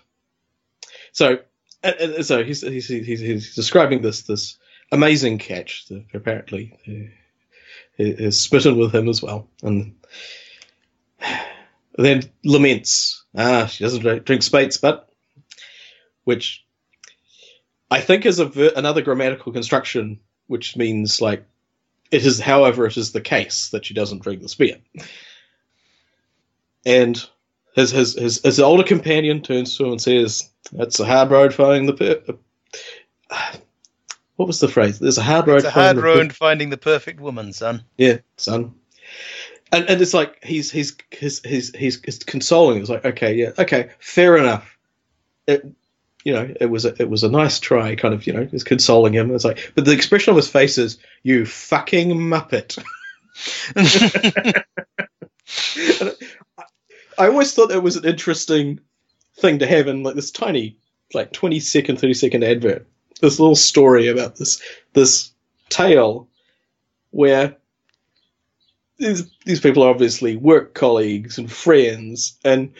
so, 1.12 1.38
and, 1.82 2.24
so 2.24 2.42
he's, 2.44 2.62
he's, 2.62 2.88
he's, 2.88 3.20
he's 3.20 3.54
describing 3.54 4.02
this 4.02 4.22
this 4.22 4.58
amazing 4.90 5.38
catch 5.38 5.86
that 5.86 6.04
apparently 6.14 6.78
uh, 6.88 7.08
is 7.98 8.40
smitten 8.40 8.76
with 8.78 8.94
him 8.94 9.08
as 9.08 9.22
well, 9.22 9.48
and 9.62 9.94
then 11.96 12.22
laments. 12.44 13.24
Ah, 13.36 13.66
she 13.66 13.84
doesn't 13.84 14.24
drink, 14.24 14.42
Speight's, 14.42 14.78
but 14.78 15.08
which 16.24 16.64
I 17.90 18.00
think 18.00 18.26
is 18.26 18.38
a 18.38 18.46
ver- 18.46 18.72
another 18.76 19.02
grammatical 19.02 19.52
construction, 19.52 20.20
which 20.46 20.76
means 20.76 21.20
like 21.20 21.44
it 22.10 22.24
is, 22.24 22.40
however, 22.40 22.86
it 22.86 22.96
is 22.96 23.12
the 23.12 23.20
case 23.20 23.70
that 23.70 23.84
she 23.86 23.94
doesn't 23.94 24.22
drink 24.22 24.42
the 24.42 24.48
spear 24.48 24.78
and 26.86 27.26
his, 27.74 27.90
his 27.90 28.14
his 28.14 28.40
his 28.42 28.60
older 28.60 28.82
companion 28.82 29.42
turns 29.42 29.76
to 29.76 29.84
him 29.84 29.92
and 29.92 30.02
says, 30.02 30.50
"That's 30.72 31.00
a 31.00 31.06
hard 31.06 31.30
road 31.30 31.54
finding 31.54 31.86
the 31.86 31.92
per- 31.94 32.34
what 34.36 34.46
was 34.46 34.60
the 34.60 34.68
phrase? 34.68 34.98
There's 34.98 35.18
a 35.18 35.22
hard 35.22 35.46
road. 35.46 35.56
It's 35.56 35.66
a 35.66 35.70
hard 35.70 35.96
the 35.96 36.02
per- 36.02 36.06
road 36.06 36.32
finding 36.34 36.70
the 36.70 36.76
perfect 36.76 37.20
woman, 37.20 37.52
son. 37.52 37.84
yeah, 37.96 38.18
son. 38.36 38.74
And 39.74 39.90
and 39.90 40.00
it's 40.00 40.14
like 40.14 40.44
he's 40.44 40.70
he's 40.70 40.96
he's 41.10 41.40
he's 41.40 41.74
he's, 41.74 42.18
consoling. 42.18 42.80
It's 42.80 42.88
like 42.88 43.04
okay, 43.04 43.34
yeah, 43.34 43.50
okay, 43.58 43.90
fair 43.98 44.36
enough. 44.36 44.78
It, 45.48 45.66
you 46.24 46.32
know, 46.32 46.54
it 46.60 46.66
was 46.66 46.84
a 46.84 46.94
it 47.02 47.10
was 47.10 47.24
a 47.24 47.28
nice 47.28 47.58
try, 47.58 47.96
kind 47.96 48.14
of. 48.14 48.24
You 48.24 48.34
know, 48.34 48.48
it's 48.52 48.62
consoling 48.62 49.14
him. 49.14 49.34
It's 49.34 49.44
like, 49.44 49.72
but 49.74 49.84
the 49.84 49.90
expression 49.90 50.30
on 50.30 50.36
his 50.36 50.48
face 50.48 50.78
is, 50.78 50.98
"You 51.24 51.44
fucking 51.44 52.10
muppet." 52.10 52.78
I 57.18 57.26
always 57.26 57.52
thought 57.52 57.72
it 57.72 57.82
was 57.82 57.96
an 57.96 58.04
interesting 58.04 58.78
thing 59.38 59.58
to 59.58 59.66
have 59.66 59.88
in 59.88 60.04
like 60.04 60.14
this 60.14 60.30
tiny, 60.30 60.76
like 61.12 61.32
twenty 61.32 61.58
second, 61.58 61.98
thirty 61.98 62.14
second 62.14 62.44
advert. 62.44 62.86
This 63.20 63.40
little 63.40 63.56
story 63.56 64.06
about 64.06 64.36
this 64.36 64.62
this 64.92 65.32
tale 65.68 66.28
where 67.10 67.56
these 68.98 69.30
these 69.44 69.60
people 69.60 69.82
are 69.82 69.90
obviously 69.90 70.36
work 70.36 70.74
colleagues 70.74 71.38
and 71.38 71.50
friends, 71.50 72.38
and 72.44 72.72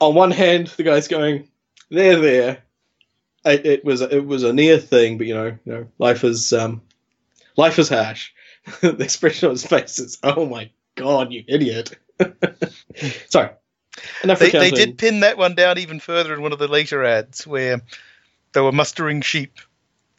on 0.00 0.14
one 0.14 0.30
hand, 0.30 0.68
the 0.68 0.82
guy's 0.82 1.08
going, 1.08 1.48
"There, 1.90 2.20
there." 2.20 2.58
It, 3.44 3.66
it 3.66 3.84
was 3.84 4.00
it 4.00 4.24
was 4.24 4.42
a 4.42 4.52
near 4.52 4.78
thing, 4.78 5.18
but 5.18 5.26
you 5.26 5.34
know, 5.34 5.58
you 5.64 5.72
know, 5.72 5.86
life 5.98 6.24
is 6.24 6.52
um, 6.52 6.82
life 7.56 7.78
is 7.78 7.88
harsh. 7.88 8.32
the 8.80 9.02
expression 9.02 9.48
on 9.48 9.54
his 9.54 9.66
face 9.66 9.98
is, 9.98 10.18
"Oh 10.22 10.46
my 10.46 10.70
god, 10.94 11.32
you 11.32 11.44
idiot!" 11.46 11.98
Sorry. 13.28 13.50
Enough 14.24 14.38
they, 14.40 14.50
they 14.50 14.70
did 14.70 14.98
pin 14.98 15.20
that 15.20 15.38
one 15.38 15.54
down 15.54 15.78
even 15.78 16.00
further 16.00 16.34
in 16.34 16.42
one 16.42 16.52
of 16.52 16.58
the 16.58 16.66
later 16.66 17.04
ads 17.04 17.46
where 17.46 17.80
they 18.52 18.60
were 18.60 18.72
mustering 18.72 19.20
sheep. 19.20 19.60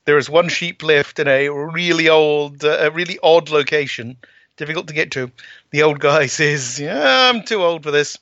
There 0.06 0.18
is 0.18 0.30
one 0.30 0.50
sheep 0.50 0.84
left 0.84 1.20
in 1.20 1.28
a 1.28 1.50
really 1.50 2.10
old, 2.10 2.64
uh, 2.64 2.78
a 2.80 2.92
really 2.92 3.18
odd 3.22 3.50
location, 3.50 4.18
difficult 4.58 4.88
to 4.88 4.94
get 4.94 5.12
to. 5.12 5.32
The 5.72 5.84
old 5.84 6.00
guy 6.00 6.26
says, 6.28 6.80
"Yeah, 6.80 7.30
I'm 7.30 7.44
too 7.44 7.64
old 7.64 7.84
for 7.84 7.92
this." 7.92 8.18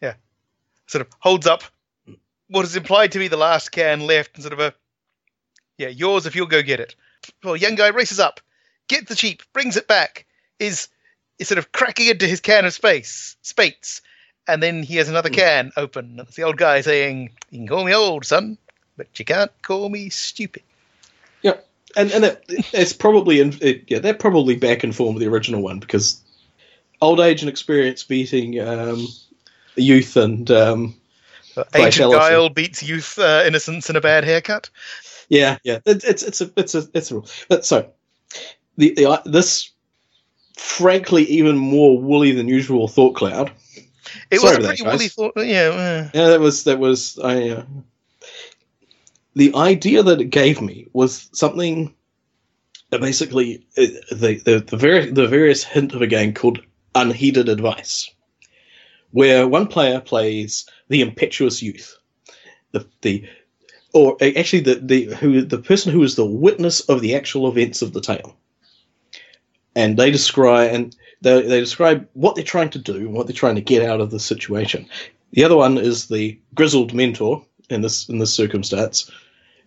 Yeah, 0.00 0.14
sort 0.86 1.02
of 1.02 1.08
holds 1.20 1.46
up 1.46 1.62
what 2.48 2.64
is 2.64 2.76
implied 2.76 3.12
to 3.12 3.18
be 3.18 3.28
the 3.28 3.36
last 3.36 3.72
can 3.72 4.00
left, 4.00 4.34
and 4.34 4.42
sort 4.42 4.52
of 4.52 4.60
a, 4.60 4.74
yeah, 5.78 5.88
yours 5.88 6.26
if 6.26 6.36
you'll 6.36 6.46
go 6.46 6.62
get 6.62 6.80
it. 6.80 6.94
Well, 7.42 7.56
young 7.56 7.74
guy 7.74 7.88
races 7.88 8.20
up, 8.20 8.40
gets 8.88 9.08
the 9.08 9.16
sheep, 9.16 9.42
brings 9.52 9.76
it 9.76 9.88
back, 9.88 10.26
is 10.58 10.88
is 11.38 11.48
sort 11.48 11.58
of 11.58 11.72
cracking 11.72 12.06
into 12.06 12.26
his 12.26 12.40
can 12.40 12.64
of 12.64 12.72
space, 12.72 13.36
Speight's, 13.42 14.00
and 14.48 14.62
then 14.62 14.82
he 14.82 14.96
has 14.96 15.08
another 15.08 15.28
hmm. 15.28 15.34
can 15.34 15.72
open. 15.76 16.18
And 16.18 16.20
it's 16.20 16.36
the 16.36 16.44
old 16.44 16.56
guy 16.56 16.80
saying, 16.80 17.30
"You 17.50 17.58
can 17.60 17.68
call 17.68 17.84
me 17.84 17.94
old, 17.94 18.24
son, 18.24 18.58
but 18.96 19.18
you 19.18 19.24
can't 19.24 19.52
call 19.62 19.88
me 19.88 20.08
stupid." 20.08 20.62
And 21.96 22.12
and 22.12 22.24
it, 22.24 22.44
it's 22.72 22.92
probably 22.92 23.40
in, 23.40 23.56
it, 23.60 23.84
yeah 23.88 23.98
they're 23.98 24.14
probably 24.14 24.54
back 24.56 24.84
in 24.84 24.92
form 24.92 25.16
of 25.16 25.20
the 25.20 25.26
original 25.26 25.62
one 25.62 25.80
because 25.80 26.22
old 27.00 27.20
age 27.20 27.42
and 27.42 27.48
experience 27.48 28.04
beating 28.04 28.60
um, 28.60 29.06
youth 29.76 30.16
and 30.16 30.50
um, 30.50 30.94
Ancient 31.74 32.10
Vitality. 32.10 32.18
guile 32.18 32.48
beats 32.50 32.82
youth 32.82 33.18
uh, 33.18 33.42
innocence 33.46 33.88
and 33.88 33.96
a 33.96 34.00
bad 34.00 34.24
haircut. 34.24 34.70
yeah 35.28 35.58
yeah 35.64 35.78
it, 35.86 36.04
it's 36.04 36.22
it's 36.22 36.40
a 36.40 36.50
it's 36.56 36.74
a 36.74 36.84
it's 36.94 37.10
a 37.10 37.14
rule. 37.14 37.26
But 37.48 37.64
so 37.64 37.90
the, 38.76 38.94
the 38.94 39.06
uh, 39.06 39.22
this 39.24 39.70
frankly 40.56 41.24
even 41.24 41.56
more 41.56 41.98
woolly 42.00 42.32
than 42.32 42.48
usual 42.48 42.88
thought 42.88 43.14
cloud. 43.14 43.50
It 44.30 44.40
Sorry 44.40 44.50
was 44.50 44.52
a 44.52 44.56
for 44.56 44.62
that, 44.62 44.68
pretty 44.68 44.84
woolly 44.84 45.08
thought. 45.08 45.32
Yeah. 45.36 45.68
uh, 45.68 46.10
Yeah, 46.14 46.28
that 46.28 46.40
was 46.40 46.64
that 46.64 46.78
was 46.78 47.18
I. 47.18 47.50
Uh, 47.50 47.64
the 49.36 49.54
idea 49.54 50.02
that 50.02 50.20
it 50.20 50.30
gave 50.30 50.60
me 50.60 50.88
was 50.92 51.28
something. 51.32 51.94
Basically, 52.90 53.66
uh, 53.76 53.86
the 54.10 54.40
the 54.44 54.64
the, 54.66 54.76
very, 54.76 55.10
the 55.10 55.26
various 55.26 55.62
hint 55.62 55.92
of 55.92 56.02
a 56.02 56.06
game 56.06 56.32
called 56.32 56.62
Unheeded 56.94 57.48
Advice, 57.48 58.10
where 59.10 59.46
one 59.46 59.66
player 59.66 60.00
plays 60.00 60.66
the 60.88 61.02
impetuous 61.02 61.60
youth, 61.62 61.98
the 62.72 62.86
the, 63.02 63.28
or 63.92 64.16
actually 64.22 64.60
the 64.60 64.76
the 64.76 65.04
who 65.16 65.42
the 65.42 65.58
person 65.58 65.92
who 65.92 66.02
is 66.02 66.14
the 66.14 66.24
witness 66.24 66.80
of 66.88 67.00
the 67.00 67.14
actual 67.14 67.48
events 67.48 67.82
of 67.82 67.92
the 67.92 68.00
tale, 68.00 68.36
and 69.74 69.98
they 69.98 70.10
describe 70.10 70.72
and 70.72 70.96
they, 71.20 71.42
they 71.42 71.60
describe 71.60 72.08
what 72.14 72.34
they're 72.34 72.44
trying 72.44 72.70
to 72.70 72.78
do 72.78 73.10
what 73.10 73.26
they're 73.26 73.34
trying 73.34 73.56
to 73.56 73.60
get 73.60 73.82
out 73.82 74.00
of 74.00 74.10
the 74.10 74.20
situation. 74.20 74.88
The 75.32 75.44
other 75.44 75.56
one 75.56 75.76
is 75.76 76.06
the 76.06 76.38
grizzled 76.54 76.94
mentor 76.94 77.44
in 77.68 77.80
this 77.82 78.08
in 78.08 78.18
this 78.18 78.32
circumstance. 78.32 79.10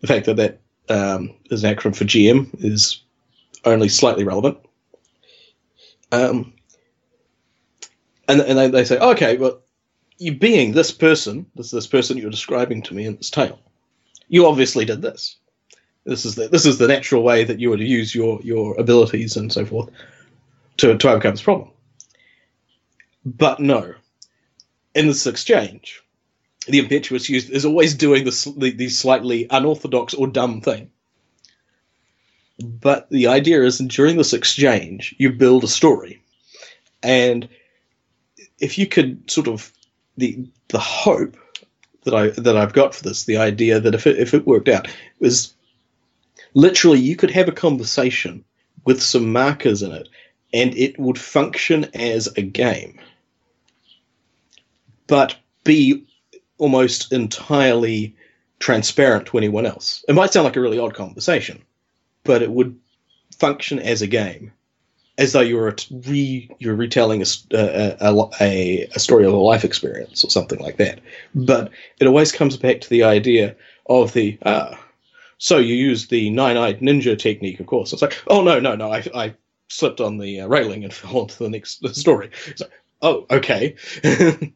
The 0.02 0.08
fact 0.08 0.26
that 0.26 0.38
that 0.38 0.60
um, 0.89 1.36
is 1.52 1.64
an 1.64 1.76
acronym 1.76 1.95
for 1.95 2.06
GM 2.06 2.64
is 2.64 3.04
only 3.66 3.89
slightly 3.89 4.24
relevant. 4.24 4.58
Um, 6.12 6.54
and 8.28 8.41
and 8.41 8.58
they, 8.58 8.68
they 8.70 8.84
say, 8.86 8.97
okay, 9.00 9.38
well, 9.38 9.62
you 10.18 10.36
being 10.36 10.72
this 10.72 10.91
person, 10.91 11.45
this 11.56 11.72
this 11.72 11.88
person 11.88 12.18
you're 12.18 12.30
describing 12.30 12.82
to 12.84 12.93
me 12.93 13.06
in 13.06 13.16
this 13.18 13.30
tale, 13.30 13.60
you 14.28 14.45
obviously 14.45 14.86
did 14.86 15.02
this. 15.02 15.38
This 16.06 16.26
is 16.26 16.36
the 16.36 16.47
this 16.47 16.66
is 16.66 16.78
the 16.78 16.88
natural 16.88 17.24
way 17.24 17.43
that 17.43 17.60
you 17.60 17.70
would 17.70 17.80
use 17.80 18.16
your 18.16 18.39
your 18.41 18.80
abilities 18.80 19.38
and 19.38 19.52
so 19.52 19.66
forth 19.66 19.89
to 20.78 20.97
to 20.97 21.10
overcome 21.10 21.32
this 21.32 21.41
problem. 21.41 21.70
But 23.26 23.60
no, 23.60 23.93
in 24.95 25.08
this 25.08 25.28
exchange, 25.28 26.02
the 26.70 26.80
impetuous 26.80 27.30
youth 27.30 27.49
is 27.49 27.65
always 27.65 27.95
doing 27.95 28.24
this 28.24 28.43
the, 28.45 28.72
the 28.72 28.89
slightly 28.89 29.47
unorthodox 29.49 30.13
or 30.13 30.28
dumb 30.28 30.61
thing. 30.61 30.91
But 32.59 33.09
the 33.09 33.28
idea 33.28 33.63
is 33.63 33.78
that 33.78 33.88
during 33.88 34.17
this 34.17 34.34
exchange, 34.34 35.15
you 35.17 35.32
build 35.32 35.63
a 35.63 35.67
story, 35.67 36.22
and 37.01 37.47
if 38.59 38.78
you 38.78 38.86
could 38.86 39.30
sort 39.32 39.47
of 39.47 39.72
the 40.17 40.47
the 40.67 40.80
hope 40.80 41.38
that 42.03 42.13
I 42.13 42.30
that 42.30 42.57
I've 42.57 42.74
got 42.74 42.93
for 42.93 43.03
this, 43.03 43.24
the 43.24 43.38
idea 43.38 43.80
that 43.80 43.95
if 43.95 44.05
it 44.05 44.17
if 44.17 44.34
it 44.34 44.45
worked 44.45 44.67
out 44.67 44.88
was 45.20 45.53
literally 46.53 46.99
you 46.99 47.15
could 47.15 47.32
have 47.32 47.47
a 47.47 47.53
conversation 47.53 48.43
with 48.86 49.01
some 49.01 49.32
markers 49.32 49.82
in 49.82 49.91
it, 49.91 50.09
and 50.53 50.76
it 50.76 50.99
would 50.99 51.17
function 51.17 51.86
as 51.93 52.28
a 52.36 52.41
game, 52.41 52.99
but 55.07 55.36
be 55.63 56.05
almost 56.60 57.12
entirely 57.12 58.16
transparent 58.60 59.26
to 59.28 59.38
anyone 59.38 59.66
else. 59.66 60.03
It 60.07 60.16
might 60.16 60.32
sound 60.32 60.45
like 60.45 60.55
a 60.55 60.62
really 60.62 60.80
odd 60.80 60.93
conversation, 60.93 61.62
but 62.24 62.41
it 62.41 62.51
would 62.51 62.78
function 63.38 63.80
as 63.80 64.01
a 64.01 64.07
game, 64.07 64.51
as 65.18 65.34
though 65.34 65.41
you 65.41 65.55
were 65.55 65.76
re 65.91 66.49
you're 66.60 66.76
retelling 66.76 67.22
a 67.22 67.26
story 67.26 69.26
of 69.26 69.34
a 69.34 69.38
life 69.38 69.64
experience 69.64 70.24
or 70.24 70.30
something 70.30 70.60
like 70.60 70.78
that. 70.78 70.99
But 71.34 71.72
it 71.99 72.07
always 72.07 72.32
comes 72.32 72.57
back 72.57 72.82
to 72.82 72.89
the 72.89 73.03
idea 73.03 73.55
of 73.88 74.14
the 74.14 74.38
ah. 74.45 74.78
So 75.41 75.57
you 75.57 75.74
use 75.74 76.07
the 76.07 76.30
nine-eyed 76.32 76.82
ninja 76.82 77.18
technique, 77.18 77.62
of 77.62 77.66
course. 77.66 77.93
It's 77.93 78.01
like, 78.01 78.22
oh 78.28 78.43
no, 78.43 78.60
no, 78.60 78.76
no, 78.76 78.91
I, 78.91 79.05
I 79.16 79.34
slipped 79.70 80.01
on 80.01 80.18
the 80.18 80.41
uh, 80.41 80.47
railing 80.47 80.84
and 80.84 80.93
fell 80.93 81.20
onto 81.20 81.41
the 81.41 81.49
next 81.49 81.88
story. 81.95 82.30
Like, 82.60 82.72
oh, 83.01 83.26
okay. 83.32 83.76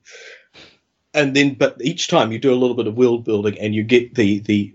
and 1.14 1.36
then 1.36 1.53
but 1.53 1.78
each 1.82 2.07
time 2.07 2.32
you 2.32 2.39
do 2.39 2.53
a 2.53 2.55
little 2.55 2.76
bit 2.76 2.88
of 2.88 2.97
world 2.97 3.24
building 3.24 3.57
and 3.59 3.76
you 3.76 3.84
get 3.84 4.16
the 4.16 4.39
the 4.39 4.74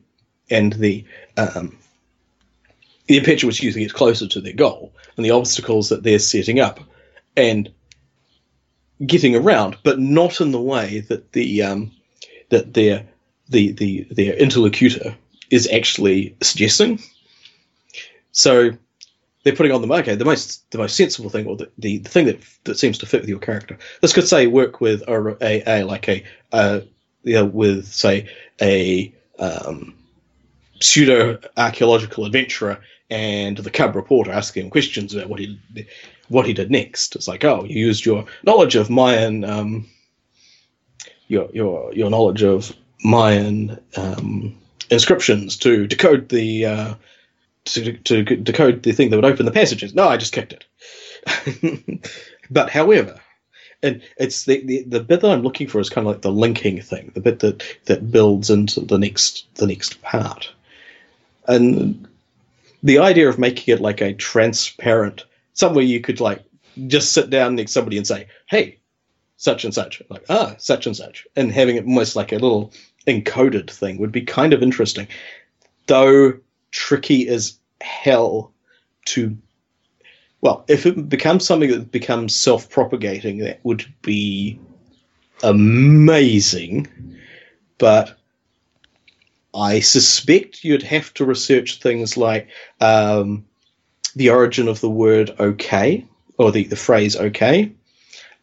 and 0.51 0.73
the 0.75 1.05
um 1.37 1.77
the 3.07 3.17
impetuous 3.17 3.63
user 3.63 3.79
gets 3.81 3.93
closer 3.93 4.27
to 4.27 4.41
their 4.41 4.53
goal 4.53 4.93
and 5.17 5.25
the 5.25 5.31
obstacles 5.31 5.89
that 5.89 6.03
they're 6.03 6.19
setting 6.19 6.61
up 6.61 6.81
and 7.37 7.73
getting 9.07 9.35
around 9.35 9.77
but 9.83 9.99
not 9.99 10.41
in 10.41 10.51
the 10.51 10.61
way 10.61 11.01
that 11.01 11.33
the 11.33 11.63
um 11.63 11.91
that 12.51 12.75
their 12.75 13.07
the 13.49 13.73
the 13.73 14.07
their 14.11 14.35
interlocutor 14.35 15.17
is 15.51 15.69
actually 15.73 16.37
suggesting. 16.43 17.01
So 18.33 18.73
they're 19.49 19.57
putting 19.57 19.73
on 19.73 19.81
the 19.81 19.93
okay 19.93 20.15
the 20.15 20.25
most 20.25 20.71
the 20.71 20.79
most 20.79 20.97
sensible 20.97 21.31
thing 21.31 21.47
or 21.47 21.57
the, 21.57 21.71
the, 21.79 21.99
the 21.99 22.09
thing 22.09 22.27
that 22.27 22.39
that 22.65 22.79
seems 22.79 22.99
to 22.99 23.07
fit 23.07 23.21
with 23.21 23.31
your 23.31 23.39
character 23.39 23.79
this 24.01 24.13
could 24.13 24.29
say 24.29 24.47
work 24.47 24.81
with 24.81 25.03
a, 25.09 25.37
a, 25.41 25.81
a 25.81 25.85
like 25.85 26.09
a 26.09 26.25
uh, 26.53 26.81
you 27.29 27.35
know, 27.35 27.45
with 27.45 27.87
say 27.87 28.29
a 28.61 29.15
um, 29.39 29.95
pseudo 30.81 31.39
archaeological 31.57 32.25
adventurer 32.25 32.81
and 33.11 33.59
the 33.59 33.71
cub 33.71 33.97
reporter 33.97 34.33
asking 34.33 34.65
him 34.65 34.71
questions 34.71 35.15
about 35.15 35.29
what 35.29 35.41
he 35.41 35.59
what 36.29 36.47
he 36.47 36.53
did 36.53 36.71
next. 36.71 37.17
It's 37.17 37.29
like, 37.29 37.45
oh, 37.45 37.65
you 37.65 37.87
used 37.87 38.05
your 38.05 38.27
knowledge 38.45 38.77
of 38.77 38.91
Mayan, 38.91 39.45
um, 39.45 39.87
your 41.27 41.49
your 41.53 41.93
your 41.93 42.11
knowledge 42.11 42.43
of 42.43 42.75
Mayan 43.05 43.79
um, 43.97 44.59
inscriptions 44.91 45.57
to 45.59 45.87
decode 45.87 46.29
the 46.29 46.67
uh, 46.67 46.95
to, 47.75 47.93
to 47.93 48.23
decode 48.23 48.83
the 48.83 48.93
thing 48.93 49.11
that 49.11 49.17
would 49.17 49.25
open 49.25 49.47
the 49.47 49.53
passages. 49.53 49.95
No, 49.95 50.09
I 50.09 50.17
just 50.17 50.33
kicked 50.33 50.53
it. 50.53 52.09
but 52.51 52.71
however, 52.71 53.21
and 53.83 54.03
it's 54.17 54.45
the, 54.45 54.65
the 54.65 54.83
the 54.85 55.01
bit 55.01 55.21
that 55.21 55.31
I'm 55.31 55.43
looking 55.43 55.69
for 55.69 55.81
is 55.81 55.91
kind 55.91 56.07
of 56.07 56.13
like 56.13 56.23
the 56.23 56.33
linking 56.33 56.81
thing, 56.81 57.13
the 57.15 57.21
bit 57.21 57.41
that 57.41 57.63
that 57.87 58.11
builds 58.11 58.51
into 58.51 58.81
the 58.81 58.99
next 58.99 59.47
the 59.55 59.67
next 59.67 60.03
part, 60.03 60.51
and 61.47 62.09
the 62.83 62.99
idea 62.99 63.29
of 63.29 63.39
making 63.39 63.75
it 63.75 63.81
like 63.81 64.01
a 64.01 64.15
transparent 64.15 65.25
somewhere 65.55 65.85
you 65.85 66.01
could 66.01 66.21
like 66.21 66.43
just 66.87 67.13
sit 67.13 67.31
down 67.31 67.55
next 67.55 67.73
to 67.73 67.75
somebody 67.75 67.97
and 67.97 68.07
say, 68.07 68.27
"Hey, 68.47 68.79
such 69.37 69.65
and 69.65 69.75
such," 69.75 70.03
like 70.09 70.25
ah, 70.29 70.57
such 70.59 70.87
and 70.87 70.97
such, 70.97 71.27
and 71.37 71.53
having 71.53 71.77
it 71.77 71.85
almost 71.85 72.17
like 72.17 72.33
a 72.33 72.37
little 72.37 72.73
encoded 73.07 73.71
thing 73.71 73.99
would 73.99 74.13
be 74.13 74.23
kind 74.23 74.53
of 74.53 74.63
interesting, 74.63 75.07
though 75.87 76.35
tricky 76.71 77.29
as 77.29 77.58
hell 77.81 78.53
to 79.07 79.37
well, 80.41 80.65
if 80.69 80.87
it 80.87 81.09
becomes 81.09 81.45
something 81.45 81.71
that 81.71 81.91
becomes 81.91 82.35
self-propagating, 82.35 83.39
that 83.39 83.59
would 83.65 83.85
be 84.03 84.61
amazing. 85.43 86.87
But 87.79 88.17
I 89.55 89.81
suspect 89.81 90.63
you'd 90.63 90.85
have 90.85 91.13
to 91.15 91.25
research 91.25 91.81
things 91.81 92.17
like 92.17 92.49
um, 92.81 93.47
the 94.15 94.31
origin 94.31 94.69
of 94.69 94.81
the 94.81 94.91
word 94.91 95.35
"okay" 95.41 96.07
or 96.39 96.53
the, 96.53 96.65
the 96.65 96.77
phrase 96.77 97.17
"okay," 97.17 97.73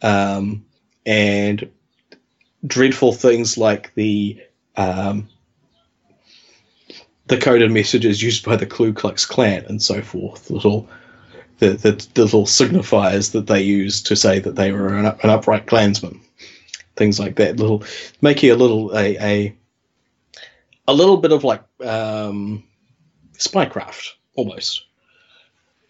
um, 0.01 0.65
and 1.05 1.69
dreadful 2.65 3.13
things 3.13 3.57
like 3.57 3.93
the 3.93 4.41
um, 4.75 5.29
the 7.27 7.37
coded 7.37 7.71
messages 7.71 8.21
used 8.21 8.45
by 8.45 8.55
the 8.55 8.65
Ku 8.65 8.93
Klux 8.93 9.25
Klan 9.25 9.65
and 9.67 9.81
so 9.81 10.01
forth. 10.01 10.49
Little 10.49 10.87
the, 11.59 11.69
the, 11.69 12.07
the 12.13 12.23
little 12.23 12.45
signifiers 12.45 13.31
that 13.31 13.47
they 13.47 13.61
use 13.61 14.01
to 14.03 14.15
say 14.15 14.39
that 14.39 14.55
they 14.55 14.71
were 14.71 14.93
an, 14.95 15.05
up, 15.05 15.23
an 15.23 15.29
upright 15.29 15.67
Klansman, 15.67 16.19
things 16.95 17.19
like 17.19 17.35
that. 17.37 17.57
Little 17.57 17.83
making 18.21 18.51
a 18.51 18.55
little 18.55 18.95
a 18.95 19.17
a, 19.17 19.55
a 20.87 20.93
little 20.93 21.17
bit 21.17 21.31
of 21.31 21.43
like 21.43 21.63
um, 21.83 22.63
spycraft 23.33 24.09
almost, 24.35 24.85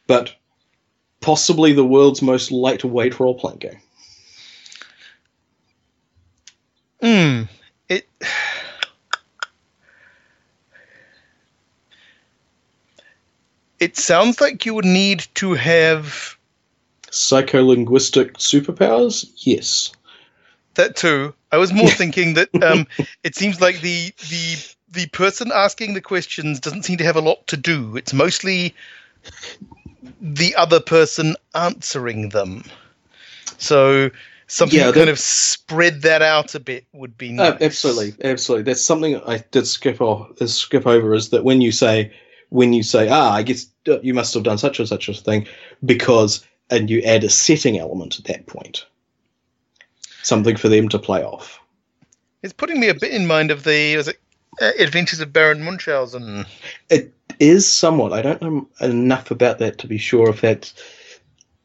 but 0.07 0.35
possibly 1.19 1.73
the 1.73 1.85
world's 1.85 2.21
most 2.21 2.51
lightweight 2.51 3.19
role 3.19 3.35
playing 3.35 3.57
game. 3.57 3.81
Hmm. 7.01 7.43
It. 7.89 8.07
It 13.85 13.97
sounds 13.97 14.41
like 14.41 14.65
you 14.65 14.73
would 14.73 14.83
need 14.83 15.27
to 15.35 15.53
have 15.53 16.39
Psycholinguistic 17.11 18.31
superpowers? 18.37 19.31
Yes. 19.37 19.91
that 20.73 20.95
too. 20.95 21.35
I 21.51 21.57
was 21.57 21.71
more 21.71 21.89
thinking 22.01 22.33
that 22.33 22.49
um, 22.63 22.87
it 23.23 23.35
seems 23.35 23.61
like 23.61 23.81
the 23.81 24.11
the 24.31 24.55
the 24.89 25.05
person 25.09 25.51
asking 25.53 25.93
the 25.93 26.01
questions 26.01 26.59
doesn't 26.59 26.81
seem 26.81 26.97
to 26.97 27.03
have 27.03 27.15
a 27.15 27.21
lot 27.21 27.45
to 27.45 27.57
do. 27.57 27.95
It's 27.95 28.11
mostly 28.11 28.73
the 30.19 30.55
other 30.55 30.79
person 30.79 31.35
answering 31.53 32.29
them. 32.29 32.63
So 33.59 34.09
something 34.47 34.79
Yeah, 34.79 34.87
to 34.87 34.93
kind 34.93 35.11
of 35.11 35.19
spread 35.19 36.01
that 36.01 36.23
out 36.23 36.55
a 36.55 36.59
bit 36.59 36.85
would 36.91 37.19
be 37.19 37.33
nice. 37.33 37.51
Uh, 37.51 37.57
absolutely, 37.61 38.25
absolutely. 38.25 38.63
That's 38.63 38.83
something 38.83 39.21
I 39.27 39.43
did 39.51 39.67
skip 39.67 40.01
off, 40.01 40.35
skip 40.47 40.87
over. 40.87 41.13
Is 41.13 41.29
that 41.29 41.43
when 41.43 41.61
you 41.61 41.71
say 41.71 42.11
when 42.55 42.73
you 42.73 42.83
say 42.83 43.09
ah, 43.09 43.33
I 43.33 43.43
guess 43.43 43.67
uh, 43.87 43.99
you 44.01 44.13
must 44.13 44.33
have 44.33 44.43
done 44.43 44.57
such 44.57 44.79
and 44.79 44.87
such 44.87 45.09
a 45.09 45.13
thing 45.13 45.47
because, 45.83 46.45
and 46.69 46.89
you 46.89 47.01
add 47.01 47.23
a 47.23 47.29
setting 47.29 47.77
element 47.77 48.17
at 48.17 48.25
that 48.25 48.47
point, 48.47 48.85
something 50.23 50.55
for 50.55 50.69
them 50.69 50.89
to 50.89 50.99
play 50.99 51.23
off. 51.23 51.59
It's 52.41 52.53
putting 52.53 52.79
me 52.79 52.89
a 52.89 52.93
bit 52.93 53.11
in 53.11 53.27
mind 53.27 53.51
of 53.51 53.63
the 53.63 53.97
was 53.97 54.07
it 54.07 54.19
uh, 54.61 54.71
Adventures 54.79 55.19
of 55.19 55.33
Baron 55.33 55.61
Munchausen. 55.61 56.45
It 56.89 57.13
is 57.39 57.71
somewhat. 57.71 58.13
I 58.13 58.21
don't 58.21 58.41
know 58.41 58.67
enough 58.79 59.31
about 59.31 59.59
that 59.59 59.77
to 59.79 59.87
be 59.87 59.97
sure 59.97 60.29
if 60.29 60.41
that. 60.41 60.71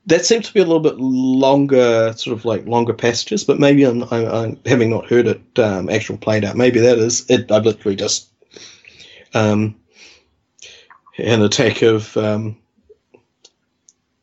That 0.06 0.24
seems 0.24 0.48
to 0.48 0.54
be 0.54 0.60
a 0.60 0.64
little 0.64 0.80
bit 0.80 0.98
longer, 0.98 2.12
sort 2.16 2.36
of 2.36 2.44
like 2.44 2.66
longer 2.66 2.94
passages, 2.94 3.44
but 3.44 3.60
maybe 3.60 3.84
I'm, 3.84 4.02
I'm, 4.04 4.26
I'm 4.26 4.60
having 4.64 4.90
not 4.90 5.08
heard 5.08 5.28
it 5.28 5.58
um, 5.58 5.90
actual 5.90 6.16
played 6.16 6.42
out. 6.42 6.56
Maybe 6.56 6.80
that 6.80 6.98
is 6.98 7.28
it. 7.28 7.52
I've 7.52 7.66
literally 7.66 7.96
just 7.96 8.28
um, 9.34 9.76
an 11.20 11.42
attack 11.42 11.82
of 11.82 12.16
um, 12.16 12.56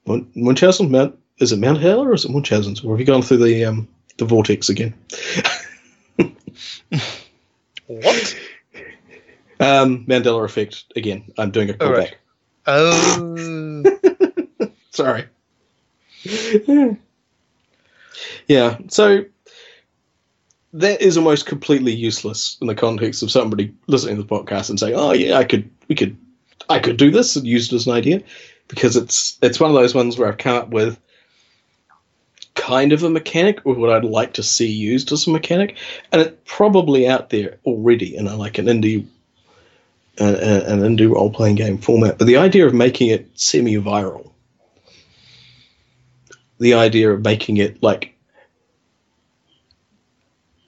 Munchausen. 0.06 0.92
Mount 0.92 1.18
is 1.40 1.52
it 1.52 1.60
Mount 1.60 1.80
Hell 1.80 2.02
or 2.04 2.14
is 2.14 2.26
it 2.26 2.32
Munchausen? 2.32 2.76
Or 2.86 2.94
have 2.94 3.00
you 3.00 3.06
gone 3.06 3.22
through 3.22 3.38
the 3.44 3.66
um, 3.66 3.88
the 4.18 4.26
vortex 4.26 4.70
again? 4.70 4.94
What? 7.88 8.36
Um, 9.60 10.06
Mandela 10.06 10.44
effect 10.46 10.86
again. 10.96 11.32
I'm 11.38 11.52
doing 11.52 11.70
a 11.70 11.74
callback. 11.74 11.96
right. 11.96 12.18
Oh, 12.68 13.84
Sorry. 14.92 15.26
yeah, 18.48 18.78
so 18.90 19.24
that 20.74 21.02
is 21.02 21.18
almost 21.18 21.46
completely 21.46 21.94
useless 21.96 22.58
in 22.62 22.68
the 22.68 22.76
context 22.76 23.24
of 23.24 23.32
somebody 23.32 23.74
listening 23.88 24.18
to 24.18 24.24
the 24.24 24.28
podcast 24.28 24.70
and 24.70 24.80
saying, 24.80 24.96
"Oh 24.96 25.14
yeah, 25.14 25.38
I 25.38 25.46
could, 25.46 25.70
we 25.88 25.96
could, 25.96 26.18
I 26.70 26.80
could 26.80 26.98
do 26.98 27.12
this 27.12 27.36
and 27.36 27.46
use 27.46 27.72
it 27.72 27.76
as 27.76 27.88
an 27.88 27.94
idea," 27.94 28.22
because 28.68 28.96
it's 28.96 29.38
it's 29.42 29.60
one 29.60 29.72
of 29.72 29.76
those 29.76 29.96
ones 29.96 30.18
where 30.18 30.28
I've 30.28 30.38
come 30.38 30.56
up 30.56 30.70
with 30.70 31.00
kind 32.56 32.92
of 32.92 33.04
a 33.04 33.10
mechanic 33.10 33.66
or 33.66 33.76
what 33.76 33.92
I'd 33.92 34.04
like 34.04 34.34
to 34.34 34.44
see 34.44 34.68
used 34.68 35.12
as 35.12 35.28
a 35.28 35.30
mechanic, 35.30 35.78
and 36.12 36.22
it's 36.22 36.36
probably 36.46 37.08
out 37.08 37.30
there 37.30 37.60
already 37.66 38.16
in 38.16 38.28
a, 38.28 38.36
like 38.36 38.58
an 38.58 38.66
indie 38.66 39.08
uh, 40.20 40.26
an 40.26 40.80
indie 40.80 41.12
role 41.12 41.30
playing 41.30 41.56
game 41.56 41.78
format. 41.78 42.18
But 42.18 42.26
the 42.28 42.38
idea 42.38 42.66
of 42.66 42.74
making 42.74 43.10
it 43.10 43.30
semi 43.36 43.76
viral, 43.76 44.32
the 46.60 46.74
idea 46.74 47.12
of 47.12 47.24
making 47.24 47.58
it 47.58 47.82
like 47.82 48.16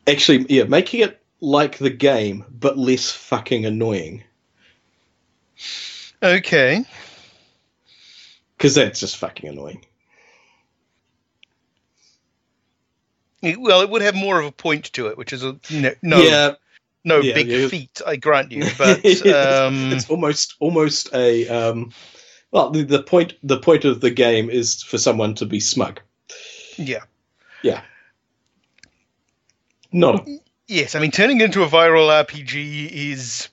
actually, 0.07 0.45
yeah, 0.49 0.63
making 0.63 1.01
it 1.01 1.21
like 1.41 1.77
the 1.77 1.89
game 1.89 2.45
but 2.49 2.77
less 2.77 3.11
fucking 3.11 3.65
annoying 3.65 4.23
okay. 6.23 6.83
because 8.57 8.75
that's 8.75 8.99
just 8.99 9.17
fucking 9.17 9.49
annoying. 9.49 9.85
Well, 13.41 13.81
it 13.81 13.89
would 13.89 14.01
have 14.01 14.15
more 14.15 14.39
of 14.39 14.45
a 14.45 14.51
point 14.51 14.85
to 14.93 15.07
it, 15.07 15.17
which 15.17 15.31
is 15.31 15.43
a 15.43 15.57
know, 15.71 15.93
no 16.01 16.23
Yeah, 16.23 16.53
no 17.05 17.21
yeah, 17.21 17.33
big 17.35 17.47
yeah. 17.47 17.67
feat, 17.67 18.01
I 18.05 18.17
grant 18.17 18.51
you. 18.51 18.65
But 18.77 18.99
it's, 19.03 19.21
um, 19.25 19.93
it's 19.93 20.09
almost 20.09 20.55
almost 20.59 21.13
a 21.13 21.47
um, 21.47 21.91
well, 22.51 22.69
the, 22.71 22.83
the 22.83 23.01
point 23.01 23.35
the 23.43 23.59
point 23.59 23.85
of 23.85 24.01
the 24.01 24.11
game 24.11 24.49
is 24.49 24.83
for 24.83 24.97
someone 24.97 25.35
to 25.35 25.45
be 25.45 25.59
smug. 25.61 26.01
yeah, 26.77 27.03
Yeah, 27.63 27.81
not 29.93 30.15
a 30.27 30.39
yes. 30.67 30.95
I 30.95 30.99
mean, 30.99 31.11
turning 31.11 31.39
into 31.39 31.63
a 31.63 31.67
viral 31.67 32.09
RPG 32.25 33.11
is, 33.11 33.49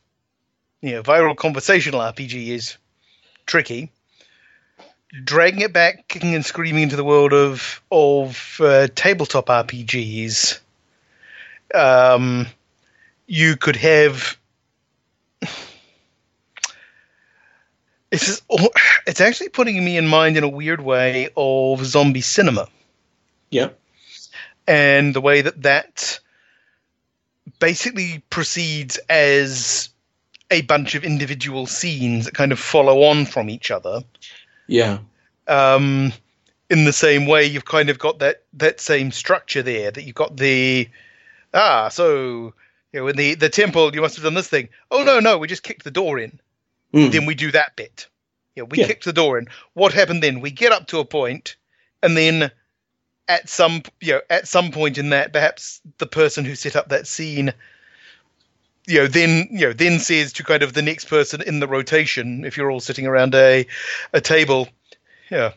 you 0.86 0.94
know, 0.94 1.02
viral 1.02 1.36
conversational 1.36 2.00
RPG 2.00 2.48
is 2.48 2.76
tricky. 3.44 3.90
Dragging 5.24 5.60
it 5.62 5.72
back, 5.72 6.08
kicking 6.08 6.34
and 6.34 6.44
screaming 6.44 6.84
into 6.84 6.96
the 6.96 7.04
world 7.04 7.32
of 7.32 7.80
of 7.90 8.60
uh, 8.60 8.88
tabletop 8.94 9.46
RPGs, 9.46 10.58
um, 11.74 12.46
you 13.26 13.56
could 13.56 13.76
have. 13.76 14.36
It's 18.10 18.26
just, 18.26 18.42
it's 19.06 19.20
actually 19.20 19.48
putting 19.48 19.84
me 19.84 19.96
in 19.96 20.06
mind 20.06 20.36
in 20.36 20.44
a 20.44 20.48
weird 20.48 20.80
way 20.80 21.28
of 21.36 21.84
zombie 21.84 22.20
cinema 22.20 22.68
yeah. 23.50 23.68
and 24.66 25.14
the 25.14 25.20
way 25.20 25.42
that 25.42 25.62
that 25.62 26.20
basically 27.58 28.22
proceeds 28.30 28.98
as 29.08 29.90
a 30.50 30.62
bunch 30.62 30.94
of 30.94 31.04
individual 31.04 31.66
scenes 31.66 32.24
that 32.24 32.34
kind 32.34 32.52
of 32.52 32.58
follow 32.58 33.02
on 33.02 33.26
from 33.26 33.50
each 33.50 33.70
other. 33.70 34.02
Yeah. 34.66 34.98
Um, 35.48 36.12
in 36.70 36.84
the 36.84 36.92
same 36.92 37.26
way, 37.26 37.44
you've 37.44 37.64
kind 37.64 37.88
of 37.90 37.98
got 37.98 38.18
that 38.18 38.42
that 38.54 38.80
same 38.80 39.12
structure 39.12 39.62
there. 39.62 39.90
That 39.90 40.02
you've 40.04 40.14
got 40.14 40.36
the 40.36 40.88
ah, 41.54 41.88
so 41.88 42.52
you 42.92 43.00
know, 43.00 43.08
in 43.08 43.16
the 43.16 43.34
the 43.34 43.48
temple, 43.48 43.94
you 43.94 44.00
must 44.00 44.16
have 44.16 44.24
done 44.24 44.34
this 44.34 44.48
thing. 44.48 44.68
Oh 44.90 45.02
no, 45.04 45.20
no, 45.20 45.38
we 45.38 45.46
just 45.46 45.62
kicked 45.62 45.84
the 45.84 45.90
door 45.90 46.18
in. 46.18 46.38
Mm. 46.92 47.12
Then 47.12 47.26
we 47.26 47.34
do 47.34 47.52
that 47.52 47.76
bit. 47.76 48.08
Yeah, 48.56 48.64
we 48.64 48.78
Yeah. 48.78 48.86
kicked 48.86 49.04
the 49.04 49.12
door 49.12 49.38
in. 49.38 49.48
What 49.74 49.92
happened 49.92 50.22
then? 50.22 50.40
We 50.40 50.50
get 50.50 50.72
up 50.72 50.86
to 50.88 50.98
a 50.98 51.04
point, 51.04 51.56
and 52.02 52.16
then 52.16 52.50
at 53.28 53.48
some 53.48 53.82
you 54.00 54.14
know 54.14 54.20
at 54.30 54.48
some 54.48 54.72
point 54.72 54.98
in 54.98 55.10
that, 55.10 55.32
perhaps 55.32 55.80
the 55.98 56.06
person 56.06 56.44
who 56.44 56.54
set 56.56 56.74
up 56.74 56.88
that 56.88 57.06
scene, 57.06 57.52
you 58.86 59.00
know, 59.00 59.06
then 59.06 59.48
you 59.50 59.66
know 59.66 59.72
then 59.72 59.98
says 59.98 60.32
to 60.34 60.44
kind 60.44 60.62
of 60.62 60.72
the 60.72 60.82
next 60.82 61.06
person 61.06 61.42
in 61.42 61.60
the 61.60 61.68
rotation, 61.68 62.44
if 62.44 62.56
you're 62.56 62.70
all 62.70 62.80
sitting 62.80 63.06
around 63.06 63.34
a 63.34 63.66
a 64.12 64.20
table, 64.20 64.68
yeah. 65.30 65.52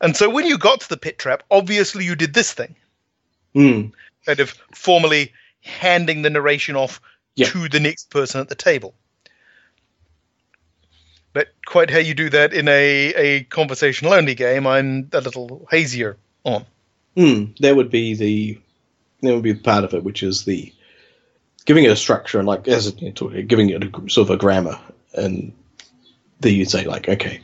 And 0.00 0.16
so 0.16 0.30
when 0.30 0.46
you 0.46 0.56
got 0.56 0.80
to 0.82 0.88
the 0.88 0.96
pit 0.96 1.18
trap, 1.18 1.42
obviously 1.50 2.04
you 2.04 2.14
did 2.16 2.32
this 2.34 2.52
thing, 2.52 2.74
Mm. 3.54 3.92
kind 4.24 4.40
of 4.40 4.50
formally 4.74 5.32
handing 5.62 6.22
the 6.22 6.30
narration 6.30 6.76
off 6.76 7.00
Yeah. 7.34 7.48
to 7.48 7.68
the 7.68 7.80
next 7.80 8.10
person 8.10 8.40
at 8.40 8.48
the 8.48 8.54
table. 8.54 8.94
But 11.32 11.48
quite 11.66 11.90
how 11.90 11.98
you 11.98 12.14
do 12.14 12.30
that 12.30 12.52
in 12.52 12.66
a, 12.68 13.14
a 13.14 13.44
conversational 13.44 14.14
only 14.14 14.34
game, 14.34 14.66
I'm 14.66 15.08
a 15.12 15.20
little 15.20 15.66
hazier 15.70 16.16
on. 16.44 16.64
Mm. 17.16 17.56
That 17.58 17.76
would 17.76 17.90
be 17.90 18.14
the 18.14 18.58
that 19.22 19.34
would 19.34 19.42
be 19.42 19.54
part 19.54 19.84
of 19.84 19.92
it, 19.94 20.02
which 20.02 20.22
is 20.22 20.44
the 20.44 20.72
giving 21.64 21.84
it 21.84 21.90
a 21.90 21.96
structure 21.96 22.38
and 22.38 22.46
like 22.48 22.66
as 22.68 22.92
you 23.00 23.12
know, 23.20 23.42
giving 23.42 23.70
it 23.70 23.82
a, 23.82 23.90
sort 24.10 24.28
of 24.28 24.30
a 24.30 24.36
grammar, 24.36 24.78
and 25.14 25.52
then 26.40 26.54
you'd 26.54 26.70
say 26.70 26.84
like, 26.84 27.08
okay, 27.08 27.40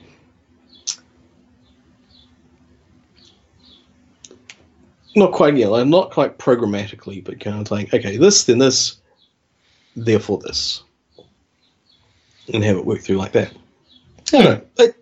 not 5.14 5.32
quite 5.32 5.56
yeah, 5.56 5.68
like, 5.68 5.86
not 5.86 6.10
quite 6.10 6.38
programmatically, 6.38 7.24
but 7.24 7.40
kind 7.40 7.60
of 7.60 7.70
like, 7.70 7.92
okay, 7.92 8.16
this 8.16 8.44
then 8.44 8.58
this, 8.58 8.96
therefore 9.96 10.38
this, 10.38 10.82
and 12.52 12.62
have 12.62 12.76
it 12.76 12.84
work 12.84 13.00
through 13.00 13.16
like 13.16 13.32
that. 13.32 13.52
I 14.32 14.42
don't 14.42 14.44
know. 14.44 14.84
It- 14.84 14.96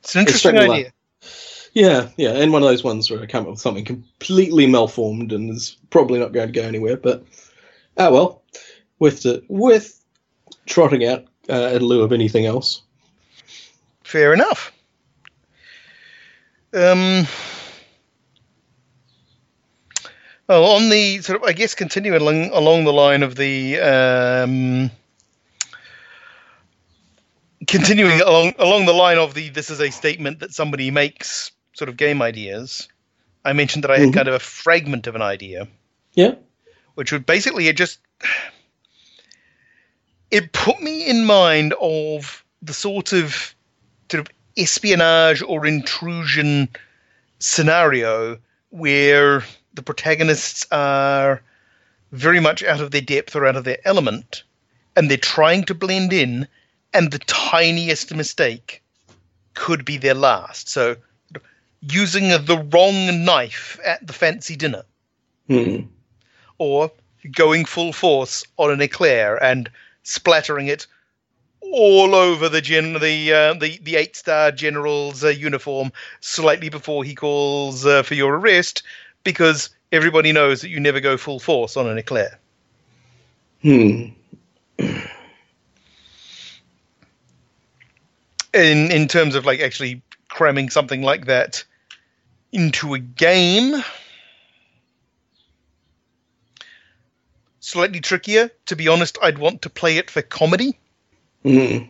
It's 0.00 0.14
an 0.14 0.20
interesting 0.20 0.58
idea. 0.58 0.92
Yeah, 1.72 2.10
yeah, 2.16 2.30
and 2.34 2.52
one 2.52 2.62
of 2.62 2.68
those 2.68 2.84
ones 2.84 3.10
where 3.10 3.20
I 3.20 3.26
come 3.26 3.44
up 3.44 3.50
with 3.50 3.58
something 3.58 3.84
completely 3.84 4.66
malformed 4.68 5.32
and 5.32 5.50
is 5.50 5.76
probably 5.90 6.20
not 6.20 6.32
going 6.32 6.46
to 6.46 6.52
go 6.52 6.62
anywhere. 6.66 6.96
But 6.96 7.24
ah, 7.96 8.10
well, 8.10 8.42
with 8.98 9.22
the 9.22 9.42
with 9.48 10.00
trotting 10.66 11.04
out 11.04 11.24
uh, 11.50 11.70
in 11.74 11.82
lieu 11.82 12.02
of 12.02 12.12
anything 12.12 12.46
else. 12.46 12.82
Fair 14.02 14.32
enough. 14.32 14.72
Um, 16.72 17.26
well, 20.48 20.64
on 20.64 20.88
the 20.88 21.20
sort 21.22 21.40
of, 21.40 21.48
I 21.48 21.52
guess, 21.52 21.74
continuing 21.74 22.20
along, 22.20 22.50
along 22.50 22.84
the 22.84 22.92
line 22.92 23.22
of 23.22 23.36
the 23.36 23.78
um, 23.78 24.90
continuing 27.66 28.20
along 28.20 28.54
along 28.58 28.86
the 28.86 28.92
line 28.92 29.18
of 29.18 29.34
the 29.34 29.48
this 29.50 29.70
is 29.70 29.80
a 29.80 29.90
statement 29.90 30.40
that 30.40 30.52
somebody 30.52 30.90
makes 30.90 31.52
sort 31.74 31.88
of 31.88 31.96
game 31.96 32.20
ideas. 32.22 32.88
I 33.44 33.52
mentioned 33.52 33.84
that 33.84 33.90
I 33.90 33.98
had 33.98 34.08
Mhm. 34.08 34.14
kind 34.14 34.28
of 34.28 34.34
a 34.34 34.38
fragment 34.38 35.06
of 35.06 35.14
an 35.14 35.22
idea 35.22 35.68
Yeah, 36.14 36.34
which 36.94 37.12
would 37.12 37.26
basically 37.26 37.68
it 37.68 37.76
just 37.76 37.98
it 40.30 40.52
put 40.52 40.80
me 40.80 41.06
in 41.06 41.24
mind 41.24 41.74
of 41.80 42.44
the 42.62 42.74
sort 42.74 43.12
of 43.12 43.54
sort 44.10 44.20
of 44.20 44.28
espionage 44.56 45.42
or 45.42 45.66
intrusion 45.66 46.68
scenario 47.38 48.38
where 48.70 49.44
the 49.74 49.82
protagonists 49.82 50.66
are 50.70 51.42
very 52.12 52.40
much 52.40 52.62
out 52.62 52.80
of 52.80 52.90
their 52.90 53.00
depth 53.00 53.34
or 53.34 53.46
out 53.46 53.56
of 53.56 53.64
their 53.64 53.78
element 53.84 54.44
and 54.96 55.10
they're 55.10 55.16
trying 55.16 55.64
to 55.64 55.74
blend 55.74 56.12
in, 56.12 56.46
and 56.92 57.10
the 57.10 57.18
tiniest 57.20 58.14
mistake 58.14 58.82
could 59.54 59.84
be 59.84 59.96
their 59.96 60.14
last. 60.14 60.68
So, 60.68 60.96
using 61.80 62.28
the 62.28 62.66
wrong 62.72 63.24
knife 63.24 63.78
at 63.84 64.06
the 64.06 64.12
fancy 64.12 64.56
dinner, 64.56 64.84
Hmm. 65.48 65.82
Or 66.58 66.90
going 67.34 67.64
full 67.64 67.92
force 67.92 68.44
on 68.58 68.70
an 68.70 68.80
eclair 68.80 69.42
and 69.42 69.70
splattering 70.02 70.68
it 70.68 70.86
all 71.72 72.14
over 72.14 72.48
the 72.48 72.60
gen- 72.60 73.00
the 73.00 73.32
uh, 73.32 73.54
the 73.54 73.78
the 73.82 73.96
eight 73.96 74.14
star 74.14 74.52
general's 74.52 75.24
uh, 75.24 75.28
uniform 75.28 75.90
slightly 76.20 76.68
before 76.68 77.04
he 77.04 77.14
calls 77.14 77.86
uh, 77.86 78.02
for 78.02 78.14
your 78.14 78.36
arrest 78.36 78.82
because 79.24 79.70
everybody 79.90 80.32
knows 80.32 80.60
that 80.60 80.68
you 80.68 80.78
never 80.78 81.00
go 81.00 81.16
full 81.16 81.40
force 81.40 81.76
on 81.76 81.86
an 81.88 81.98
eclair. 81.98 82.38
Hmm. 83.62 84.08
In 88.52 88.90
in 88.92 89.08
terms 89.08 89.34
of 89.34 89.46
like 89.46 89.60
actually 89.60 90.02
cramming 90.28 90.70
something 90.70 91.02
like 91.02 91.26
that 91.26 91.64
into 92.52 92.94
a 92.94 92.98
game. 92.98 93.82
Slightly 97.64 98.00
trickier. 98.00 98.50
To 98.66 98.76
be 98.76 98.88
honest, 98.88 99.16
I'd 99.22 99.38
want 99.38 99.62
to 99.62 99.70
play 99.70 99.96
it 99.96 100.10
for 100.10 100.20
comedy. 100.20 100.78
Mm. 101.46 101.88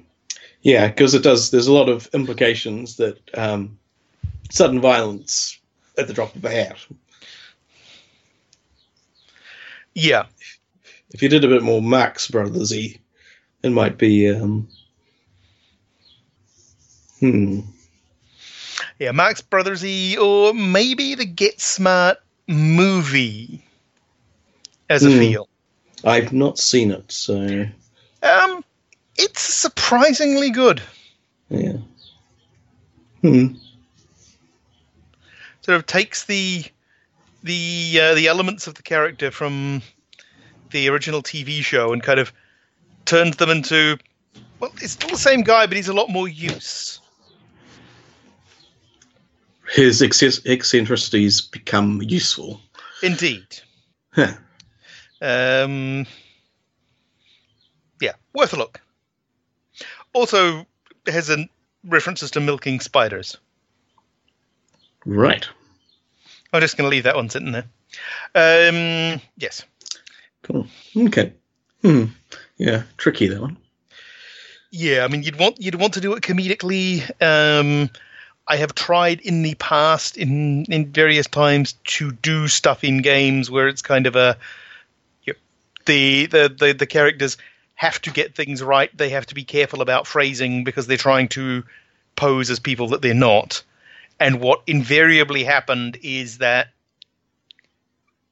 Yeah, 0.62 0.86
because 0.86 1.14
it 1.14 1.24
does. 1.24 1.50
There's 1.50 1.66
a 1.66 1.72
lot 1.72 1.88
of 1.88 2.08
implications 2.14 2.96
that 2.98 3.18
um, 3.36 3.76
sudden 4.52 4.80
violence 4.80 5.58
at 5.98 6.06
the 6.06 6.12
drop 6.14 6.36
of 6.36 6.44
a 6.44 6.50
hat. 6.50 6.76
Yeah, 9.96 10.26
If 11.12 11.22
you 11.22 11.28
did 11.28 11.42
a 11.42 11.48
bit 11.48 11.64
more 11.64 11.82
Marx 11.82 12.28
Brothersy, 12.28 13.00
it 13.64 13.70
might 13.70 13.98
be. 13.98 14.30
Um, 14.30 14.68
hmm. 17.18 17.60
Yeah, 19.00 19.10
Marx 19.10 19.42
Brothersy, 19.42 20.16
or 20.18 20.54
maybe 20.54 21.16
the 21.16 21.24
Get 21.26 21.60
Smart 21.60 22.18
movie 22.46 23.64
as 24.88 25.04
a 25.04 25.10
Hmm. 25.10 25.18
feel. 25.18 25.48
I've 26.04 26.32
not 26.32 26.58
seen 26.58 26.90
it, 26.90 27.10
so 27.10 27.66
Um, 28.22 28.64
it's 29.16 29.40
surprisingly 29.40 30.50
good. 30.50 30.82
yeah. 31.48 31.76
Hmm. 33.22 33.54
Sort 35.62 35.76
of 35.76 35.86
takes 35.86 36.24
the 36.24 36.64
the 37.42 37.98
uh, 38.00 38.14
the 38.14 38.26
elements 38.28 38.66
of 38.66 38.74
the 38.74 38.82
character 38.82 39.30
from 39.30 39.82
the 40.70 40.88
original 40.88 41.22
TV 41.22 41.62
show 41.62 41.92
and 41.92 42.02
kind 42.02 42.20
of 42.20 42.32
turns 43.06 43.36
them 43.36 43.50
into 43.50 43.96
well, 44.60 44.72
it's 44.82 44.92
still 44.92 45.10
the 45.10 45.16
same 45.16 45.42
guy, 45.42 45.66
but 45.66 45.76
he's 45.76 45.88
a 45.88 45.94
lot 45.94 46.10
more 46.10 46.28
use. 46.28 47.00
His 49.72 50.02
eccentricities 50.02 51.40
become 51.40 52.00
useful. 52.02 52.60
Indeed. 53.02 53.46
Huh. 54.12 54.34
Um, 55.24 56.06
yeah, 58.00 58.12
worth 58.34 58.52
a 58.52 58.56
look. 58.56 58.80
Also 60.12 60.66
has 61.06 61.30
an 61.30 61.48
references 61.82 62.30
to 62.32 62.40
milking 62.40 62.80
spiders. 62.80 63.38
Right. 65.06 65.46
I'm 66.52 66.60
just 66.60 66.76
going 66.76 66.88
to 66.88 66.94
leave 66.94 67.04
that 67.04 67.16
one 67.16 67.30
sitting 67.30 67.52
there. 67.52 67.64
Um, 68.34 69.20
yes. 69.36 69.64
Cool. 70.42 70.66
Okay. 70.96 71.32
Hmm. 71.82 72.04
Yeah. 72.58 72.82
Tricky 72.98 73.28
that 73.28 73.40
one. 73.40 73.56
Yeah, 74.70 75.04
I 75.04 75.08
mean, 75.08 75.22
you'd 75.22 75.38
want 75.38 75.60
you'd 75.60 75.76
want 75.76 75.94
to 75.94 76.00
do 76.00 76.14
it 76.14 76.22
comedically. 76.22 77.00
Um, 77.22 77.90
I 78.48 78.56
have 78.56 78.74
tried 78.74 79.20
in 79.20 79.42
the 79.42 79.54
past, 79.54 80.16
in 80.16 80.64
in 80.64 80.90
various 80.90 81.28
times, 81.28 81.74
to 81.84 82.10
do 82.10 82.48
stuff 82.48 82.82
in 82.82 83.00
games 83.00 83.50
where 83.50 83.68
it's 83.68 83.82
kind 83.82 84.08
of 84.08 84.16
a 84.16 84.36
the, 85.86 86.26
the 86.26 86.54
the 86.58 86.72
the 86.72 86.86
characters 86.86 87.36
have 87.74 88.00
to 88.02 88.10
get 88.10 88.34
things 88.34 88.62
right. 88.62 88.96
They 88.96 89.10
have 89.10 89.26
to 89.26 89.34
be 89.34 89.44
careful 89.44 89.82
about 89.82 90.06
phrasing 90.06 90.64
because 90.64 90.86
they're 90.86 90.96
trying 90.96 91.28
to 91.28 91.64
pose 92.16 92.50
as 92.50 92.60
people 92.60 92.88
that 92.88 93.02
they're 93.02 93.14
not. 93.14 93.62
And 94.20 94.40
what 94.40 94.62
invariably 94.66 95.42
happened 95.42 95.98
is 96.02 96.38
that 96.38 96.68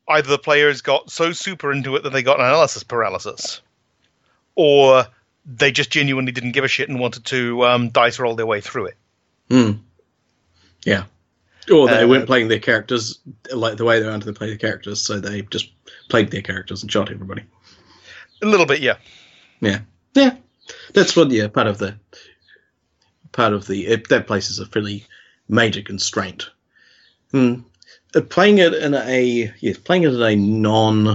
either 0.08 0.28
the 0.28 0.38
players 0.38 0.80
got 0.80 1.10
so 1.10 1.32
super 1.32 1.72
into 1.72 1.96
it 1.96 2.04
that 2.04 2.10
they 2.12 2.22
got 2.22 2.38
analysis 2.38 2.84
paralysis, 2.84 3.60
or 4.54 5.06
they 5.44 5.72
just 5.72 5.90
genuinely 5.90 6.30
didn't 6.30 6.52
give 6.52 6.64
a 6.64 6.68
shit 6.68 6.88
and 6.88 7.00
wanted 7.00 7.24
to 7.26 7.64
um, 7.64 7.88
dice 7.88 8.18
roll 8.20 8.36
their 8.36 8.46
way 8.46 8.60
through 8.60 8.86
it. 8.86 8.96
Hmm. 9.50 9.72
Yeah. 10.84 11.04
Or 11.70 11.88
they 11.88 12.02
Uh, 12.02 12.08
weren't 12.08 12.26
playing 12.26 12.48
their 12.48 12.58
characters 12.58 13.18
like 13.52 13.76
the 13.76 13.84
way 13.84 14.00
they 14.00 14.08
wanted 14.08 14.26
to 14.26 14.32
play 14.32 14.50
the 14.50 14.56
characters, 14.56 15.00
so 15.00 15.20
they 15.20 15.42
just 15.42 15.70
played 16.12 16.30
their 16.30 16.42
characters 16.42 16.82
and 16.82 16.92
shot 16.92 17.10
everybody. 17.10 17.42
A 18.42 18.46
little 18.46 18.66
bit, 18.66 18.82
yeah. 18.82 18.96
Yeah. 19.60 19.78
Yeah. 20.12 20.36
That's 20.92 21.16
what. 21.16 21.30
Yeah. 21.30 21.48
Part 21.48 21.68
of 21.68 21.78
the. 21.78 21.96
Part 23.32 23.54
of 23.54 23.66
the. 23.66 23.86
It, 23.86 24.10
that 24.10 24.26
places 24.26 24.58
a 24.58 24.66
fairly 24.66 25.06
major 25.48 25.80
constraint. 25.80 26.50
Hmm. 27.30 27.62
Uh, 28.14 28.20
playing 28.20 28.58
it 28.58 28.74
in 28.74 28.92
a 28.92 29.50
yes, 29.60 29.78
playing 29.78 30.02
it 30.02 30.12
in 30.12 30.22
a 30.22 30.36
non 30.36 31.08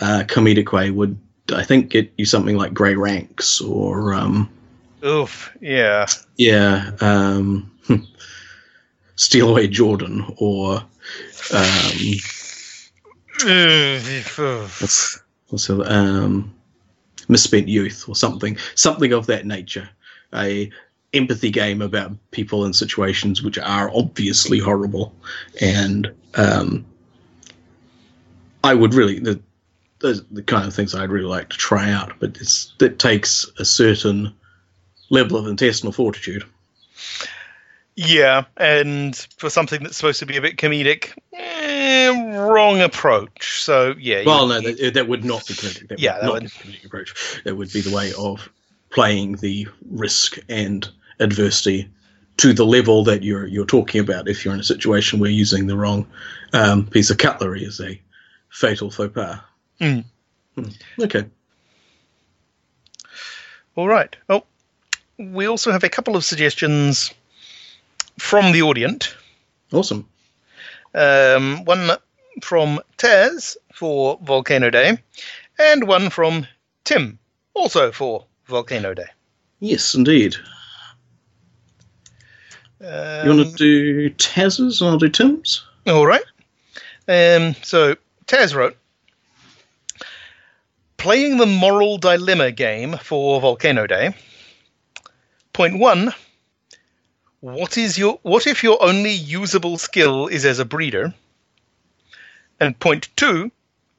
uh, 0.00 0.24
comedic 0.26 0.70
way 0.70 0.90
would 0.90 1.18
I 1.50 1.64
think 1.64 1.88
get 1.88 2.12
you 2.18 2.26
something 2.26 2.58
like 2.58 2.74
Grey 2.74 2.94
Ranks 2.94 3.62
or 3.62 4.12
um, 4.12 4.50
Oof, 5.02 5.56
yeah. 5.62 6.04
yeah, 6.36 6.90
um, 7.00 7.70
Steal 9.16 9.48
Away 9.48 9.68
Jordan 9.68 10.26
or 10.36 10.82
um, 11.54 11.92
what's 14.80 15.20
what's 15.48 15.66
the, 15.68 15.80
um, 15.86 16.54
Misspent 17.28 17.68
Youth 17.68 18.08
or 18.08 18.16
something, 18.16 18.56
something 18.74 19.12
of 19.12 19.26
that 19.26 19.46
nature. 19.46 19.88
A 20.34 20.70
empathy 21.14 21.50
game 21.50 21.80
about 21.80 22.12
people 22.32 22.64
in 22.64 22.72
situations 22.72 23.42
which 23.42 23.58
are 23.58 23.90
obviously 23.94 24.58
horrible, 24.58 25.14
and 25.60 26.12
um, 26.34 26.84
I 28.64 28.74
would 28.74 28.94
really 28.94 29.18
the, 29.18 29.40
the 30.00 30.24
the 30.30 30.42
kind 30.42 30.66
of 30.66 30.74
things 30.74 30.94
I'd 30.94 31.10
really 31.10 31.28
like 31.28 31.50
to 31.50 31.56
try 31.56 31.90
out, 31.90 32.14
but 32.18 32.36
it's 32.40 32.74
it 32.80 32.98
takes 32.98 33.46
a 33.58 33.64
certain 33.64 34.34
level 35.10 35.36
of 35.36 35.46
intestinal 35.46 35.92
fortitude. 35.92 36.44
Yeah, 38.00 38.44
and 38.56 39.16
for 39.38 39.50
something 39.50 39.82
that's 39.82 39.96
supposed 39.96 40.20
to 40.20 40.26
be 40.26 40.36
a 40.36 40.40
bit 40.40 40.56
comedic, 40.56 41.18
eh, 41.32 41.67
wrong 41.88 42.80
approach. 42.80 43.62
So, 43.62 43.94
yeah. 43.98 44.22
Well, 44.24 44.48
you- 44.48 44.62
no, 44.62 44.72
that, 44.72 44.94
that 44.94 45.08
would 45.08 45.24
not 45.24 45.46
be 45.46 45.54
comedic. 45.54 45.88
That 45.88 45.98
Yeah, 45.98 46.14
would 46.14 46.20
that 46.20 46.26
not 46.26 46.32
would- 46.34 46.42
be 46.42 46.48
comedic 46.48 46.84
approach. 46.86 47.40
That 47.44 47.56
would 47.56 47.72
be 47.72 47.80
the 47.80 47.94
way 47.94 48.12
of 48.18 48.48
playing 48.90 49.32
the 49.36 49.68
risk 49.90 50.38
and 50.48 50.88
adversity 51.20 51.88
to 52.38 52.52
the 52.52 52.64
level 52.64 53.04
that 53.04 53.22
you're 53.22 53.46
you're 53.46 53.66
talking 53.66 54.00
about. 54.00 54.28
If 54.28 54.44
you're 54.44 54.54
in 54.54 54.60
a 54.60 54.64
situation 54.64 55.18
where 55.18 55.30
using 55.30 55.66
the 55.66 55.76
wrong 55.76 56.06
um, 56.52 56.86
piece 56.86 57.10
of 57.10 57.18
cutlery 57.18 57.64
is 57.64 57.80
a 57.80 58.00
fatal 58.48 58.90
faux 58.90 59.12
pas. 59.12 59.40
Mm. 59.80 60.04
Hmm. 60.54 60.64
Okay. 61.02 61.24
All 63.76 63.88
right. 63.88 64.14
Well, 64.28 64.46
we 65.18 65.46
also 65.46 65.70
have 65.72 65.84
a 65.84 65.88
couple 65.88 66.16
of 66.16 66.24
suggestions 66.24 67.12
from 68.18 68.52
the 68.52 68.62
audience. 68.62 69.14
Awesome. 69.72 70.08
Um, 70.98 71.64
one 71.64 71.92
from 72.42 72.80
Taz 72.96 73.56
for 73.72 74.18
Volcano 74.22 74.68
Day, 74.68 74.98
and 75.58 75.86
one 75.86 76.10
from 76.10 76.46
Tim, 76.82 77.20
also 77.54 77.92
for 77.92 78.26
Volcano 78.46 78.94
Day. 78.94 79.06
Yes, 79.60 79.94
indeed. 79.94 80.34
Um, 82.80 83.26
You 83.26 83.36
want 83.36 83.50
to 83.50 83.56
do 83.56 84.10
Taz's 84.10 84.80
and 84.80 84.90
I'll 84.90 84.98
do 84.98 85.08
Tim's? 85.08 85.64
All 85.86 86.06
right. 86.06 86.24
Um, 87.06 87.54
so 87.62 87.94
Taz 88.26 88.54
wrote, 88.54 88.76
playing 90.96 91.36
the 91.36 91.46
moral 91.46 91.98
dilemma 91.98 92.50
game 92.50 92.96
for 92.96 93.40
Volcano 93.40 93.86
Day. 93.86 94.14
Point 95.52 95.78
one: 95.78 96.12
What 97.40 97.78
is 97.78 97.96
your 97.96 98.18
what 98.22 98.46
if 98.46 98.62
your 98.64 98.82
only 98.82 99.12
usable 99.12 99.78
skill 99.78 100.26
is 100.26 100.44
as 100.44 100.58
a 100.58 100.64
breeder? 100.64 101.14
And 102.58 102.78
point 102.78 103.08
two: 103.14 103.52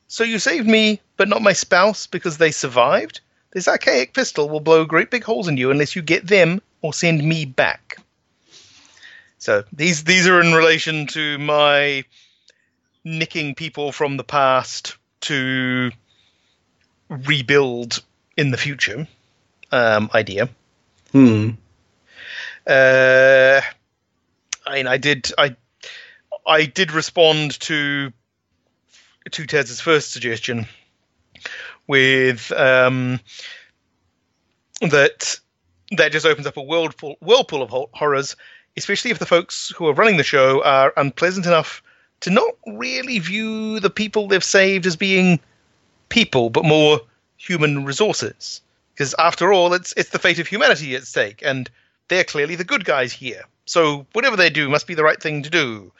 So 0.07 0.23
you 0.23 0.39
saved 0.39 0.67
me, 0.67 0.99
but 1.15 1.29
not 1.29 1.41
my 1.41 1.53
spouse 1.53 2.05
because 2.05 2.37
they 2.37 2.51
survived. 2.51 3.21
This 3.51 3.67
archaic 3.67 4.13
pistol 4.13 4.49
will 4.49 4.59
blow 4.59 4.85
great 4.85 5.09
big 5.09 5.23
holes 5.23 5.47
in 5.47 5.57
you 5.57 5.71
unless 5.71 5.95
you 5.95 6.01
get 6.01 6.27
them 6.27 6.61
or 6.81 6.93
send 6.93 7.23
me 7.23 7.45
back. 7.45 7.97
So 9.37 9.63
these 9.71 10.03
these 10.03 10.27
are 10.27 10.41
in 10.41 10.53
relation 10.53 11.07
to 11.07 11.37
my 11.37 12.03
nicking 13.05 13.55
people 13.55 13.93
from 13.93 14.17
the 14.17 14.23
past 14.25 14.97
to 15.21 15.91
rebuild 17.07 18.03
in 18.35 18.51
the 18.51 18.57
future 18.57 19.07
um, 19.71 20.09
idea. 20.13 20.49
Hmm. 21.13 21.51
Uh, 22.69 23.61
I 24.67 24.75
mean, 24.75 24.87
I 24.87 24.97
did, 24.97 25.31
I, 25.37 25.55
I 26.45 26.65
did 26.65 26.91
respond 26.91 27.59
to 27.61 28.13
to 29.31 29.45
Taz's 29.45 29.81
first 29.81 30.11
suggestion 30.11 30.67
with 31.87 32.51
um, 32.51 33.19
that 34.81 35.39
that 35.91 36.11
just 36.11 36.25
opens 36.25 36.45
up 36.45 36.57
a 36.57 36.61
whirlpool, 36.61 37.17
whirlpool 37.21 37.63
of 37.63 37.73
horrors, 37.93 38.35
especially 38.77 39.11
if 39.11 39.19
the 39.19 39.25
folks 39.25 39.73
who 39.75 39.87
are 39.87 39.93
running 39.93 40.17
the 40.17 40.23
show 40.23 40.63
are 40.63 40.93
unpleasant 40.95 41.47
enough 41.47 41.81
to 42.21 42.29
not 42.29 42.51
really 42.67 43.17
view 43.19 43.79
the 43.79 43.89
people 43.89 44.27
they've 44.27 44.43
saved 44.43 44.85
as 44.85 44.95
being 44.95 45.39
people, 46.09 46.49
but 46.49 46.65
more 46.65 47.01
human 47.37 47.85
resources. 47.85 48.61
Because 48.93 49.15
after 49.17 49.51
all, 49.51 49.73
it's 49.73 49.93
it's 49.97 50.09
the 50.09 50.19
fate 50.19 50.39
of 50.39 50.47
humanity 50.47 50.95
at 50.95 51.07
stake, 51.07 51.41
and 51.43 51.69
they're 52.09 52.23
clearly 52.23 52.55
the 52.55 52.63
good 52.63 52.83
guys 52.83 53.13
here. 53.13 53.43
So 53.65 54.05
whatever 54.13 54.35
they 54.35 54.49
do 54.49 54.67
must 54.69 54.87
be 54.87 54.95
the 54.95 55.03
right 55.03 55.21
thing 55.21 55.43
to 55.43 55.49
do. 55.49 55.91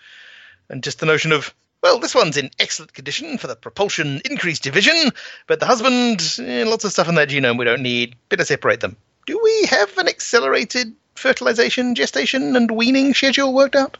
And 0.69 0.83
just 0.83 0.99
the 0.99 1.05
notion 1.05 1.31
of, 1.31 1.53
well, 1.81 1.99
this 1.99 2.13
one's 2.13 2.37
in 2.37 2.51
excellent 2.59 2.93
condition 2.93 3.37
for 3.37 3.47
the 3.47 3.55
propulsion 3.55 4.21
increased 4.25 4.63
division, 4.63 5.11
but 5.47 5.59
the 5.59 5.65
husband, 5.65 6.39
eh, 6.39 6.65
lots 6.65 6.83
of 6.83 6.91
stuff 6.91 7.07
in 7.07 7.15
their 7.15 7.27
genome 7.27 7.57
we 7.57 7.65
don't 7.65 7.81
need. 7.81 8.15
Better 8.27 8.43
separate 8.43 8.81
them. 8.81 8.97
Do 9.25 9.39
we 9.41 9.65
have 9.67 9.97
an 9.97 10.07
accelerated 10.07 10.93
fertilization, 11.15 11.95
gestation, 11.95 12.55
and 12.55 12.71
weaning 12.71 13.13
schedule 13.13 13.53
worked 13.53 13.75
out? 13.75 13.97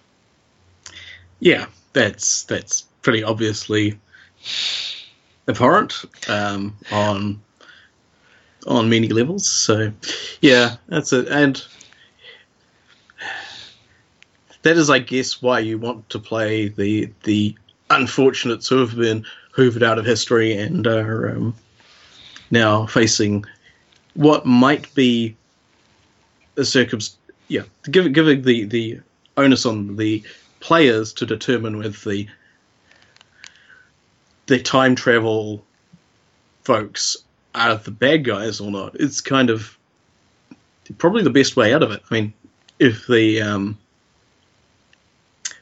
Yeah, 1.39 1.68
that's 1.93 2.43
that's 2.43 2.82
pretty 3.01 3.24
obviously 3.24 3.97
abhorrent 5.47 6.05
um, 6.28 6.76
on 6.91 7.41
on 8.68 8.89
many 8.89 9.07
levels. 9.10 9.49
So, 9.49 9.91
yeah, 10.41 10.76
that's 10.88 11.14
it. 11.14 11.28
And 11.28 11.64
that 14.62 14.78
is, 14.78 14.89
I 14.89 14.99
guess, 14.99 15.41
why 15.41 15.60
you 15.60 15.78
want 15.78 16.10
to 16.10 16.20
play 16.20 16.70
the 16.70 17.12
the 17.24 17.55
unfortunates 17.89 18.68
who 18.68 18.78
have 18.78 18.95
been 18.95 19.26
hoovered 19.55 19.84
out 19.84 19.97
of 19.97 20.05
history 20.05 20.53
and 20.53 20.86
are 20.86 21.30
um, 21.30 21.55
now 22.51 22.86
facing 22.86 23.45
what 24.14 24.45
might 24.45 24.93
be 24.95 25.36
a 26.57 26.66
circumstance. 26.66 27.18
Yeah, 27.47 27.64
giving 27.89 28.14
giving 28.14 28.41
the 28.43 28.66
the 28.66 28.99
onus 29.38 29.66
on 29.66 29.95
the 29.95 30.24
players 30.60 31.14
to 31.14 31.26
determine 31.26 31.78
whether 31.78 31.89
the 31.89 32.28
the 34.47 34.60
time 34.60 34.95
travel 34.95 35.64
folks 36.64 37.18
are 37.55 37.76
the 37.76 37.91
bad 37.91 38.26
guys 38.26 38.60
or 38.60 38.70
not. 38.70 38.95
It's 38.95 39.22
kind 39.22 39.49
of 39.49 39.78
probably 40.97 41.24
the 41.24 41.30
best 41.30 41.55
way 41.55 41.74
out 41.74 41.84
of 41.84 41.91
it. 41.91 42.03
I 42.10 42.14
mean, 42.14 42.34
if 42.80 43.07
the 43.07 43.41
um, 43.41 43.78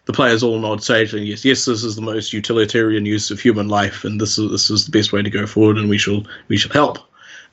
the 0.08 0.14
players 0.14 0.42
all 0.42 0.58
nod 0.58 0.82
sagely, 0.82 1.26
yes, 1.26 1.44
yes, 1.44 1.66
this 1.66 1.84
is 1.84 1.98
the 1.98 2.02
most 2.02 2.32
utilitarian 2.32 3.06
use 3.06 3.30
of 3.30 3.42
human 3.42 3.68
life, 3.68 4.06
and 4.06 4.20
this 4.20 4.40
is 4.40 4.50
this 4.50 4.70
is 4.70 4.86
the 4.86 4.92
best 4.92 5.12
way 5.12 5.22
to 5.22 5.30
go 5.30 5.46
forward, 5.46 5.78
and 5.78 5.90
we 5.90 5.98
shall 5.98 6.26
we 6.48 6.58
shall 6.58 6.72
help. 6.72 6.98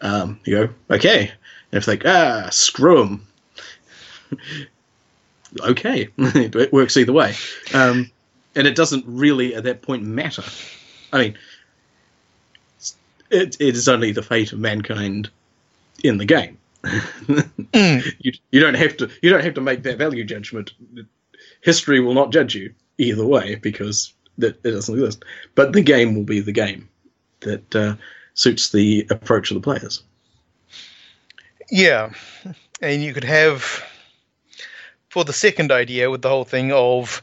Um, 0.00 0.38
you 0.44 0.66
go, 0.66 0.74
okay. 0.94 1.32
And 1.72 1.78
if 1.78 1.84
they 1.84 1.98
ah, 2.04 2.48
screw 2.50 2.98
them, 2.98 3.26
okay, 5.60 6.08
it 6.18 6.72
works 6.72 6.96
either 6.96 7.12
way. 7.12 7.34
Um, 7.74 8.10
and 8.54 8.68
it 8.68 8.76
doesn't 8.76 9.04
really 9.06 9.56
at 9.56 9.64
that 9.64 9.82
point 9.82 10.04
matter. 10.04 10.44
I 11.12 11.18
mean, 11.18 11.38
it, 13.30 13.56
it 13.60 13.74
is 13.74 13.88
only 13.88 14.12
the 14.12 14.22
fate 14.22 14.52
of 14.52 14.60
mankind 14.60 15.28
in 16.04 16.18
the 16.18 16.24
game. 16.24 16.58
Mm. 17.74 18.04
you, 18.20 18.32
you 18.52 18.60
don't 18.60 18.74
have 18.74 18.96
to 18.98 19.10
you 19.20 19.30
don't 19.30 19.42
have 19.42 19.54
to 19.54 19.60
make 19.60 19.82
that 19.82 19.98
value 19.98 20.22
judgment. 20.22 20.72
History 21.64 21.98
will 21.98 22.12
not 22.12 22.30
judge 22.30 22.54
you 22.54 22.74
either 22.98 23.24
way 23.26 23.54
because 23.56 24.12
that 24.38 24.60
it 24.64 24.70
doesn't 24.70 24.94
exist. 24.94 25.24
But 25.54 25.72
the 25.72 25.80
game 25.80 26.14
will 26.14 26.24
be 26.24 26.40
the 26.40 26.52
game 26.52 26.88
that 27.40 27.74
uh, 27.74 27.96
suits 28.34 28.70
the 28.70 29.06
approach 29.10 29.50
of 29.50 29.54
the 29.54 29.60
players. 29.60 30.02
Yeah, 31.70 32.12
and 32.82 33.02
you 33.02 33.14
could 33.14 33.24
have 33.24 33.82
for 35.08 35.24
the 35.24 35.32
second 35.32 35.72
idea 35.72 36.10
with 36.10 36.20
the 36.20 36.28
whole 36.28 36.44
thing 36.44 36.70
of 36.70 37.22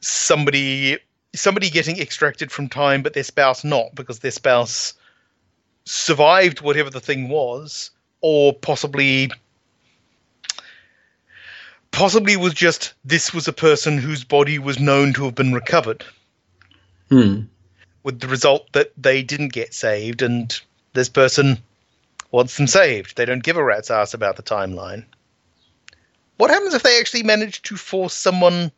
somebody 0.00 0.98
somebody 1.34 1.70
getting 1.70 2.00
extracted 2.00 2.50
from 2.50 2.68
time, 2.68 3.02
but 3.02 3.14
their 3.14 3.22
spouse 3.22 3.62
not 3.62 3.94
because 3.94 4.18
their 4.18 4.30
spouse 4.32 4.94
survived 5.84 6.60
whatever 6.60 6.90
the 6.90 7.00
thing 7.00 7.28
was, 7.28 7.90
or 8.20 8.52
possibly 8.52 9.30
possibly 11.94 12.36
was 12.36 12.52
just 12.54 12.92
this 13.04 13.32
was 13.32 13.46
a 13.46 13.52
person 13.52 13.98
whose 13.98 14.24
body 14.24 14.58
was 14.58 14.80
known 14.80 15.12
to 15.12 15.24
have 15.24 15.34
been 15.34 15.52
recovered 15.52 16.04
Hmm. 17.08 17.42
with 18.02 18.18
the 18.20 18.26
result 18.26 18.72
that 18.72 18.92
they 18.96 19.22
didn't 19.22 19.52
get 19.52 19.72
saved 19.72 20.22
and 20.22 20.60
this 20.92 21.08
person 21.08 21.58
wants 22.32 22.56
them 22.56 22.66
saved. 22.66 23.16
They 23.16 23.24
don't 23.24 23.44
give 23.44 23.56
a 23.56 23.62
rat's 23.62 23.90
ass 23.90 24.12
about 24.12 24.36
the 24.36 24.42
timeline. 24.42 25.04
What 26.36 26.50
happens 26.50 26.74
if 26.74 26.82
they 26.82 26.98
actually 26.98 27.22
manage 27.22 27.62
to 27.62 27.76
force 27.76 28.14
someone 28.14 28.72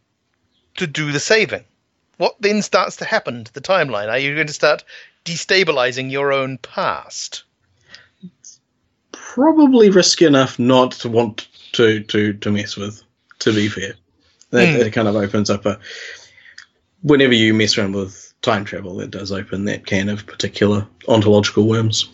to 0.77 0.87
do 0.87 1.11
the 1.11 1.21
saving? 1.21 1.65
What 2.19 2.37
then 2.41 2.61
starts 2.61 2.97
to 2.97 3.07
happen 3.07 3.45
to 3.45 3.55
the 3.55 3.63
timeline? 3.63 4.11
Are 4.11 4.19
you 4.19 4.35
going 4.35 4.47
to 4.47 4.53
start 4.53 4.85
destabilizing 5.25 6.11
your 6.11 6.33
own 6.33 6.59
past? 6.59 7.45
Probably 9.13 9.89
risky 9.89 10.27
enough 10.27 10.59
not 10.59 10.93
to 10.93 11.09
want 11.09 11.49
to 11.73 12.01
to 12.05 12.35
to 12.35 12.51
mess 12.51 12.77
with. 12.77 13.03
To 13.41 13.53
be 13.53 13.69
fair, 13.69 13.95
that, 14.51 14.69
Hmm. 14.69 14.79
that 14.79 14.93
kind 14.93 15.09
of 15.09 15.17
opens 15.17 15.51
up 15.51 15.67
a. 15.67 15.79
Whenever 17.03 17.35
you 17.35 17.53
mess 17.55 17.77
around 17.77 17.95
with 17.95 18.33
time 18.43 18.65
travel, 18.65 19.01
it 19.01 19.11
does 19.11 19.31
open 19.31 19.67
that 19.67 19.87
can 19.87 20.09
of 20.09 20.27
particular 20.27 20.87
ontological 21.09 21.69
worms. 21.69 22.09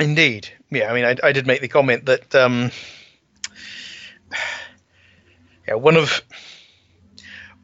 Indeed. 0.00 0.48
Yeah, 0.70 0.90
I 0.90 0.94
mean, 0.94 1.04
I, 1.04 1.16
I 1.22 1.32
did 1.32 1.46
make 1.46 1.60
the 1.60 1.68
comment 1.68 2.06
that 2.06 2.34
um, 2.34 2.70
yeah, 5.68 5.74
one 5.74 5.96
of 5.96 6.22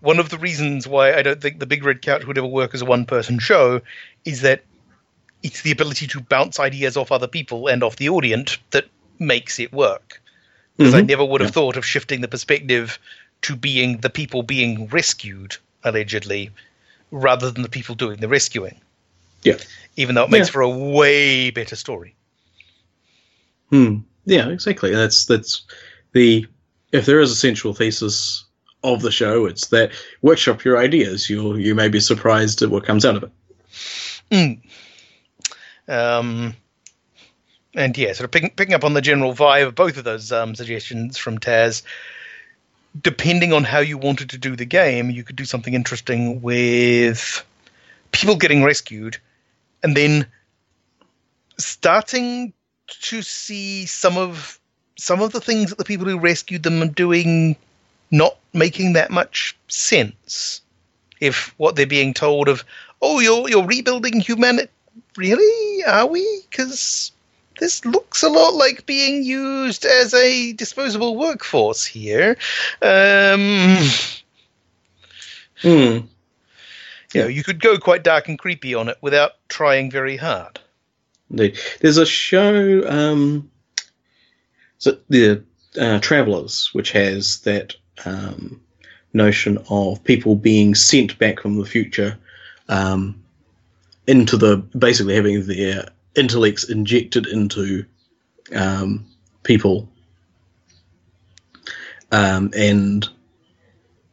one 0.00 0.18
of 0.18 0.28
the 0.28 0.38
reasons 0.38 0.86
why 0.86 1.12
I 1.12 1.22
don't 1.22 1.40
think 1.40 1.58
the 1.58 1.66
Big 1.66 1.84
Red 1.84 2.02
Couch 2.02 2.24
would 2.26 2.38
ever 2.38 2.46
work 2.46 2.74
as 2.74 2.82
a 2.82 2.86
one-person 2.86 3.38
show 3.38 3.80
is 4.24 4.42
that 4.42 4.62
it's 5.42 5.62
the 5.62 5.72
ability 5.72 6.06
to 6.08 6.20
bounce 6.20 6.58
ideas 6.58 6.96
off 6.96 7.12
other 7.12 7.26
people 7.26 7.66
and 7.68 7.82
off 7.82 7.96
the 7.96 8.08
audience 8.08 8.58
that 8.70 8.86
makes 9.18 9.58
it 9.58 9.72
work. 9.72 10.22
Because 10.76 10.94
I 10.94 11.02
Mhm. 11.02 11.08
never 11.08 11.24
would 11.24 11.40
have 11.40 11.50
Yeah. 11.50 11.54
thought 11.54 11.76
of 11.76 11.84
shifting 11.84 12.20
the 12.20 12.28
perspective 12.28 12.98
to 13.42 13.56
being 13.56 13.98
the 13.98 14.10
people 14.10 14.42
being 14.42 14.86
rescued, 14.88 15.56
allegedly, 15.84 16.50
rather 17.10 17.50
than 17.50 17.62
the 17.62 17.68
people 17.68 17.94
doing 17.94 18.20
the 18.20 18.28
rescuing. 18.28 18.80
Yeah. 19.42 19.58
Even 19.96 20.14
though 20.14 20.24
it 20.24 20.30
makes 20.30 20.48
Yeah. 20.48 20.52
for 20.52 20.60
a 20.62 20.68
way 20.68 21.50
better 21.50 21.76
story. 21.76 22.14
Hmm. 23.70 23.98
Yeah, 24.26 24.48
exactly. 24.48 24.90
That's 24.90 25.24
that's 25.24 25.62
the 26.12 26.46
if 26.92 27.06
there 27.06 27.20
is 27.20 27.30
a 27.30 27.36
central 27.36 27.72
thesis 27.74 28.44
of 28.82 29.02
the 29.02 29.10
show, 29.12 29.46
it's 29.46 29.68
that 29.68 29.92
workshop 30.22 30.64
your 30.64 30.78
ideas. 30.78 31.30
You 31.30 31.56
you 31.56 31.74
may 31.74 31.88
be 31.88 32.00
surprised 32.00 32.62
at 32.62 32.70
what 32.70 32.84
comes 32.84 33.04
out 33.04 33.16
of 33.16 33.22
it. 33.24 33.30
Mm. 34.30 34.60
Um, 35.88 36.56
and 37.74 37.96
yeah, 37.96 38.12
sort 38.12 38.24
of 38.24 38.30
picking, 38.30 38.50
picking 38.50 38.74
up 38.74 38.84
on 38.84 38.94
the 38.94 39.00
general 39.00 39.34
vibe 39.34 39.68
of 39.68 39.74
both 39.74 39.96
of 39.96 40.04
those 40.04 40.32
um, 40.32 40.54
suggestions 40.54 41.16
from 41.16 41.38
Taz. 41.38 41.82
Depending 43.00 43.52
on 43.52 43.62
how 43.62 43.78
you 43.78 43.96
wanted 43.98 44.30
to 44.30 44.38
do 44.38 44.56
the 44.56 44.64
game, 44.64 45.10
you 45.10 45.22
could 45.22 45.36
do 45.36 45.44
something 45.44 45.74
interesting 45.74 46.42
with 46.42 47.44
people 48.10 48.34
getting 48.36 48.64
rescued, 48.64 49.18
and 49.82 49.96
then 49.96 50.26
starting 51.56 52.52
to 52.88 53.22
see 53.22 53.86
some 53.86 54.16
of 54.16 54.58
some 54.98 55.22
of 55.22 55.30
the 55.30 55.40
things 55.40 55.70
that 55.70 55.78
the 55.78 55.84
people 55.84 56.06
who 56.06 56.18
rescued 56.18 56.64
them 56.64 56.82
are 56.82 56.86
doing 56.86 57.56
not 58.10 58.36
making 58.52 58.94
that 58.94 59.10
much 59.10 59.56
sense. 59.68 60.60
If 61.20 61.54
what 61.58 61.76
they're 61.76 61.86
being 61.86 62.12
told 62.12 62.48
of, 62.48 62.64
oh, 63.00 63.20
you're 63.20 63.48
you're 63.48 63.66
rebuilding 63.66 64.18
humanity, 64.18 64.68
really? 65.16 65.84
Are 65.84 66.06
we? 66.06 66.42
Because 66.50 67.12
this 67.60 67.84
looks 67.84 68.22
a 68.22 68.28
lot 68.28 68.54
like 68.54 68.86
being 68.86 69.22
used 69.22 69.84
as 69.84 70.12
a 70.14 70.52
disposable 70.54 71.16
workforce 71.16 71.84
here. 71.84 72.36
Um, 72.82 73.78
Hmm. 75.62 76.06
you 77.12 77.22
know, 77.22 77.26
you 77.26 77.44
could 77.44 77.60
go 77.60 77.76
quite 77.76 78.02
dark 78.02 78.28
and 78.28 78.38
creepy 78.38 78.74
on 78.74 78.88
it 78.88 78.96
without 79.02 79.32
trying 79.48 79.90
very 79.90 80.16
hard. 80.16 80.58
Indeed. 81.30 81.58
There's 81.80 81.98
a 81.98 82.06
show, 82.06 82.82
um, 82.88 83.50
so 84.78 84.96
the 85.10 85.44
uh, 85.78 86.00
Travelers, 86.00 86.70
which 86.72 86.92
has 86.92 87.40
that 87.40 87.76
um, 88.06 88.60
notion 89.12 89.58
of 89.68 90.02
people 90.02 90.34
being 90.34 90.74
sent 90.74 91.18
back 91.18 91.40
from 91.40 91.58
the 91.58 91.66
future 91.66 92.16
um, 92.68 93.22
into 94.06 94.38
the 94.38 94.56
basically 94.56 95.14
having 95.14 95.46
their 95.46 95.88
intellects 96.14 96.64
injected 96.68 97.26
into 97.26 97.84
um, 98.54 99.06
people, 99.42 99.88
um, 102.12 102.50
and 102.56 103.08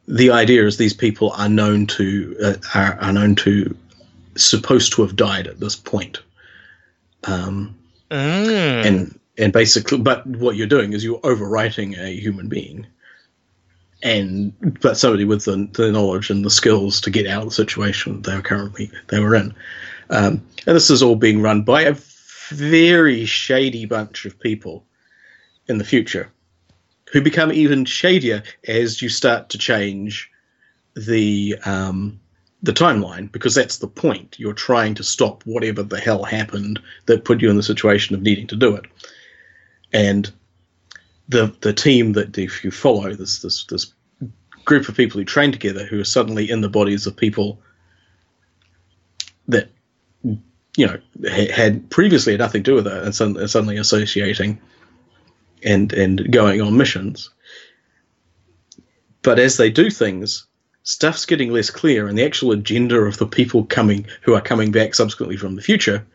the 0.06 0.30
idea 0.30 0.64
is 0.66 0.76
these 0.76 0.94
people 0.94 1.32
are 1.32 1.48
known 1.48 1.86
to 1.86 2.36
uh, 2.42 2.54
are, 2.74 2.98
are 3.00 3.12
known 3.12 3.34
to 3.36 3.76
supposed 4.36 4.92
to 4.92 5.02
have 5.02 5.16
died 5.16 5.46
at 5.46 5.60
this 5.60 5.76
point. 5.76 6.20
Um, 7.24 7.74
Mm. 8.10 8.86
and 8.86 9.20
and 9.36 9.52
basically, 9.52 9.98
but 9.98 10.26
what 10.26 10.56
you're 10.56 10.66
doing 10.66 10.92
is 10.94 11.04
you're 11.04 11.20
overwriting 11.20 11.98
a 11.98 12.08
human 12.18 12.48
being, 12.48 12.86
and 14.02 14.52
but 14.80 14.96
somebody 14.96 15.24
with 15.24 15.44
the, 15.44 15.68
the 15.72 15.92
knowledge 15.92 16.30
and 16.30 16.44
the 16.44 16.50
skills 16.50 17.02
to 17.02 17.10
get 17.10 17.26
out 17.26 17.42
of 17.42 17.48
the 17.50 17.54
situation 17.54 18.22
they 18.22 18.34
were 18.34 18.40
currently 18.42 18.90
they 19.08 19.20
were 19.20 19.34
in, 19.34 19.54
um, 20.10 20.42
and 20.66 20.76
this 20.76 20.90
is 20.90 21.02
all 21.02 21.16
being 21.16 21.42
run 21.42 21.62
by 21.62 21.82
a 21.82 21.96
very 22.50 23.24
shady 23.24 23.84
bunch 23.84 24.24
of 24.24 24.38
people 24.38 24.84
in 25.66 25.78
the 25.78 25.84
future, 25.84 26.30
who 27.12 27.20
become 27.20 27.52
even 27.52 27.84
shadier 27.84 28.42
as 28.66 29.02
you 29.02 29.08
start 29.08 29.50
to 29.50 29.58
change 29.58 30.30
the 30.94 31.56
um, 31.64 32.20
the 32.62 32.72
timeline 32.72 33.30
because 33.30 33.54
that's 33.54 33.78
the 33.78 33.86
point. 33.86 34.36
You're 34.38 34.52
trying 34.52 34.94
to 34.96 35.04
stop 35.04 35.44
whatever 35.44 35.82
the 35.82 36.00
hell 36.00 36.24
happened 36.24 36.80
that 37.06 37.24
put 37.24 37.40
you 37.40 37.50
in 37.50 37.56
the 37.56 37.62
situation 37.62 38.14
of 38.14 38.22
needing 38.22 38.46
to 38.48 38.56
do 38.56 38.74
it. 38.74 38.86
And 39.92 40.30
the 41.28 41.54
the 41.60 41.72
team 41.72 42.12
that 42.14 42.36
if 42.38 42.64
you 42.64 42.70
follow 42.70 43.14
this 43.14 43.42
this 43.42 43.64
this 43.64 43.92
group 44.64 44.88
of 44.88 44.96
people 44.96 45.18
who 45.18 45.24
train 45.24 45.52
together 45.52 45.84
who 45.86 46.00
are 46.00 46.04
suddenly 46.04 46.50
in 46.50 46.60
the 46.60 46.68
bodies 46.68 47.06
of 47.06 47.16
people 47.16 47.60
that 49.46 49.70
you 50.76 50.86
know 50.86 50.98
had 51.28 51.88
previously 51.90 52.32
had 52.32 52.40
nothing 52.40 52.62
to 52.62 52.70
do 52.70 52.74
with 52.76 52.86
it 52.86 53.02
and 53.04 53.14
suddenly, 53.14 53.46
suddenly 53.48 53.76
associating 53.78 54.60
and 55.64 55.92
and 55.92 56.30
going 56.30 56.60
on 56.60 56.76
missions. 56.76 57.30
But 59.22 59.38
as 59.38 59.56
they 59.56 59.70
do 59.70 59.90
things, 59.90 60.46
stuff's 60.84 61.26
getting 61.26 61.50
less 61.52 61.70
clear, 61.70 62.06
and 62.06 62.16
the 62.16 62.24
actual 62.24 62.52
agenda 62.52 62.96
of 63.00 63.18
the 63.18 63.26
people 63.26 63.64
coming 63.64 64.06
who 64.22 64.34
are 64.34 64.40
coming 64.40 64.70
back 64.70 64.94
subsequently 64.94 65.36
from 65.36 65.56
the 65.56 65.62
future 65.62 66.06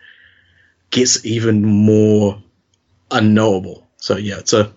gets 0.89 1.25
even 1.25 1.63
more 1.63 2.41
unknowable. 3.11 3.87
So 3.97 4.17
yeah, 4.17 4.39
it's 4.39 4.53
a 4.53 4.71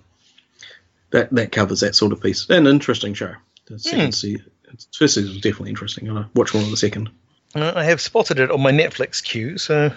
that 1.11 1.31
that 1.31 1.53
covers 1.53 1.81
that 1.81 1.95
sort 1.95 2.13
of 2.13 2.21
piece. 2.21 2.49
An 2.51 2.67
interesting 2.67 3.15
show. 3.15 3.35
The 3.67 3.79
second 3.79 4.07
Hmm. 4.07 4.11
season, 4.11 4.51
first 4.97 5.15
season 5.15 5.31
was 5.31 5.41
definitely 5.41 5.71
interesting. 5.71 6.11
I'll 6.11 6.29
watch 6.35 6.53
more 6.53 6.63
of 6.63 6.71
the 6.71 6.77
second. 6.77 7.11
Uh, 7.57 7.73
I 7.75 7.85
have 7.85 8.01
spotted 8.03 8.39
it 8.39 8.51
on 8.51 8.61
my 8.61 8.71
Netflix 8.71 9.23
queue, 9.25 9.57
so 9.57 9.91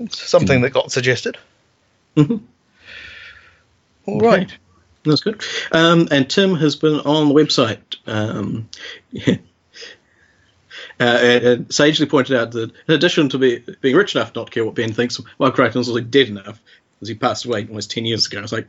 it's 0.00 0.20
something 0.28 0.58
Hmm. 0.58 0.62
that 0.64 0.70
got 0.72 0.90
suggested. 0.90 1.38
Mhm. 2.16 2.40
All 4.06 4.16
Okay. 4.16 4.26
right. 4.26 4.58
That's 5.04 5.20
good. 5.20 5.42
Um, 5.70 6.08
and 6.10 6.28
Tim 6.28 6.56
has 6.56 6.74
been 6.76 6.98
on 7.00 7.28
the 7.28 7.34
website. 7.34 7.78
Um, 8.06 8.68
uh, 9.26 9.36
and, 11.00 11.44
and 11.44 11.74
sagely 11.74 12.06
pointed 12.06 12.36
out 12.36 12.50
that 12.52 12.70
in 12.88 12.94
addition 12.94 13.28
to 13.28 13.38
be, 13.38 13.64
being 13.80 13.94
rich 13.96 14.14
enough 14.16 14.34
not 14.34 14.46
to 14.46 14.52
care 14.52 14.64
what 14.64 14.74
Ben 14.74 14.92
thinks, 14.92 15.20
Mark 15.38 15.54
Crichton 15.54 15.78
was 15.78 15.88
also 15.88 16.00
dead 16.00 16.28
enough 16.28 16.60
because 16.94 17.08
he 17.08 17.14
passed 17.14 17.44
away 17.44 17.64
almost 17.68 17.90
10 17.92 18.04
years 18.06 18.26
ago. 18.26 18.38
I 18.38 18.42
was 18.42 18.52
like, 18.52 18.68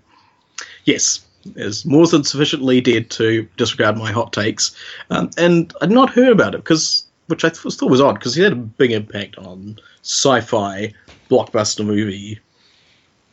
yes, 0.86 1.21
is 1.55 1.84
more 1.86 2.05
than 2.07 2.23
sufficiently 2.23 2.79
dead 2.81 3.09
to 3.11 3.47
disregard 3.57 3.97
my 3.97 4.11
hot 4.11 4.34
takes. 4.34 4.75
Um, 5.09 5.29
and 5.38 5.73
I'd 5.81 5.91
not 5.91 6.11
heard 6.11 6.31
about 6.31 6.53
it 6.55 6.59
because, 6.59 7.05
which 7.28 7.45
I 7.45 7.49
th- 7.49 7.74
thought 7.76 7.89
was 7.89 8.01
odd 8.01 8.15
because 8.15 8.36
he 8.36 8.43
had 8.43 8.53
a 8.53 8.57
big 8.57 8.91
impact 8.91 9.38
on 9.38 9.80
sci-fi 10.01 10.93
blockbuster 11.30 11.86
movie 11.86 12.39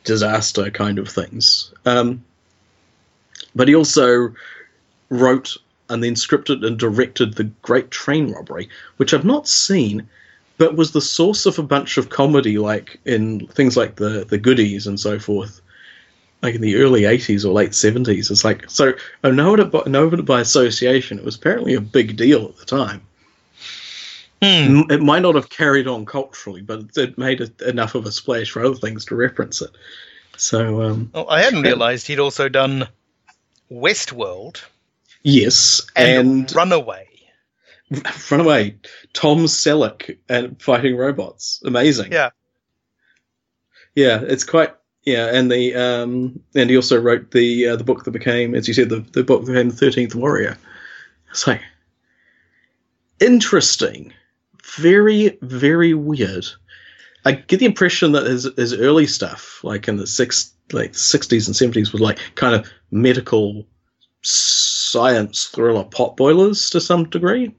disaster 0.03 0.69
kind 0.71 0.97
of 0.97 1.07
things. 1.07 1.73
Um, 1.85 2.23
but 3.53 3.67
he 3.67 3.75
also 3.75 4.33
wrote 5.09 5.57
and 5.89 6.01
then 6.03 6.15
scripted 6.15 6.65
and 6.65 6.79
directed 6.79 7.33
the 7.33 7.43
Great 7.61 7.91
Train 7.91 8.31
Robbery, 8.31 8.69
which 8.97 9.13
I've 9.13 9.25
not 9.25 9.47
seen, 9.47 10.07
but 10.57 10.77
was 10.77 10.91
the 10.91 11.01
source 11.01 11.45
of 11.45 11.59
a 11.59 11.63
bunch 11.63 11.97
of 11.97 12.09
comedy, 12.09 12.57
like 12.57 12.99
in 13.05 13.47
things 13.47 13.75
like 13.75 13.97
the 13.97 14.25
the 14.25 14.37
Goodies 14.37 14.87
and 14.87 14.99
so 14.99 15.19
forth, 15.19 15.61
like 16.41 16.55
in 16.55 16.61
the 16.61 16.77
early 16.77 17.01
'80s 17.01 17.43
or 17.43 17.51
late 17.51 17.71
'70s. 17.71 18.31
It's 18.31 18.45
like 18.45 18.69
so 18.69 18.93
I 19.23 19.31
know 19.31 19.53
it 19.55 19.71
by, 19.71 19.83
know 19.85 20.07
it 20.07 20.25
by 20.25 20.39
association. 20.39 21.19
It 21.19 21.25
was 21.25 21.35
apparently 21.35 21.73
a 21.73 21.81
big 21.81 22.15
deal 22.15 22.45
at 22.45 22.57
the 22.57 22.65
time. 22.65 23.01
Hmm. 24.43 24.89
It 24.89 25.01
might 25.01 25.21
not 25.21 25.35
have 25.35 25.49
carried 25.49 25.87
on 25.87 26.05
culturally, 26.05 26.61
but 26.61 26.97
it- 26.97 27.17
made 27.17 27.41
it 27.41 27.61
enough 27.61 27.93
of 27.95 28.05
a 28.05 28.11
splash 28.11 28.49
for 28.51 28.63
other 28.65 28.75
things 28.75 29.05
to 29.05 29.15
reference 29.15 29.61
it. 29.61 29.69
So 30.37 30.81
um, 30.81 31.11
Oh, 31.13 31.27
I 31.27 31.41
hadn't 31.41 31.61
realised 31.61 32.07
he'd 32.07 32.19
also 32.19 32.49
done 32.49 32.87
Westworld 33.71 34.63
yes, 35.21 35.81
and, 35.95 36.27
and 36.27 36.55
Runaway. 36.55 37.07
Run 38.31 38.39
away. 38.39 38.77
Tom 39.13 39.39
Selleck 39.45 40.17
and 40.29 40.59
fighting 40.61 40.95
robots. 40.95 41.61
Amazing. 41.65 42.11
Yeah. 42.11 42.29
Yeah, 43.95 44.21
it's 44.23 44.45
quite 44.45 44.73
yeah, 45.03 45.29
and 45.33 45.51
the 45.51 45.75
um 45.75 46.39
and 46.55 46.69
he 46.69 46.77
also 46.77 46.99
wrote 46.99 47.31
the 47.31 47.67
uh, 47.67 47.75
the 47.75 47.83
book 47.83 48.05
that 48.05 48.11
became, 48.11 48.55
as 48.55 48.67
you 48.67 48.73
said, 48.73 48.87
the, 48.89 49.01
the 49.01 49.23
book 49.23 49.41
that 49.45 49.51
became 49.51 49.69
the 49.69 49.75
Thirteenth 49.75 50.15
Warrior. 50.15 50.57
It's 51.31 51.45
like 51.45 51.61
interesting. 53.19 54.13
Very, 54.63 55.37
very 55.41 55.93
weird. 55.93 56.45
I 57.25 57.33
get 57.33 57.59
the 57.59 57.65
impression 57.65 58.13
that 58.13 58.25
his 58.25 58.49
his 58.55 58.73
early 58.73 59.07
stuff, 59.07 59.63
like 59.63 59.87
in 59.87 59.97
the 59.97 60.07
six 60.07 60.53
like 60.71 60.95
sixties 60.95 61.47
and 61.47 61.55
seventies, 61.55 61.91
was 61.91 62.01
like 62.01 62.19
kind 62.35 62.55
of 62.55 62.67
medical 62.89 63.65
science 64.21 65.45
thriller 65.45 65.83
pot 65.83 66.17
boilers 66.17 66.69
to 66.71 66.81
some 66.81 67.09
degree. 67.09 67.53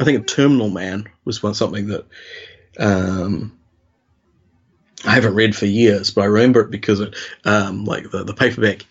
I 0.00 0.04
think 0.04 0.26
Terminal 0.26 0.70
Man 0.70 1.08
was 1.24 1.42
one 1.42 1.54
something 1.54 1.88
that 1.88 2.04
um, 2.78 3.56
I 5.04 5.12
haven't 5.12 5.34
read 5.34 5.54
for 5.54 5.66
years, 5.66 6.10
but 6.10 6.22
I 6.22 6.26
remember 6.26 6.60
it 6.62 6.70
because 6.70 7.00
it 7.00 7.14
um, 7.44 7.84
like 7.84 8.10
the 8.10 8.24
the 8.24 8.34
paperback 8.34 8.84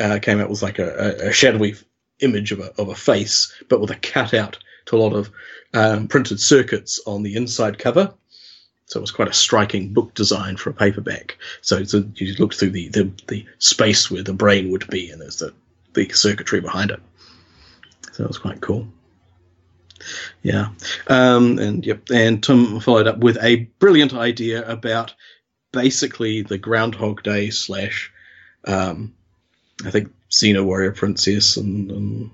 uh, 0.00 0.18
came 0.20 0.40
out 0.40 0.50
with 0.50 0.62
like 0.62 0.78
a, 0.78 1.28
a 1.28 1.32
shadowy 1.32 1.74
image 2.20 2.52
of 2.52 2.60
a 2.60 2.72
of 2.80 2.88
a 2.88 2.94
face, 2.94 3.52
but 3.68 3.80
with 3.80 3.90
a 3.90 3.96
cutout 3.96 4.58
to 4.88 4.96
a 4.96 4.98
lot 4.98 5.12
of 5.12 5.30
um, 5.74 6.08
printed 6.08 6.40
circuits 6.40 7.00
on 7.06 7.22
the 7.22 7.36
inside 7.36 7.78
cover. 7.78 8.12
So 8.86 8.98
it 8.98 9.02
was 9.02 9.10
quite 9.10 9.28
a 9.28 9.34
striking 9.34 9.92
book 9.92 10.14
design 10.14 10.56
for 10.56 10.70
a 10.70 10.74
paperback. 10.74 11.36
So, 11.60 11.84
so 11.84 12.04
you 12.14 12.34
looked 12.38 12.56
through 12.56 12.70
the, 12.70 12.88
the, 12.88 13.12
the 13.28 13.46
space 13.58 14.10
where 14.10 14.22
the 14.22 14.32
brain 14.32 14.70
would 14.70 14.88
be, 14.88 15.10
and 15.10 15.20
there's 15.20 15.40
the, 15.40 15.52
the 15.92 16.08
circuitry 16.08 16.60
behind 16.60 16.90
it. 16.90 17.00
So 18.12 18.24
it 18.24 18.28
was 18.28 18.38
quite 18.38 18.62
cool. 18.62 18.88
Yeah. 20.42 20.68
Um, 21.06 21.58
and 21.58 21.84
yep. 21.84 22.08
And 22.10 22.42
Tim 22.42 22.80
followed 22.80 23.06
up 23.06 23.18
with 23.18 23.36
a 23.42 23.68
brilliant 23.78 24.14
idea 24.14 24.66
about 24.66 25.14
basically 25.72 26.42
the 26.42 26.56
Groundhog 26.56 27.22
Day 27.22 27.50
slash, 27.50 28.10
um, 28.64 29.14
I 29.84 29.90
think 29.90 30.14
Xena 30.30 30.64
Warrior 30.64 30.92
Princess 30.92 31.58
and, 31.58 31.90
and 31.90 32.30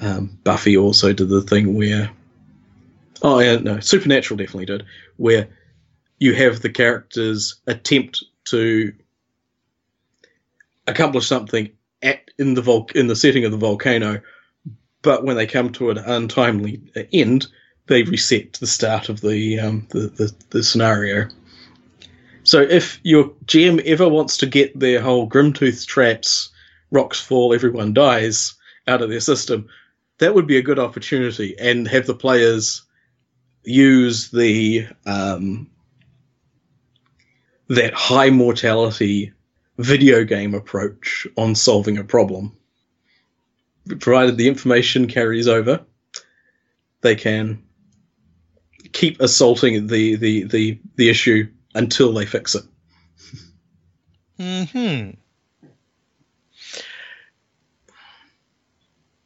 um, 0.00 0.38
Buffy 0.44 0.76
also 0.76 1.12
did 1.12 1.28
the 1.28 1.42
thing 1.42 1.74
where, 1.74 2.10
oh 3.22 3.38
yeah, 3.38 3.56
no, 3.56 3.80
Supernatural 3.80 4.38
definitely 4.38 4.66
did, 4.66 4.84
where 5.16 5.48
you 6.18 6.34
have 6.34 6.60
the 6.60 6.70
characters 6.70 7.56
attempt 7.66 8.24
to 8.46 8.92
accomplish 10.86 11.26
something 11.26 11.70
at 12.02 12.30
in 12.38 12.54
the 12.54 12.62
vol- 12.62 12.90
in 12.94 13.06
the 13.06 13.16
setting 13.16 13.44
of 13.44 13.50
the 13.50 13.56
volcano, 13.56 14.20
but 15.02 15.24
when 15.24 15.36
they 15.36 15.46
come 15.46 15.70
to 15.72 15.90
an 15.90 15.98
untimely 15.98 16.80
end, 17.12 17.46
they 17.86 18.02
reset 18.02 18.54
the 18.54 18.66
start 18.66 19.08
of 19.08 19.20
the 19.20 19.60
um, 19.60 19.86
the, 19.90 20.08
the, 20.08 20.34
the 20.50 20.62
scenario. 20.62 21.28
So 22.42 22.60
if 22.60 23.00
your 23.02 23.30
GM 23.46 23.82
ever 23.86 24.08
wants 24.08 24.36
to 24.38 24.46
get 24.46 24.78
their 24.78 25.00
whole 25.00 25.28
Grimtooth 25.28 25.86
traps, 25.86 26.50
rocks 26.90 27.18
fall, 27.18 27.54
everyone 27.54 27.94
dies 27.94 28.54
out 28.86 29.00
of 29.00 29.08
their 29.08 29.20
system, 29.20 29.66
that 30.18 30.34
would 30.34 30.46
be 30.46 30.56
a 30.56 30.62
good 30.62 30.78
opportunity, 30.78 31.56
and 31.58 31.88
have 31.88 32.06
the 32.06 32.14
players 32.14 32.82
use 33.64 34.30
the 34.30 34.86
um, 35.06 35.70
that 37.68 37.94
high 37.94 38.30
mortality 38.30 39.32
video 39.78 40.24
game 40.24 40.54
approach 40.54 41.26
on 41.36 41.54
solving 41.54 41.98
a 41.98 42.04
problem. 42.04 42.56
Provided 44.00 44.36
the 44.36 44.48
information 44.48 45.08
carries 45.08 45.48
over, 45.48 45.84
they 47.00 47.14
can 47.16 47.62
keep 48.92 49.20
assaulting 49.20 49.86
the, 49.88 50.16
the, 50.16 50.44
the, 50.44 50.80
the 50.96 51.10
issue 51.10 51.48
until 51.74 52.12
they 52.12 52.24
fix 52.24 52.54
it. 52.54 52.64
Hmm. 54.38 55.10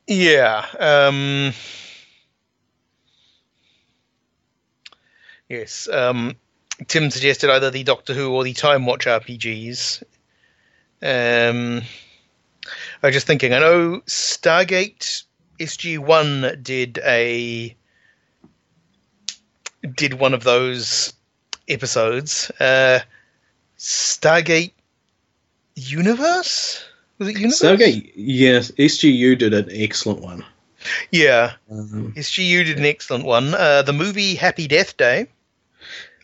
Yeah. 0.09 0.65
Um, 0.81 1.53
Yes. 5.49 5.89
Um, 5.89 6.37
Tim 6.87 7.11
suggested 7.11 7.51
either 7.51 7.71
the 7.71 7.83
Doctor 7.83 8.15
Who 8.15 8.33
or 8.33 8.45
the 8.45 8.53
Time 8.53 8.85
Watch 8.87 9.07
RPGs. 9.07 10.03
Um, 11.01 11.83
I 13.03 13.07
was 13.07 13.15
just 13.15 13.27
thinking. 13.27 13.55
I 13.55 13.61
know 13.61 14.03
Stargate 14.07 15.25
SG 15.59 15.99
One 15.99 16.61
did 16.63 16.99
a 16.99 17.75
did 19.95 20.15
one 20.15 20.35
of 20.35 20.45
those 20.45 21.15
episodes. 21.67 22.51
Uh, 22.61 23.01
Stargate 23.79 24.73
Universe 25.77 26.85
was 27.19 27.29
it 27.29 27.37
Universe? 27.37 27.61
Stargate, 27.61 28.13
yes, 28.17 28.71
SGU 28.73 29.37
did 29.39 29.55
an 29.55 29.69
excellent 29.73 30.21
one. 30.21 30.45
Yeah, 31.11 31.55
Um, 31.71 32.13
SGU 32.17 32.65
did 32.65 32.79
an 32.79 32.85
excellent 32.85 33.25
one. 33.25 33.55
Uh, 33.55 33.83
the 33.83 33.93
movie 33.93 34.35
Happy 34.37 34.69
Death 34.69 34.97
Day. 34.97 35.27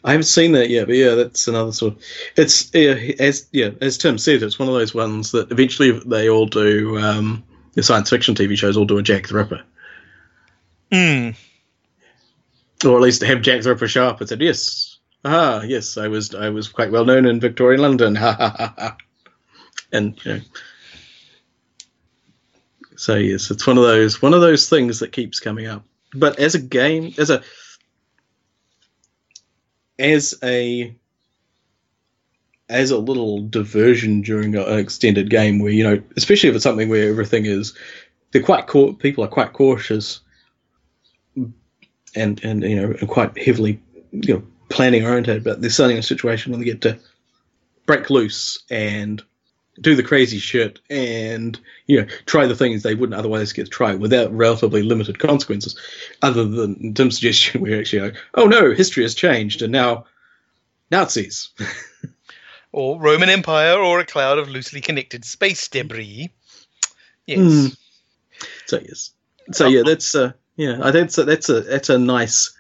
I 0.05 0.13
haven't 0.13 0.25
seen 0.25 0.53
that 0.53 0.69
yet, 0.71 0.87
but 0.87 0.97
yeah, 0.97 1.15
that's 1.15 1.49
another 1.49 1.73
sort. 1.73 1.95
Of, 1.95 2.03
it's 2.37 2.71
yeah, 2.75 2.95
as 3.19 3.47
yeah, 3.53 3.71
as 3.81 3.97
Tim 3.99 4.19
said, 4.19 4.43
it's 4.43 4.59
one 4.59 4.69
of 4.69 4.75
those 4.75 4.95
ones 4.95 5.33
that 5.33 5.51
eventually 5.51 5.93
they 6.07 6.29
all 6.29 6.47
do. 6.47 6.99
Um, 6.99 7.43
the 7.73 7.83
science 7.83 8.11
fiction 8.11 8.35
TV 8.35 8.57
shows 8.57 8.77
all 8.77 8.85
do 8.85 8.99
a 8.99 9.03
Jack 9.03 9.27
the 9.29 9.35
Ripper, 9.35 9.63
Hmm. 10.93 11.31
or 12.87 12.97
at 12.97 13.03
least 13.03 13.23
have 13.23 13.43
Jack 13.43 13.63
the 13.63 13.71
Ripper 13.71 13.89
show 13.89 14.07
up 14.07 14.21
and 14.21 14.29
said, 14.29 14.43
"Yes, 14.43 14.99
ah, 15.25 15.63
yes, 15.63 15.97
I 15.97 16.09
was 16.09 16.35
I 16.35 16.51
was 16.51 16.69
quite 16.69 16.93
well 16.93 17.05
known 17.07 17.25
in 17.27 17.41
Victorian 17.41 17.81
London." 17.81 18.15
Ha 18.15 18.33
ha 18.35 18.55
ha 18.57 18.75
ha. 18.79 18.97
And 19.91 20.19
you 20.25 20.35
know, 20.35 20.41
so 23.05 23.17
yes, 23.17 23.51
it's 23.51 23.67
one 23.67 23.77
of 23.77 23.85
those 23.85 24.23
one 24.23 24.33
of 24.33 24.41
those 24.41 24.71
things 24.71 25.01
that 25.01 25.13
keeps 25.13 25.39
coming 25.39 25.67
up. 25.67 25.85
But 26.15 26.39
as 26.39 26.55
a 26.55 26.59
game, 26.59 27.13
as 27.19 27.29
a 27.29 27.43
as 29.99 30.35
a 30.43 30.97
as 32.71 32.91
a 32.91 32.97
little 32.97 33.43
diversion 33.43 34.23
during 34.23 34.57
an 34.57 34.79
extended 34.79 35.29
game 35.29 35.59
where 35.59 35.71
you 35.71 35.85
know 35.85 36.03
especially 36.17 36.49
if 36.49 36.55
it's 36.55 36.63
something 36.63 36.89
where 36.89 37.11
everything 37.11 37.45
is 37.45 37.75
they're 38.33 38.43
quite 38.43 38.67
people 39.01 39.23
are 39.23 39.29
quite 39.29 39.53
cautious 39.53 40.21
and 41.37 42.43
and 42.43 42.63
you 42.63 42.75
know 42.75 42.95
and 42.99 43.09
quite 43.09 43.37
heavily 43.37 43.79
you 44.13 44.33
know 44.33 44.43
planning 44.71 45.05
oriented 45.05 45.45
but 45.45 45.61
they're 45.61 45.69
suddenly 45.69 45.97
in 45.97 46.01
a 46.01 46.03
situation 46.03 46.53
when 46.53 46.61
they 46.61 46.65
get 46.65 46.81
to 46.81 46.99
break 47.85 48.09
loose 48.09 48.65
and 48.71 49.23
do 49.81 49.97
the 49.97 50.03
crazy 50.03 50.39
shit 50.39 50.81
and 50.89 51.59
you 51.87 52.01
know 52.01 52.07
try 52.27 52.47
the 52.47 52.55
things 52.55 52.83
they 52.83 52.95
wouldn't 52.95 53.19
otherwise 53.19 53.53
get 53.53 53.65
to 53.65 53.71
try 53.71 53.95
without 53.95 54.33
relatively 54.33 54.83
limited 54.83 55.19
consequences 55.19 55.77
other 56.23 56.45
than 56.45 56.95
Tim's 56.95 57.17
suggestion 57.17 57.61
where 57.61 57.81
actually 57.81 58.03
like 58.03 58.17
oh 58.35 58.47
no 58.47 58.73
history 58.73 59.03
has 59.03 59.15
changed 59.15 59.63
and 59.63 59.73
now 59.73 60.07
Nazis 60.91 61.51
Or 62.75 63.01
Roman 63.01 63.29
Empire, 63.29 63.79
or 63.79 64.01
a 64.01 64.05
cloud 64.05 64.37
of 64.39 64.49
loosely 64.49 64.81
connected 64.81 65.25
space 65.25 65.69
debris. 65.69 66.33
Yes. 67.25 67.39
Hmm. 67.39 67.67
So 68.67 68.81
yes. 68.81 69.13
So 69.53 69.69
yeah, 69.69 69.83
that's 69.87 70.13
uh, 70.17 70.33
yeah. 70.57 70.81
I 70.83 70.91
think 70.91 71.05
that's 71.05 71.19
a, 71.19 71.25
that's 71.25 71.49
a 71.49 71.61
that's 71.61 71.89
a 71.89 71.99
nice 71.99 72.53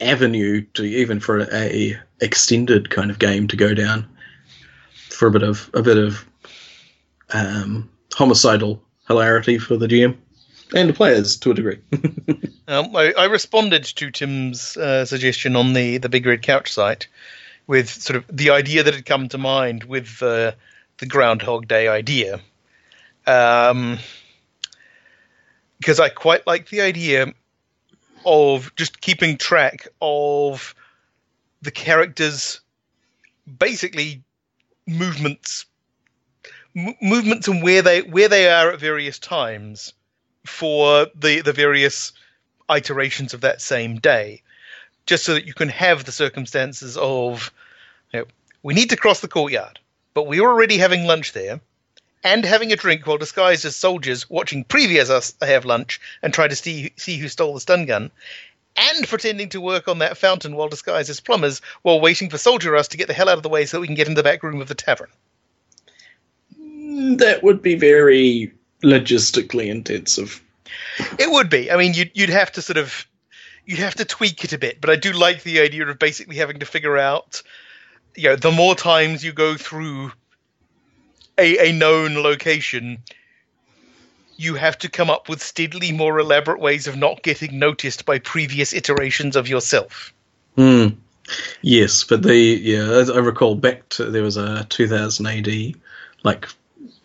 avenue 0.00 0.62
to 0.74 0.82
even 0.82 1.20
for 1.20 1.38
a, 1.38 1.46
a 1.52 1.96
extended 2.20 2.90
kind 2.90 3.12
of 3.12 3.20
game 3.20 3.46
to 3.46 3.56
go 3.56 3.74
down 3.74 4.08
for 5.18 5.26
a 5.26 5.30
bit 5.32 5.42
of 5.42 5.68
a 5.74 5.82
bit 5.82 5.98
of 5.98 6.24
um, 7.34 7.90
homicidal 8.14 8.80
hilarity 9.08 9.58
for 9.58 9.76
the 9.76 9.88
GM 9.88 10.16
and 10.76 10.88
the 10.88 10.92
players 10.92 11.36
to 11.38 11.50
a 11.50 11.54
degree. 11.54 11.78
Um, 12.68 12.94
I, 12.94 13.14
I 13.16 13.24
responded 13.24 13.84
to 13.84 14.10
Tim's 14.10 14.76
uh, 14.76 15.06
suggestion 15.06 15.56
on 15.56 15.72
the, 15.72 15.96
the 15.96 16.10
Big 16.10 16.26
Red 16.26 16.42
Couch 16.42 16.70
site 16.70 17.08
with 17.66 17.88
sort 17.88 18.18
of 18.18 18.26
the 18.30 18.50
idea 18.50 18.82
that 18.82 18.92
had 18.92 19.06
come 19.06 19.26
to 19.30 19.38
mind 19.38 19.84
with 19.84 20.22
uh, 20.22 20.52
the 20.98 21.06
Groundhog 21.06 21.66
Day 21.66 21.88
idea. 21.88 22.42
Um, 23.26 23.98
because 25.78 25.98
I 25.98 26.10
quite 26.10 26.46
like 26.46 26.68
the 26.68 26.82
idea 26.82 27.32
of 28.26 28.76
just 28.76 29.00
keeping 29.00 29.38
track 29.38 29.88
of 30.02 30.74
the 31.62 31.70
characters' 31.70 32.60
basically 33.46 34.24
movements, 34.88 35.66
m- 36.76 36.96
movements 37.00 37.46
and 37.48 37.62
where 37.62 37.82
they 37.82 38.02
where 38.02 38.28
they 38.28 38.50
are 38.50 38.72
at 38.72 38.80
various 38.80 39.18
times 39.18 39.92
for 40.46 41.06
the 41.14 41.40
the 41.42 41.52
various 41.52 42.12
iterations 42.70 43.34
of 43.34 43.42
that 43.42 43.60
same 43.60 43.98
day, 43.98 44.42
just 45.06 45.24
so 45.24 45.34
that 45.34 45.46
you 45.46 45.54
can 45.54 45.68
have 45.68 46.04
the 46.04 46.12
circumstances 46.12 46.96
of, 46.96 47.52
you 48.12 48.20
know, 48.20 48.26
we 48.62 48.74
need 48.74 48.90
to 48.90 48.96
cross 48.96 49.20
the 49.20 49.28
courtyard, 49.28 49.78
but 50.14 50.26
we 50.26 50.40
are 50.40 50.50
already 50.50 50.78
having 50.78 51.04
lunch 51.06 51.32
there, 51.32 51.60
and 52.24 52.44
having 52.44 52.72
a 52.72 52.76
drink 52.76 53.06
while 53.06 53.18
disguised 53.18 53.64
as 53.64 53.76
soldiers, 53.76 54.28
watching 54.28 54.64
previous 54.64 55.10
us 55.10 55.34
have 55.40 55.64
lunch 55.64 56.00
and 56.22 56.34
try 56.34 56.48
to 56.48 56.56
see 56.56 56.92
see 56.96 57.16
who 57.18 57.28
stole 57.28 57.54
the 57.54 57.60
stun 57.60 57.86
gun. 57.86 58.10
And 58.76 59.08
pretending 59.08 59.48
to 59.50 59.60
work 59.60 59.88
on 59.88 59.98
that 59.98 60.16
fountain 60.18 60.54
while 60.54 60.68
disguised 60.68 61.10
as 61.10 61.20
plumbers, 61.20 61.60
while 61.82 62.00
waiting 62.00 62.30
for 62.30 62.38
Soldier 62.38 62.76
Us 62.76 62.88
to 62.88 62.96
get 62.96 63.08
the 63.08 63.14
hell 63.14 63.28
out 63.28 63.36
of 63.36 63.42
the 63.42 63.48
way 63.48 63.66
so 63.66 63.76
that 63.76 63.80
we 63.80 63.88
can 63.88 63.96
get 63.96 64.08
in 64.08 64.14
the 64.14 64.22
back 64.22 64.42
room 64.42 64.60
of 64.60 64.68
the 64.68 64.74
tavern. 64.74 65.08
Mm, 66.60 67.18
that 67.18 67.42
would 67.42 67.60
be 67.60 67.74
very 67.74 68.52
logistically 68.82 69.68
intensive. 69.68 70.42
It 71.18 71.30
would 71.30 71.50
be. 71.50 71.70
I 71.70 71.76
mean, 71.76 71.94
you'd 71.94 72.10
you'd 72.14 72.28
have 72.30 72.52
to 72.52 72.62
sort 72.62 72.76
of 72.76 73.06
you'd 73.64 73.78
have 73.78 73.96
to 73.96 74.04
tweak 74.04 74.44
it 74.44 74.52
a 74.52 74.58
bit, 74.58 74.80
but 74.80 74.90
I 74.90 74.96
do 74.96 75.12
like 75.12 75.42
the 75.42 75.60
idea 75.60 75.86
of 75.86 75.98
basically 75.98 76.36
having 76.36 76.60
to 76.60 76.66
figure 76.66 76.96
out, 76.96 77.42
you 78.16 78.30
know, 78.30 78.36
the 78.36 78.50
more 78.50 78.74
times 78.74 79.24
you 79.24 79.32
go 79.32 79.56
through 79.56 80.12
a 81.36 81.70
a 81.70 81.72
known 81.72 82.14
location, 82.22 83.02
you 84.38 84.54
have 84.54 84.78
to 84.78 84.88
come 84.88 85.10
up 85.10 85.28
with 85.28 85.42
steadily 85.42 85.92
more 85.92 86.18
elaborate 86.18 86.60
ways 86.60 86.86
of 86.86 86.96
not 86.96 87.22
getting 87.22 87.58
noticed 87.58 88.06
by 88.06 88.20
previous 88.20 88.72
iterations 88.72 89.34
of 89.34 89.48
yourself. 89.48 90.14
Hmm. 90.56 90.86
Yes, 91.60 92.04
but 92.04 92.22
the 92.22 92.36
yeah, 92.36 93.04
I 93.12 93.18
recall 93.18 93.56
back 93.56 93.86
to 93.90 94.04
there 94.04 94.22
was 94.22 94.38
a 94.38 94.64
2000 94.70 95.26
AD, 95.26 95.74
like 96.22 96.48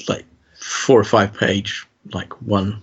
like 0.07 0.25
four 0.59 0.99
or 0.99 1.03
five 1.03 1.34
page 1.34 1.86
like 2.13 2.31
one 2.41 2.81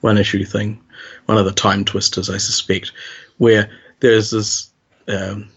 one 0.00 0.18
issue 0.18 0.44
thing, 0.44 0.80
one 1.26 1.38
of 1.38 1.44
the 1.44 1.52
time 1.52 1.84
twisters 1.84 2.30
I 2.30 2.38
suspect, 2.38 2.92
where 3.38 3.70
there's 4.00 4.30
this 4.30 4.70
um, 5.06 5.50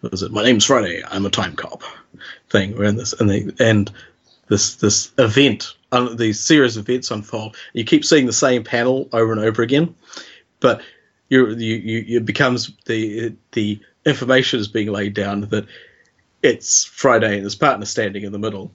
what 0.00 0.12
was 0.12 0.22
it? 0.22 0.32
My 0.32 0.42
name's 0.42 0.64
Friday. 0.64 1.02
I'm 1.08 1.24
a 1.24 1.30
time 1.30 1.54
cop 1.54 1.82
thing. 2.50 2.76
We're 2.76 2.84
in 2.84 2.96
this 2.96 3.12
and 3.14 3.30
they 3.30 3.46
and 3.60 3.90
this 4.50 4.74
this 4.74 5.12
event, 5.16 5.74
uh, 5.92 6.12
these 6.14 6.38
series 6.38 6.76
of 6.76 6.86
events 6.88 7.10
unfold. 7.10 7.56
You 7.72 7.84
keep 7.84 8.04
seeing 8.04 8.26
the 8.26 8.32
same 8.32 8.64
panel 8.64 9.08
over 9.12 9.32
and 9.32 9.40
over 9.40 9.62
again, 9.62 9.94
but 10.58 10.82
you 11.30 11.54
you 11.54 12.18
it 12.18 12.26
becomes 12.26 12.72
the 12.84 13.34
the 13.52 13.80
information 14.04 14.60
is 14.60 14.68
being 14.68 14.88
laid 14.88 15.14
down 15.14 15.42
that 15.42 15.66
it's 16.42 16.84
Friday 16.84 17.34
and 17.34 17.44
his 17.44 17.54
partner 17.54 17.86
standing 17.86 18.24
in 18.24 18.32
the 18.32 18.38
middle 18.38 18.72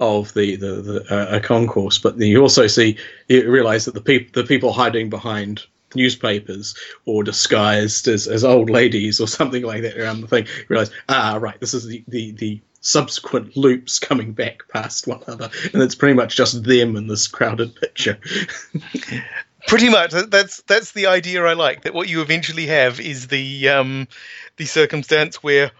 of 0.00 0.34
the 0.34 0.56
the, 0.56 0.82
the 0.82 1.14
uh, 1.14 1.36
a 1.36 1.40
concourse, 1.40 1.98
but 1.98 2.18
you 2.18 2.42
also 2.42 2.66
see 2.66 2.98
you 3.28 3.50
realize 3.50 3.84
that 3.84 3.94
the 3.94 4.00
people 4.00 4.42
the 4.42 4.46
people 4.46 4.72
hiding 4.72 5.08
behind 5.08 5.62
newspapers 5.94 6.74
or 7.04 7.22
disguised 7.22 8.08
as, 8.08 8.26
as 8.26 8.42
old 8.42 8.68
ladies 8.68 9.20
or 9.20 9.28
something 9.28 9.62
like 9.62 9.82
that 9.82 9.96
around 9.96 10.20
the 10.20 10.26
thing 10.26 10.44
realize 10.68 10.90
ah 11.08 11.38
right 11.40 11.60
this 11.60 11.72
is 11.72 11.86
the, 11.86 12.02
the 12.08 12.32
the 12.32 12.60
subsequent 12.84 13.56
loops 13.56 13.98
coming 13.98 14.32
back 14.32 14.60
past 14.72 15.06
one 15.06 15.22
another 15.26 15.50
and 15.72 15.82
it's 15.82 15.94
pretty 15.94 16.14
much 16.14 16.36
just 16.36 16.64
them 16.64 16.96
in 16.96 17.06
this 17.06 17.26
crowded 17.26 17.74
picture 17.74 18.18
Pretty 19.66 19.88
much. 19.88 20.10
That's 20.10 20.60
that's 20.62 20.92
the 20.92 21.06
idea 21.06 21.42
I 21.42 21.54
like. 21.54 21.82
That 21.82 21.94
what 21.94 22.08
you 22.08 22.20
eventually 22.20 22.66
have 22.66 23.00
is 23.00 23.28
the 23.28 23.68
um, 23.70 24.08
the 24.56 24.66
circumstance 24.66 25.42
where 25.42 25.70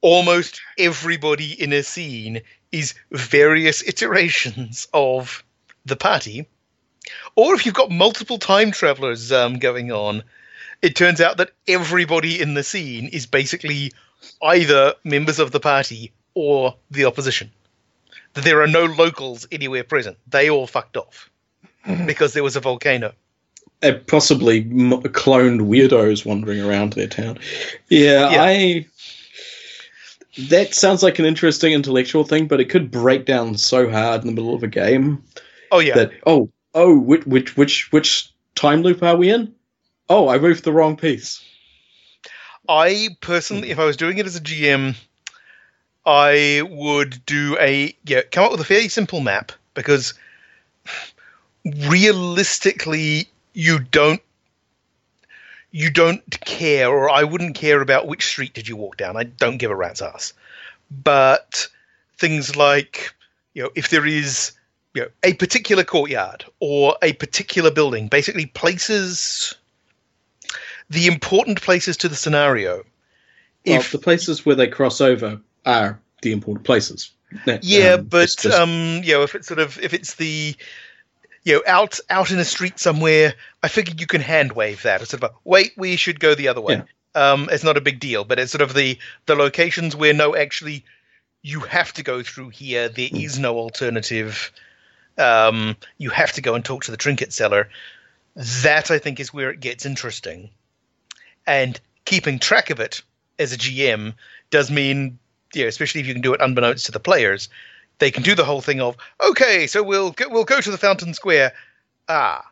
almost 0.00 0.60
everybody 0.78 1.60
in 1.60 1.72
a 1.72 1.82
scene 1.82 2.42
is 2.70 2.94
various 3.10 3.86
iterations 3.86 4.86
of 4.94 5.42
the 5.84 5.96
party. 5.96 6.46
Or 7.34 7.54
if 7.54 7.66
you've 7.66 7.74
got 7.74 7.90
multiple 7.90 8.38
time 8.38 8.70
travelers 8.70 9.32
um, 9.32 9.58
going 9.58 9.90
on, 9.90 10.22
it 10.80 10.94
turns 10.94 11.20
out 11.20 11.38
that 11.38 11.50
everybody 11.66 12.40
in 12.40 12.54
the 12.54 12.62
scene 12.62 13.08
is 13.08 13.26
basically 13.26 13.92
either 14.40 14.94
members 15.02 15.40
of 15.40 15.50
the 15.50 15.60
party 15.60 16.12
or 16.34 16.76
the 16.90 17.04
opposition. 17.04 17.50
That 18.34 18.44
there 18.44 18.62
are 18.62 18.66
no 18.66 18.86
locals 18.86 19.46
anywhere 19.52 19.84
present. 19.84 20.16
They 20.26 20.48
all 20.48 20.66
fucked 20.66 20.96
off 20.96 21.30
mm-hmm. 21.86 22.06
because 22.06 22.32
there 22.32 22.42
was 22.42 22.56
a 22.56 22.60
volcano. 22.60 23.12
and 23.82 24.06
possibly 24.06 24.60
m- 24.60 25.02
cloned 25.02 25.60
weirdos 25.60 26.24
wandering 26.24 26.60
around 26.60 26.94
their 26.94 27.08
town. 27.08 27.38
Yeah, 27.88 28.30
Yeah. 28.30 28.42
I. 28.42 28.86
That 30.48 30.72
sounds 30.72 31.02
like 31.02 31.18
an 31.18 31.26
interesting 31.26 31.74
intellectual 31.74 32.24
thing, 32.24 32.46
but 32.46 32.58
it 32.58 32.70
could 32.70 32.90
break 32.90 33.26
down 33.26 33.58
so 33.58 33.90
hard 33.90 34.22
in 34.22 34.26
the 34.26 34.32
middle 34.32 34.54
of 34.54 34.62
a 34.62 34.66
game 34.66 35.22
Oh 35.72 35.78
yeah, 35.78 35.94
that 35.94 36.12
oh 36.26 36.50
oh 36.74 36.96
which 36.98 37.24
which 37.24 37.56
which 37.56 37.90
which 37.90 38.30
time 38.54 38.82
loop 38.82 39.02
are 39.02 39.16
we 39.16 39.30
in? 39.30 39.54
Oh, 40.08 40.28
I 40.28 40.38
moved 40.38 40.64
the 40.64 40.72
wrong 40.72 40.96
piece. 40.96 41.42
I 42.68 43.08
personally, 43.22 43.70
if 43.70 43.78
I 43.78 43.86
was 43.86 43.96
doing 43.96 44.18
it 44.18 44.26
as 44.26 44.36
a 44.36 44.40
GM, 44.40 44.94
I 46.04 46.62
would 46.68 47.24
do 47.26 47.56
a 47.60 47.94
yeah, 48.04 48.22
come 48.30 48.44
up 48.44 48.52
with 48.52 48.60
a 48.60 48.64
fairly 48.64 48.88
simple 48.88 49.20
map 49.20 49.52
because 49.74 50.14
realistically, 51.64 53.28
you 53.54 53.78
don't 53.78 54.20
you 55.70 55.90
don't 55.90 56.40
care, 56.40 56.88
or 56.88 57.08
I 57.08 57.22
wouldn't 57.22 57.54
care 57.54 57.80
about 57.80 58.06
which 58.06 58.26
street 58.26 58.52
did 58.52 58.68
you 58.68 58.76
walk 58.76 58.96
down. 58.96 59.16
I 59.16 59.24
don't 59.24 59.56
give 59.56 59.70
a 59.70 59.76
rat's 59.76 60.02
ass. 60.02 60.34
But 60.90 61.68
things 62.18 62.56
like 62.56 63.14
you 63.54 63.62
know, 63.62 63.70
if 63.74 63.88
there 63.90 64.06
is 64.06 64.52
you 64.94 65.02
know 65.02 65.08
a 65.22 65.34
particular 65.34 65.84
courtyard 65.84 66.44
or 66.60 66.96
a 67.02 67.12
particular 67.14 67.70
building, 67.70 68.08
basically 68.08 68.46
places 68.46 69.54
the 70.90 71.06
important 71.06 71.62
places 71.62 71.96
to 71.98 72.08
the 72.08 72.16
scenario. 72.16 72.82
Well, 73.64 73.78
If 73.78 73.92
the 73.92 73.98
places 73.98 74.44
where 74.44 74.56
they 74.56 74.66
cross 74.66 75.00
over 75.00 75.40
are 75.64 75.98
the 76.22 76.32
important 76.32 76.64
places. 76.64 77.10
Yeah, 77.62 77.94
um, 77.94 78.04
but 78.04 78.28
just- 78.38 78.46
um, 78.46 79.00
you 79.04 79.14
know, 79.14 79.22
if 79.22 79.34
it's 79.34 79.48
sort 79.48 79.60
of 79.60 79.78
if 79.80 79.94
it's 79.94 80.14
the 80.16 80.54
you 81.44 81.54
know 81.54 81.62
out 81.66 81.98
out 82.10 82.30
in 82.30 82.38
a 82.38 82.44
street 82.44 82.78
somewhere, 82.78 83.34
I 83.62 83.68
figured 83.68 84.00
you 84.00 84.06
can 84.06 84.20
hand 84.20 84.52
wave 84.52 84.82
that. 84.82 85.00
It's 85.00 85.10
sort 85.10 85.22
of 85.22 85.30
a, 85.30 85.34
wait, 85.44 85.72
we 85.76 85.96
should 85.96 86.20
go 86.20 86.34
the 86.34 86.48
other 86.48 86.60
way. 86.60 86.74
Um, 87.14 87.48
it's 87.50 87.64
not 87.64 87.76
a 87.76 87.80
big 87.82 88.00
deal, 88.00 88.24
but 88.24 88.38
it's 88.38 88.52
sort 88.52 88.62
of 88.62 88.74
the 88.74 88.98
the 89.26 89.34
locations 89.34 89.96
where 89.96 90.14
no, 90.14 90.34
actually, 90.36 90.84
you 91.42 91.60
have 91.60 91.92
to 91.94 92.02
go 92.02 92.22
through 92.22 92.50
here. 92.50 92.88
There 92.88 93.08
is 93.12 93.38
no 93.38 93.56
alternative. 93.58 94.52
Um, 95.18 95.76
you 95.98 96.10
have 96.10 96.32
to 96.32 96.40
go 96.40 96.54
and 96.54 96.64
talk 96.64 96.84
to 96.84 96.90
the 96.90 96.96
trinket 96.96 97.32
seller. 97.32 97.68
That 98.34 98.90
I 98.90 98.98
think 98.98 99.20
is 99.20 99.32
where 99.34 99.50
it 99.50 99.60
gets 99.60 99.84
interesting, 99.84 100.50
and 101.46 101.78
keeping 102.04 102.38
track 102.38 102.70
of 102.70 102.80
it 102.80 103.02
as 103.38 103.52
a 103.52 103.58
GM 103.58 104.14
does 104.50 104.70
mean, 104.70 105.18
you 105.54 105.62
know, 105.62 105.68
especially 105.68 106.00
if 106.00 106.06
you 106.06 106.14
can 106.14 106.22
do 106.22 106.34
it 106.34 106.40
unbeknownst 106.40 106.86
to 106.86 106.92
the 106.92 107.00
players, 107.00 107.48
they 107.98 108.10
can 108.10 108.22
do 108.22 108.34
the 108.34 108.44
whole 108.44 108.60
thing 108.60 108.80
of, 108.80 108.96
okay, 109.24 109.66
so 109.66 109.82
we'll 109.82 110.12
go, 110.12 110.28
we'll 110.28 110.44
go 110.44 110.60
to 110.60 110.70
the 110.70 110.78
fountain 110.78 111.14
square. 111.14 111.52
Ah, 112.08 112.44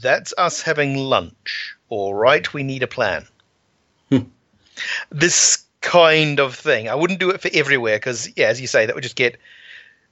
that's 0.00 0.32
us 0.38 0.62
having 0.62 0.96
lunch. 0.96 1.74
All 1.88 2.14
right, 2.14 2.52
we 2.52 2.62
need 2.62 2.82
a 2.82 2.86
plan. 2.86 3.26
Hmm. 4.10 4.22
This 5.10 5.64
kind 5.80 6.40
of 6.40 6.54
thing. 6.54 6.88
I 6.88 6.94
wouldn't 6.94 7.20
do 7.20 7.30
it 7.30 7.40
for 7.40 7.50
everywhere 7.52 7.96
because, 7.96 8.30
yeah, 8.36 8.46
as 8.46 8.60
you 8.60 8.66
say, 8.66 8.86
that 8.86 8.94
would 8.94 9.04
just 9.04 9.16
get 9.16 9.36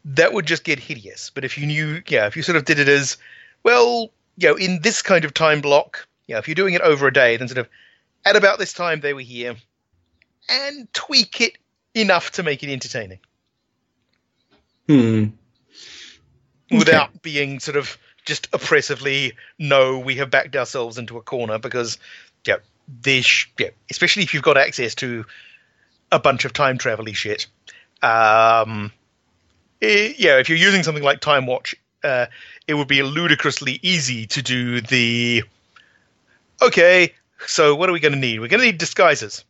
that 0.04 0.32
would 0.32 0.46
just 0.46 0.64
get 0.64 0.78
hideous. 0.78 1.30
But 1.30 1.44
if 1.44 1.56
you 1.56 1.66
knew, 1.66 2.02
yeah, 2.08 2.26
if 2.26 2.36
you 2.36 2.42
sort 2.42 2.56
of 2.56 2.64
did 2.64 2.78
it 2.78 2.88
as, 2.88 3.16
well, 3.62 4.10
you 4.36 4.48
know, 4.48 4.56
in 4.56 4.80
this 4.82 5.00
kind 5.00 5.24
of 5.24 5.32
time 5.32 5.60
block, 5.60 6.06
you 6.26 6.34
know, 6.34 6.38
if 6.38 6.48
you're 6.48 6.54
doing 6.54 6.74
it 6.74 6.80
over 6.80 7.06
a 7.06 7.12
day, 7.12 7.36
then 7.36 7.48
sort 7.48 7.58
of 7.58 7.68
at 8.24 8.36
about 8.36 8.58
this 8.58 8.72
time 8.72 9.00
they 9.00 9.14
were 9.14 9.20
here, 9.20 9.56
and 10.48 10.92
tweak 10.92 11.40
it 11.40 11.56
enough 11.94 12.32
to 12.32 12.42
make 12.42 12.62
it 12.62 12.72
entertaining. 12.72 13.18
Hmm. 14.88 15.26
without 16.70 17.22
being 17.22 17.60
sort 17.60 17.76
of 17.76 17.96
just 18.24 18.48
oppressively 18.52 19.34
no 19.58 19.98
we 19.98 20.16
have 20.16 20.30
backed 20.30 20.56
ourselves 20.56 20.98
into 20.98 21.16
a 21.18 21.22
corner 21.22 21.58
because 21.58 21.98
yeah 22.46 22.56
this 22.88 23.46
yeah 23.58 23.68
especially 23.90 24.24
if 24.24 24.34
you've 24.34 24.42
got 24.42 24.56
access 24.58 24.94
to 24.96 25.24
a 26.10 26.18
bunch 26.18 26.44
of 26.44 26.52
time 26.52 26.78
travel 26.78 27.06
shit. 27.12 27.46
Um 28.02 28.92
eh, 29.80 30.14
yeah 30.18 30.38
if 30.38 30.48
you're 30.48 30.58
using 30.58 30.82
something 30.82 31.04
like 31.04 31.20
time 31.20 31.46
watch 31.46 31.74
uh 32.02 32.26
it 32.66 32.74
would 32.74 32.88
be 32.88 33.02
ludicrously 33.02 33.78
easy 33.82 34.26
to 34.26 34.42
do 34.42 34.80
the 34.80 35.44
okay 36.60 37.12
so 37.46 37.74
what 37.76 37.88
are 37.88 37.92
we 37.92 38.00
going 38.00 38.12
to 38.12 38.18
need? 38.18 38.40
We're 38.40 38.48
going 38.48 38.60
to 38.60 38.66
need 38.66 38.78
disguises. 38.78 39.44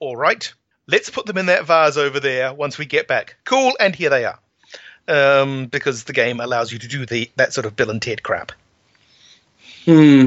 All 0.00 0.16
right 0.16 0.52
let's 0.88 1.10
put 1.10 1.26
them 1.26 1.38
in 1.38 1.46
that 1.46 1.66
vase 1.66 1.96
over 1.96 2.20
there 2.20 2.52
once 2.54 2.78
we 2.78 2.86
get 2.86 3.06
back 3.08 3.36
cool 3.44 3.72
and 3.80 3.94
here 3.94 4.10
they 4.10 4.24
are 4.24 4.38
um, 5.08 5.66
because 5.66 6.04
the 6.04 6.12
game 6.12 6.40
allows 6.40 6.72
you 6.72 6.78
to 6.78 6.88
do 6.88 7.06
the 7.06 7.30
that 7.36 7.52
sort 7.52 7.66
of 7.66 7.76
Bill 7.76 7.90
and 7.90 8.02
Ted 8.02 8.22
crap. 8.22 8.52
Hmm. 9.84 10.26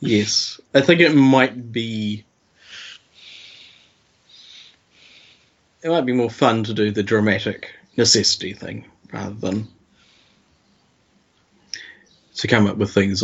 Yes, 0.00 0.60
I 0.74 0.80
think 0.80 1.00
it 1.00 1.14
might 1.14 1.72
be. 1.72 2.24
It 5.82 5.90
might 5.90 6.06
be 6.06 6.12
more 6.12 6.30
fun 6.30 6.64
to 6.64 6.74
do 6.74 6.90
the 6.90 7.02
dramatic 7.02 7.70
necessity 7.96 8.52
thing 8.52 8.84
rather 9.12 9.34
than 9.34 9.68
to 12.36 12.48
come 12.48 12.66
up 12.66 12.76
with 12.76 12.92
things 12.92 13.22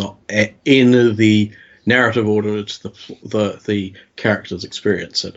in 0.65 1.17
the 1.17 1.53
narrative 1.89 2.29
order 2.29 2.63
to 2.63 2.83
the 2.83 2.91
the 3.25 3.61
the 3.67 3.95
characters 4.17 4.63
experience 4.63 5.25
it, 5.25 5.37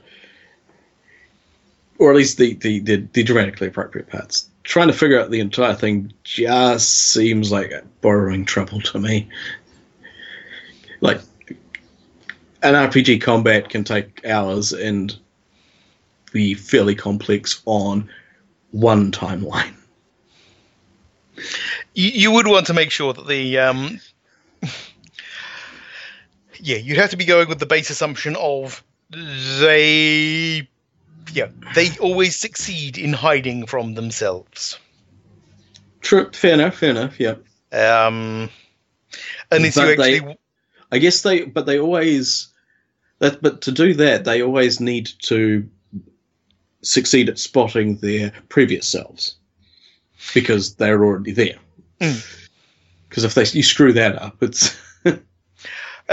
or 1.97 2.11
at 2.11 2.17
least 2.17 2.37
the 2.37 2.53
the, 2.55 2.79
the, 2.79 2.97
the 3.13 3.23
dramatically 3.23 3.67
appropriate 3.67 4.09
parts. 4.09 4.49
Trying 4.63 4.87
to 4.87 4.93
figure 4.93 5.19
out 5.19 5.31
the 5.31 5.39
entire 5.39 5.73
thing 5.73 6.13
just 6.23 7.11
seems 7.11 7.51
like 7.51 7.73
borrowing 8.01 8.45
trouble 8.45 8.79
to 8.81 8.99
me. 8.99 9.27
Like 10.99 11.21
an 12.61 12.75
RPG 12.75 13.21
combat 13.21 13.69
can 13.69 13.83
take 13.83 14.23
hours 14.25 14.71
and 14.71 15.17
be 16.31 16.53
fairly 16.53 16.93
complex 16.93 17.63
on 17.65 18.07
one 18.69 19.11
timeline. 19.11 19.73
You, 21.93 22.09
you 22.09 22.31
would 22.31 22.47
want 22.47 22.67
to 22.67 22.73
make 22.73 22.91
sure 22.91 23.13
that 23.13 23.27
the 23.27 23.57
um, 23.57 23.99
yeah, 26.61 26.77
you'd 26.77 26.97
have 26.97 27.09
to 27.11 27.17
be 27.17 27.25
going 27.25 27.47
with 27.49 27.59
the 27.59 27.65
base 27.65 27.89
assumption 27.89 28.35
of 28.35 28.83
they 29.09 30.67
yeah 31.33 31.47
they 31.75 31.89
always 31.99 32.35
succeed 32.35 32.97
in 32.97 33.13
hiding 33.13 33.65
from 33.65 33.93
themselves. 33.95 34.79
True, 36.01 36.31
fair 36.31 36.53
enough, 36.53 36.77
fair 36.77 36.91
enough. 36.91 37.19
Yeah, 37.19 37.35
Um, 37.71 38.49
unless 39.51 39.75
you 39.75 39.81
But 39.83 39.97
they- 39.97 40.15
actually 40.17 40.37
I 40.93 40.97
guess 40.97 41.21
they, 41.21 41.45
but 41.45 41.65
they 41.65 41.79
always, 41.79 42.49
that, 43.19 43.41
but 43.41 43.61
to 43.61 43.71
do 43.71 43.93
that, 43.93 44.25
they 44.25 44.41
always 44.41 44.81
need 44.81 45.09
to 45.23 45.69
succeed 46.81 47.29
at 47.29 47.39
spotting 47.39 47.95
their 47.97 48.33
previous 48.49 48.87
selves 48.89 49.35
because 50.33 50.75
they're 50.75 51.01
already 51.01 51.31
there. 51.31 51.55
Mm. 52.01 52.49
Because 53.07 53.23
if 53.23 53.33
they 53.35 53.45
you 53.45 53.63
screw 53.63 53.93
that 53.93 54.21
up, 54.21 54.43
it's 54.43 54.75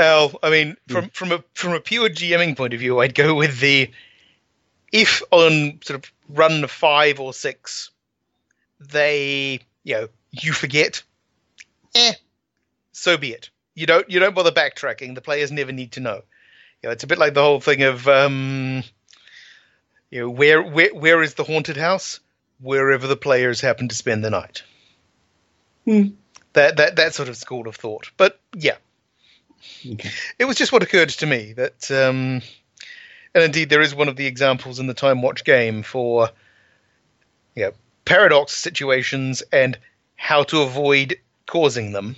Oh, 0.01 0.33
I 0.45 0.51
mean, 0.51 0.77
from 0.87 1.11
from 1.11 1.33
a 1.33 1.43
from 1.55 1.73
a 1.73 1.81
pure 1.81 2.09
GMing 2.09 2.57
point 2.57 2.73
of 2.73 2.79
view, 2.79 3.01
I'd 3.01 3.17
go 3.17 3.35
with 3.35 3.59
the 3.59 3.91
if 4.93 5.25
on 5.33 5.81
sort 5.83 6.05
of 6.05 6.13
run 6.29 6.65
five 6.69 7.19
or 7.19 7.33
six, 7.33 7.91
they 8.79 9.59
you 9.83 9.95
know 9.95 10.09
you 10.31 10.53
forget, 10.53 11.03
eh, 11.97 12.13
so 12.93 13.17
be 13.17 13.33
it. 13.33 13.51
You 13.75 13.87
don't 13.87 14.09
you 14.09 14.21
don't 14.21 14.37
bother 14.37 14.53
backtracking. 14.53 15.17
The 15.17 15.21
players 15.21 15.51
never 15.51 15.73
need 15.73 15.91
to 15.93 16.01
know. 16.01 16.23
You 16.81 16.89
know, 16.89 16.91
it's 16.91 17.03
a 17.03 17.09
bit 17.09 17.19
like 17.19 17.35
the 17.35 17.43
whole 17.43 17.61
thing 17.61 17.83
of 17.83 18.07
um, 18.07 18.85
you 20.13 20.21
know 20.21 20.31
where 20.31 20.63
where 20.63 20.95
where 20.95 21.23
is 21.25 21.35
the 21.35 21.45
haunted 21.45 21.77
house? 21.77 22.21
Wherever 22.61 23.09
the 23.09 23.17
players 23.17 23.61
happen 23.61 23.89
to 23.89 23.97
spend 23.97 24.25
the 24.25 24.31
night. 24.31 24.63
Hmm. 25.87 26.11
That 26.53 26.77
that 26.77 26.95
that 26.97 27.15
sort 27.15 27.29
of 27.29 27.37
school 27.37 27.67
of 27.67 27.75
thought. 27.75 28.13
But 28.17 28.39
yeah, 28.55 28.77
okay. 29.93 30.11
it 30.39 30.45
was 30.45 30.57
just 30.57 30.73
what 30.73 30.83
occurred 30.83 31.09
to 31.11 31.27
me 31.27 31.53
that, 31.55 31.91
um, 31.91 32.43
and 33.35 33.45
indeed 33.45 33.71
there 33.71 33.81
is 33.81 33.95
one 33.95 34.09
of 34.09 34.17
the 34.17 34.27
examples 34.27 34.79
in 34.79 34.87
the 34.87 34.95
Time 34.95 35.23
Watch 35.23 35.45
game 35.45 35.83
for, 35.83 36.31
you 37.55 37.65
know, 37.65 37.73
paradox 38.05 38.53
situations 38.53 39.43
and 39.53 39.79
how 40.17 40.43
to 40.43 40.63
avoid 40.63 41.19
causing 41.47 41.93
them, 41.93 42.17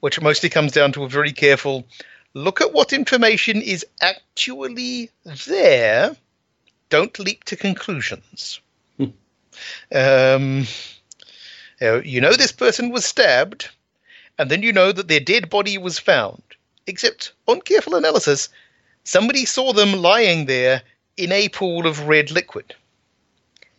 which 0.00 0.20
mostly 0.20 0.48
comes 0.48 0.72
down 0.72 0.92
to 0.92 1.04
a 1.04 1.08
very 1.08 1.32
careful 1.32 1.86
look 2.34 2.60
at 2.60 2.72
what 2.72 2.92
information 2.92 3.60
is 3.62 3.84
actually 4.00 5.10
there. 5.46 6.16
Don't 6.90 7.18
leap 7.18 7.44
to 7.44 7.56
conclusions. 7.56 8.60
Hmm. 8.96 9.04
um, 9.94 10.66
you 11.80 11.86
know, 11.86 11.96
you 11.98 12.20
know 12.20 12.32
this 12.32 12.52
person 12.52 12.90
was 12.90 13.04
stabbed, 13.04 13.68
and 14.38 14.50
then 14.50 14.62
you 14.62 14.72
know 14.72 14.92
that 14.92 15.08
their 15.08 15.20
dead 15.20 15.50
body 15.50 15.76
was 15.78 15.98
found. 15.98 16.42
Except, 16.86 17.32
on 17.46 17.60
careful 17.60 17.96
analysis, 17.96 18.48
somebody 19.04 19.44
saw 19.44 19.72
them 19.72 19.92
lying 19.92 20.46
there 20.46 20.82
in 21.16 21.32
a 21.32 21.48
pool 21.48 21.86
of 21.86 22.08
red 22.08 22.30
liquid. 22.30 22.74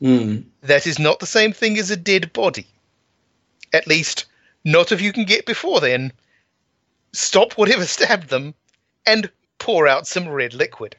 Mm. 0.02 0.44
That 0.62 0.86
is 0.86 1.00
not 1.00 1.20
the 1.20 1.26
same 1.26 1.54
thing 1.54 1.78
as 1.78 1.90
a 1.90 1.98
dead 1.98 2.32
body. 2.34 2.68
At 3.74 3.88
least, 3.88 4.26
not 4.64 4.92
if 4.92 5.02
you 5.02 5.12
can 5.12 5.26
get 5.26 5.46
before 5.46 5.80
then. 5.80 6.12
Stop 7.14 7.54
whatever 7.54 7.86
stabbed 7.88 8.30
them 8.30 8.54
and 9.06 9.32
pour 9.58 9.88
out 9.88 10.08
some 10.08 10.28
red 10.28 10.54
liquid. 10.54 10.96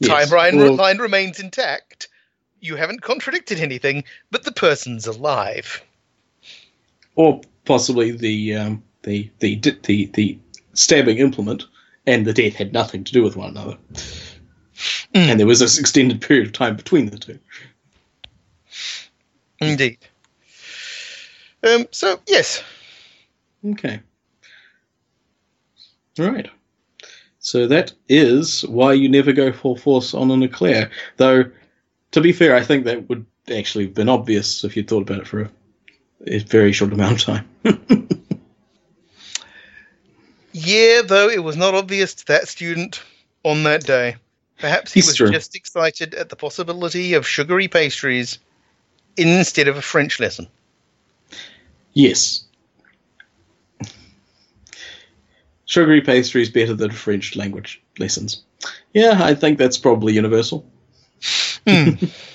Yes. 0.00 0.30
Timeline 0.30 0.56
Well, 0.56 0.74
line 0.74 0.98
remains 0.98 1.40
intact. 1.40 2.08
You 2.60 2.76
haven't 2.76 3.02
contradicted 3.02 3.60
anything, 3.60 4.04
but 4.30 4.44
the 4.44 4.52
person's 4.52 5.06
alive. 5.06 5.82
or 7.14 7.40
possibly 7.64 8.10
the 8.10 8.54
um, 8.54 8.82
the, 9.02 9.30
the 9.40 9.56
the 9.82 10.06
the 10.14 10.38
stabbing 10.72 11.18
implement 11.18 11.64
and 12.06 12.26
the 12.26 12.32
death 12.32 12.54
had 12.54 12.72
nothing 12.72 13.04
to 13.04 13.12
do 13.12 13.22
with 13.22 13.36
one 13.36 13.50
another. 13.50 13.78
Mm. 15.14 15.28
And 15.28 15.40
there 15.40 15.46
was 15.46 15.60
this 15.60 15.78
extended 15.78 16.20
period 16.20 16.46
of 16.46 16.52
time 16.52 16.76
between 16.76 17.06
the 17.06 17.18
two. 17.18 17.38
Indeed. 19.60 19.98
Um, 21.62 21.86
so 21.92 22.20
yes, 22.26 22.62
Okay. 23.64 24.00
All 26.18 26.30
right. 26.30 26.48
So 27.38 27.66
that 27.66 27.92
is 28.08 28.62
why 28.62 28.92
you 28.92 29.08
never 29.08 29.32
go 29.32 29.52
full 29.52 29.76
force 29.76 30.14
on 30.14 30.30
an 30.30 30.42
eclair. 30.42 30.90
Though, 31.16 31.44
to 32.12 32.20
be 32.20 32.32
fair, 32.32 32.54
I 32.54 32.62
think 32.62 32.84
that 32.84 33.08
would 33.08 33.26
actually 33.54 33.86
have 33.86 33.94
been 33.94 34.08
obvious 34.08 34.64
if 34.64 34.76
you'd 34.76 34.88
thought 34.88 35.02
about 35.02 35.20
it 35.20 35.26
for 35.26 35.42
a, 35.42 35.50
a 36.26 36.38
very 36.40 36.72
short 36.72 36.92
amount 36.92 37.12
of 37.12 37.20
time. 37.22 37.48
yeah, 40.52 41.02
though 41.04 41.28
it 41.28 41.42
was 41.42 41.56
not 41.56 41.74
obvious 41.74 42.14
to 42.14 42.26
that 42.26 42.48
student 42.48 43.02
on 43.44 43.62
that 43.64 43.84
day. 43.84 44.16
Perhaps 44.58 44.92
he 44.92 45.00
It's 45.00 45.08
was 45.08 45.16
true. 45.16 45.30
just 45.30 45.54
excited 45.56 46.14
at 46.14 46.28
the 46.28 46.36
possibility 46.36 47.14
of 47.14 47.26
sugary 47.26 47.68
pastries 47.68 48.38
instead 49.16 49.68
of 49.68 49.76
a 49.76 49.82
French 49.82 50.20
lesson. 50.20 50.46
yes. 51.92 52.44
Sugary 55.66 56.00
pastries 56.02 56.50
better 56.50 56.74
than 56.74 56.90
French 56.90 57.36
language 57.36 57.82
lessons. 57.98 58.42
Yeah, 58.92 59.18
I 59.22 59.34
think 59.34 59.58
that's 59.58 59.78
probably 59.78 60.12
universal. 60.12 60.64
Hmm. 61.66 61.90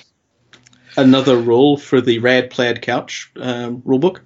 Another 1.00 1.38
rule 1.38 1.78
for 1.78 2.02
the 2.02 2.18
Rad 2.18 2.50
Plaid 2.50 2.82
Couch 2.82 3.32
um, 3.36 3.80
rulebook. 3.80 4.20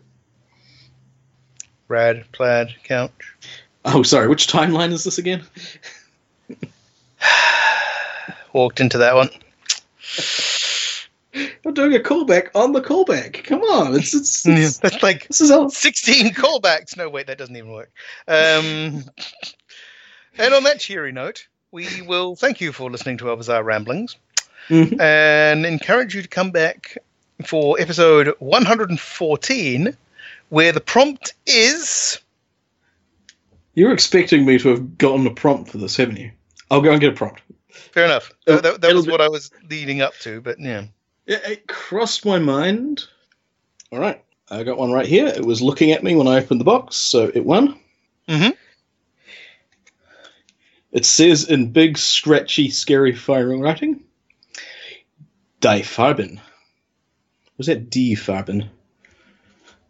Rad 1.87 2.25
plaid 2.33 2.75
couch. 2.83 3.13
Oh, 3.85 4.03
sorry, 4.03 4.27
which 4.27 4.49
timeline 4.49 4.91
is 4.91 5.05
this 5.05 5.19
again? 5.19 5.45
Walked 8.53 8.81
into 8.81 8.99
that 8.99 9.15
one. 9.15 9.31
I'm 11.65 11.75
doing 11.75 11.95
a 11.95 12.01
callback 12.01 12.49
on 12.57 12.73
the 12.73 12.81
callback. 12.81 13.45
Come 13.45 13.61
on, 13.61 13.95
it's 13.95 14.13
it's, 14.13 14.43
it's 14.45 14.79
That's 14.79 15.01
like 15.01 15.29
this 15.29 15.41
is 15.41 15.53
all. 15.53 15.71
16 15.71 16.35
callbacks. 16.35 16.97
No, 16.97 17.09
wait, 17.09 17.29
that 17.29 17.39
doesn't 17.39 17.55
even 17.55 17.71
work. 17.71 17.93
Um, 18.27 19.05
and 20.39 20.53
on 20.53 20.65
that 20.65 20.81
cheery 20.81 21.13
note, 21.13 21.47
we 21.71 22.03
will 22.03 22.35
thank 22.35 22.61
you 22.61 22.73
for 22.73 22.91
listening 22.91 23.19
to 23.19 23.31
our 23.31 23.37
bizarre 23.37 23.63
ramblings 23.63 24.17
Mhm. 24.69 25.01
and 25.01 25.67
encourage 25.67 26.15
you 26.15 26.23
to 26.23 26.29
come 26.29 26.51
back 26.51 26.97
for 27.45 27.79
episode 27.81 28.35
114, 28.39 29.97
where 30.49 30.73
the 30.73 30.81
prompt 30.81 31.35
is. 31.47 32.19
You're 33.75 33.93
expecting 33.93 34.47
me 34.47 34.59
to 34.61 34.69
have 34.69 34.97
gotten 34.99 35.27
a 35.27 35.35
prompt 35.35 35.71
for 35.71 35.79
this, 35.79 35.97
haven't 35.97 36.17
you? 36.19 36.31
I'll 36.71 36.81
go 36.81 36.93
and 36.93 37.01
get 37.01 37.13
a 37.13 37.17
prompt. 37.17 37.43
Fair 37.71 38.05
enough. 38.05 38.33
It'll- 38.47 38.61
that 38.63 38.81
that 38.81 38.95
was 38.95 39.07
what 39.07 39.21
I 39.21 39.29
was 39.29 39.51
leading 39.69 40.01
up 40.01 40.15
to, 40.21 40.41
but 40.41 40.59
yeah. 40.61 40.85
It, 41.27 41.43
it 41.45 41.67
crossed 41.67 42.25
my 42.25 42.39
mind. 42.39 43.05
All 43.93 43.99
right, 43.99 44.23
I 44.51 44.63
got 44.63 44.79
one 44.79 44.93
right 44.93 45.07
here. 45.07 45.27
It 45.27 45.45
was 45.45 45.61
looking 45.63 45.91
at 45.93 46.03
me 46.05 46.15
when 46.17 46.29
I 46.29 46.37
opened 46.39 46.61
the 46.61 46.65
box, 46.65 46.97
so 46.97 47.31
it 47.35 47.45
won. 47.45 47.79
Mhm. 48.29 48.57
It 50.93 51.05
says 51.05 51.49
in 51.49 51.71
big, 51.73 51.99
scratchy, 51.99 52.71
scary, 52.71 53.15
firing 53.15 53.61
writing, 53.61 54.05
Die 55.65 55.81
Farben. 55.81 56.43
Was 57.57 57.69
that 57.69 57.89
D 57.89 58.15
Farben? 58.17 58.69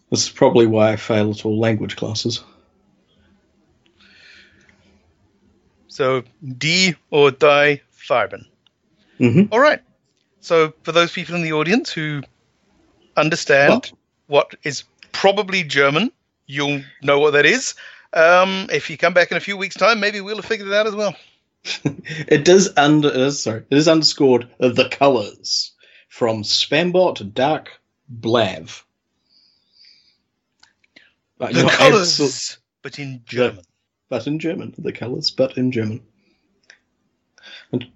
This 0.08 0.22
is 0.22 0.28
probably 0.28 0.68
why 0.68 0.92
I 0.92 0.96
failed 0.96 1.36
at 1.36 1.44
all 1.44 1.58
language 1.58 1.96
classes. 1.96 2.44
So 5.88 6.22
D 6.58 6.94
or 7.10 7.32
die 7.32 7.80
Farben. 7.92 8.46
Mhm. 9.18 9.48
All 9.50 9.58
right. 9.58 9.80
So 10.38 10.74
for 10.84 10.92
those 10.92 11.10
people 11.10 11.34
in 11.34 11.42
the 11.42 11.54
audience 11.54 11.90
who 11.90 12.22
understand 13.16 13.90
what 14.28 14.54
is 14.62 14.84
probably 15.10 15.64
German, 15.64 16.12
you'll 16.46 16.82
know 17.02 17.18
what 17.18 17.32
that 17.32 17.46
is. 17.46 17.74
Um, 18.12 18.68
if 18.70 18.90
you 18.90 18.96
come 18.96 19.12
back 19.12 19.32
in 19.32 19.36
a 19.36 19.40
few 19.40 19.56
weeks' 19.56 19.74
time, 19.74 19.98
maybe 19.98 20.20
we'll 20.20 20.36
have 20.36 20.44
figured 20.44 20.68
it 20.68 20.74
out 20.74 20.86
as 20.86 20.94
well. 20.94 21.16
It 21.84 22.44
does 22.44 22.70
under 22.76 23.08
is, 23.08 23.42
sorry, 23.42 23.64
it 23.70 23.76
is 23.78 23.88
underscored 23.88 24.48
the 24.58 24.88
colours 24.90 25.72
from 26.08 26.42
Spambot 26.42 27.32
Dark 27.34 27.80
Blav. 28.20 28.82
But 31.38 31.54
The 31.54 31.62
colours, 31.68 32.18
absol- 32.18 32.58
but 32.82 32.98
in 32.98 33.22
German. 33.26 33.64
but 34.08 34.26
in 34.26 34.38
German. 34.38 34.74
The 34.76 34.92
colours, 34.92 35.30
but 35.30 35.56
in 35.56 35.72
German. 35.72 36.02
And 37.72 37.86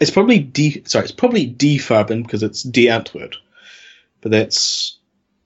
it's 0.00 0.10
probably 0.10 0.38
D. 0.38 0.82
Sorry, 0.86 1.04
it's 1.04 1.12
probably 1.12 1.46
D 1.46 1.78
Farben 1.78 2.22
because 2.22 2.42
it's 2.42 2.62
D 2.62 2.86
Antwoord, 2.86 3.34
but 4.20 4.30
that's 4.32 4.98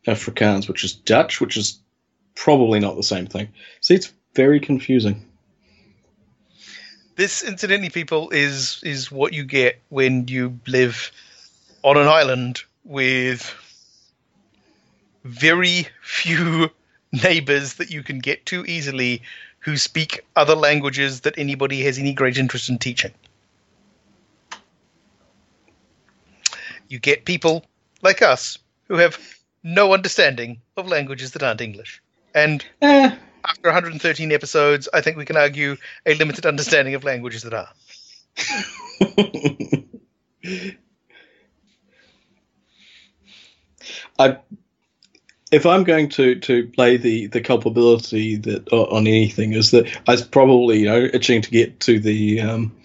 Afrikaans, 0.07 0.69
which 0.69 0.85
is 0.85 0.95
Dutch, 0.95 1.41
which 1.41 1.57
is 1.57 1.81
probably 2.35 2.81
not 2.81 2.97
the 2.97 3.03
same 3.03 3.27
thing. 3.27 3.49
See, 3.81 3.95
it's 3.95 4.13
very 4.35 4.61
confusing. 4.61 5.26
This, 7.17 7.43
incidentally, 7.43 7.91
people, 7.91 8.31
is 8.31 8.81
is 8.85 9.11
what 9.11 9.33
you 9.33 9.45
get 9.45 9.81
when 9.89 10.29
you 10.29 10.61
live 10.67 11.11
on 11.83 11.97
an 11.97 12.07
island 12.07 12.63
with 12.85 13.55
very 15.25 15.89
few 16.03 16.71
neighbors 17.13 17.75
that 17.75 17.91
you 17.91 18.03
can 18.03 18.19
get 18.19 18.45
to 18.47 18.65
easily 18.67 19.23
who 19.61 19.77
speak 19.77 20.21
other 20.37 20.55
languages 20.55 21.23
that 21.23 21.39
anybody 21.39 21.83
has 21.83 21.99
any 21.99 22.13
great 22.13 22.37
interest 22.37 22.69
in 22.69 22.79
teaching. 22.79 23.13
You 26.89 26.99
get 26.99 27.25
people 27.25 27.65
like 28.03 28.23
us 28.23 28.59
who 28.89 28.97
have 28.97 29.19
no 29.65 29.93
understanding 29.93 30.61
of 30.77 30.87
languages 30.87 31.33
that 31.33 31.43
aren't 31.43 31.61
English. 31.61 32.01
And 32.35 32.65
Eh, 32.83 33.17
after 33.47 33.69
113 33.69 34.33
episodes, 34.33 34.89
I 34.93 35.01
think 35.01 35.17
we 35.17 35.25
can 35.25 35.37
argue 35.37 35.77
a 36.05 36.15
limited 36.15 36.47
understanding 36.47 36.95
of 36.95 37.05
languages 37.05 37.43
that 37.43 37.55
are. 37.55 37.69
I, 44.19 44.39
if 45.53 45.67
I'm 45.67 45.85
going 45.85 46.09
to, 46.11 46.41
to 46.41 46.67
play 46.69 46.97
the, 46.97 47.29
the 47.29 47.41
culpability 47.41 48.37
that 48.37 48.73
on 48.73 49.07
anything 49.07 49.53
is 49.53 49.71
that 49.71 49.87
I 50.07 50.13
was 50.13 50.23
probably 50.23 50.81
you 50.81 50.87
know 50.87 51.09
itching 51.13 51.43
to 51.43 51.51
get 51.51 51.81
to 51.81 52.01
the 52.01 52.41
um, 52.41 52.77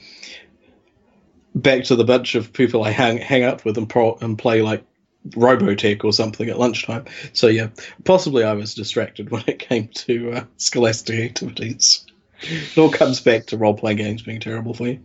back 1.56 1.86
to 1.86 1.96
the 1.96 2.04
bunch 2.04 2.36
of 2.36 2.54
people 2.54 2.84
I 2.84 2.92
hang 2.92 3.18
hang 3.18 3.44
out 3.44 3.66
with 3.66 3.78
and 3.78 3.90
pro, 3.90 4.16
and 4.16 4.38
play 4.38 4.62
like 4.62 4.86
Robotech 5.30 6.04
or 6.04 6.14
something 6.14 6.50
at 6.50 6.60
lunchtime. 6.60 7.06
So 7.34 7.48
yeah, 7.48 7.70
possibly 8.04 8.44
I 8.44 8.54
was 8.54 8.76
distracted 8.76 9.30
when 9.30 9.44
it 9.48 9.60
came 9.60 9.88
to 9.90 10.32
uh, 10.32 10.44
scholastic 10.58 11.20
activities. 11.20 12.06
It 12.42 12.78
all 12.78 12.92
comes 12.92 13.20
back 13.20 13.48
to 13.48 13.58
role 13.58 13.76
playing 13.76 13.98
games 13.98 14.24
being 14.24 14.40
terrible 14.40 14.74
for 14.74 14.88
you. 14.88 15.00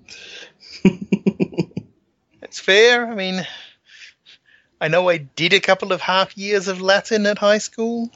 It's 2.56 2.60
fair. 2.60 3.06
I 3.06 3.14
mean, 3.14 3.47
I 4.80 4.88
know 4.88 5.09
I 5.09 5.18
did 5.18 5.52
a 5.52 5.60
couple 5.60 5.93
of 5.93 6.01
half 6.01 6.38
years 6.38 6.68
of 6.68 6.80
Latin 6.80 7.26
at 7.26 7.38
high 7.38 7.59
school. 7.59 8.09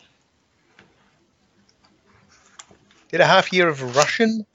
Did 3.11 3.21
a 3.21 3.27
half 3.27 3.53
year 3.53 3.69
of 3.69 3.97
Russian. 3.97 4.47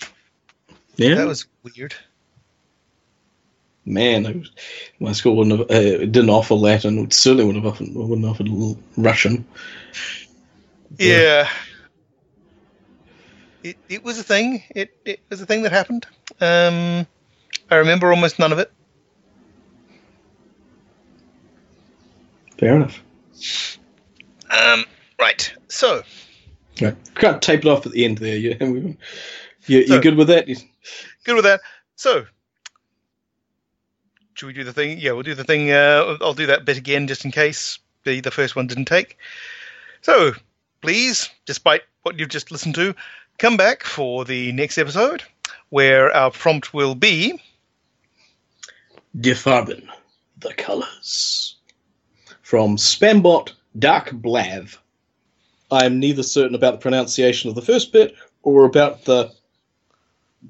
Yeah, 0.96 1.16
That 1.16 1.28
was 1.28 1.46
weird. 1.62 1.94
Man, 3.86 4.40
was, 4.40 4.52
my 5.00 5.12
school 5.12 5.36
wouldn't 5.36 5.60
have, 5.60 5.72
uh, 5.72 6.00
didn't 6.00 6.30
offer 6.30 6.56
Latin. 6.56 7.00
It 7.00 7.14
certainly 7.14 7.46
wouldn't 7.46 7.64
have 7.64 7.74
offered, 7.74 7.94
wouldn't 7.94 8.26
have 8.28 8.34
offered 8.36 8.78
Russian. 8.98 9.46
Yeah. 10.98 11.50
It 13.64 13.78
it 13.90 14.04
was 14.04 14.20
a 14.20 14.24
thing. 14.24 14.64
It 14.76 14.96
it 15.06 15.20
was 15.30 15.42
a 15.42 15.46
thing 15.46 15.64
that 15.64 15.72
happened. 15.72 16.06
Um, 16.40 17.08
I 17.72 17.76
remember 17.78 18.12
almost 18.12 18.38
none 18.38 18.52
of 18.52 18.60
it. 18.60 18.72
Fair 22.60 22.76
enough. 22.76 23.02
Um, 24.52 24.86
right. 25.20 25.52
So 25.68 26.04
Right. 26.82 26.96
Can't 27.16 27.42
tape 27.42 27.62
it 27.62 27.68
off 27.68 27.86
at 27.86 27.94
the 27.94 28.06
end 28.06 28.18
there. 28.18 28.36
You, 28.36 28.58
you, 28.60 28.98
you, 29.80 29.88
So- 29.88 30.02
good 30.02 30.16
with 30.16 30.28
that? 30.28 30.48
Good 30.48 31.36
with 31.36 31.46
that. 31.46 31.62
So, 31.96 32.26
should 34.36 34.48
we 34.48 34.54
do 34.54 34.66
the 34.66 34.74
thing? 34.74 35.00
Yeah, 35.00 35.14
we'll 35.14 35.24
do 35.24 35.34
the 35.34 35.44
thing. 35.44 35.72
Uh, 35.72 36.18
I'll 36.22 36.34
do 36.34 36.48
that 36.48 36.66
bit 36.66 36.78
again 36.78 37.08
just 37.08 37.26
in 37.26 37.32
case 37.32 37.80
the 38.04 38.20
the 38.20 38.32
first 38.32 38.56
one 38.56 38.68
didn't 38.68 38.86
take. 38.86 39.18
So, 40.02 40.34
please, 40.82 41.30
despite 41.46 41.82
what 42.04 42.20
you've 42.20 42.30
just 42.30 42.52
listened 42.52 42.76
to, 42.76 42.94
come 43.40 43.58
back 43.58 43.84
for 43.84 44.26
the 44.26 44.52
next 44.52 44.78
episode 44.78 45.24
where 45.70 46.16
our 46.16 46.32
prompt 46.32 46.74
will 46.74 46.96
be 46.96 47.42
Die 49.20 49.32
Farben, 49.32 49.88
the 50.38 50.54
colours. 50.54 51.56
From 52.42 52.76
Spambot 52.76 53.54
Dark 53.80 54.10
Blav. 54.12 54.78
I'm 55.72 56.00
neither 56.00 56.22
certain 56.22 56.56
about 56.56 56.74
the 56.74 56.78
pronunciation 56.80 57.50
of 57.50 57.56
the 57.56 57.62
first 57.62 57.92
bit 57.92 58.16
or 58.44 58.66
about 58.66 59.06
the 59.06 59.32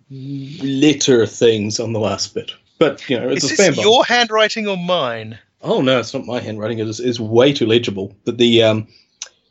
letter 0.10 1.26
things 1.26 1.80
on 1.80 1.94
the 1.94 1.99
last 1.99 2.34
bit. 2.34 2.52
But 2.77 3.10
you 3.10 3.19
know, 3.19 3.30
it's 3.30 3.43
Is 3.43 3.60
a 3.60 3.64
spam 3.72 3.81
your 3.81 4.03
handwriting 4.06 4.68
or 4.68 4.77
mine? 4.77 5.39
Oh 5.61 5.81
no, 5.81 5.99
it's 5.99 6.14
not 6.14 6.26
my 6.26 6.39
handwriting. 6.39 6.80
It 6.80 6.88
is, 6.88 6.99
is 6.99 7.19
way 7.19 7.53
too 7.53 7.65
legible. 7.65 8.15
But 8.26 8.38
the 8.38 8.64
um, 8.64 8.88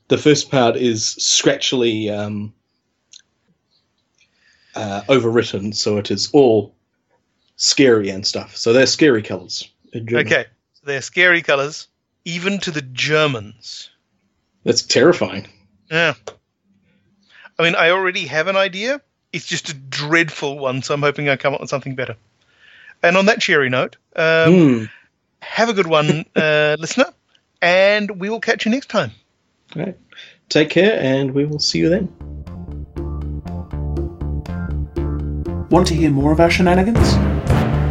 the 0.09 0.19
first 0.19 0.51
part 0.51 0.77
is 0.77 1.07
scratchily 1.07 2.11
um, 2.11 2.53
uh, 4.75 5.03
overwritten, 5.09 5.75
so 5.75 5.97
it 5.97 6.11
is 6.11 6.31
all 6.33 6.75
scary 7.57 8.11
and 8.11 8.27
stuff. 8.27 8.57
So 8.57 8.73
they're 8.73 8.87
scary 8.87 9.23
colours. 9.23 9.69
Okay, 9.95 10.47
they're 10.83 11.03
scary 11.03 11.41
colours, 11.41 11.89
even 12.25 12.59
to 12.61 12.71
the 12.71 12.83
Germans. 12.83 13.91
that's 14.65 14.83
terrifying. 14.83 15.47
Yeah. 15.91 16.15
I 17.59 17.63
mean, 17.63 17.77
I 17.77 17.91
already 17.91 18.27
have 18.27 18.49
an 18.49 18.57
idea. 18.57 19.01
It's 19.33 19.47
just 19.47 19.71
a 19.71 19.75
dreadful 19.75 20.59
one, 20.59 20.83
so 20.83 20.95
I'm 20.95 21.03
hoping 21.03 21.29
I 21.29 21.37
come 21.37 21.55
up 21.55 21.61
with 21.61 21.71
something 21.71 21.95
better. 21.95 22.17
And 23.05 23.19
on 23.19 23.27
that 23.27 23.39
cheery 23.41 23.69
note, 23.69 23.97
um, 24.17 24.55
Hmm. 24.55 24.85
have 25.43 25.69
a 25.69 25.75
good 25.75 25.87
one, 25.87 26.25
uh, 26.37 26.77
listener, 26.79 27.13
and 27.61 28.19
we 28.19 28.31
will 28.31 28.41
catch 28.41 28.65
you 28.65 28.71
next 28.71 28.89
time. 28.89 29.11
Right. 29.77 29.95
Take 30.49 30.71
care, 30.71 30.99
and 30.99 31.33
we 31.35 31.45
will 31.45 31.59
see 31.59 31.81
you 31.81 31.91
then. 31.91 32.09
Want 35.69 35.87
to 35.89 35.95
hear 35.95 36.09
more 36.11 36.33
of 36.33 36.41
our 36.41 36.51
shenanigans? 36.51 37.15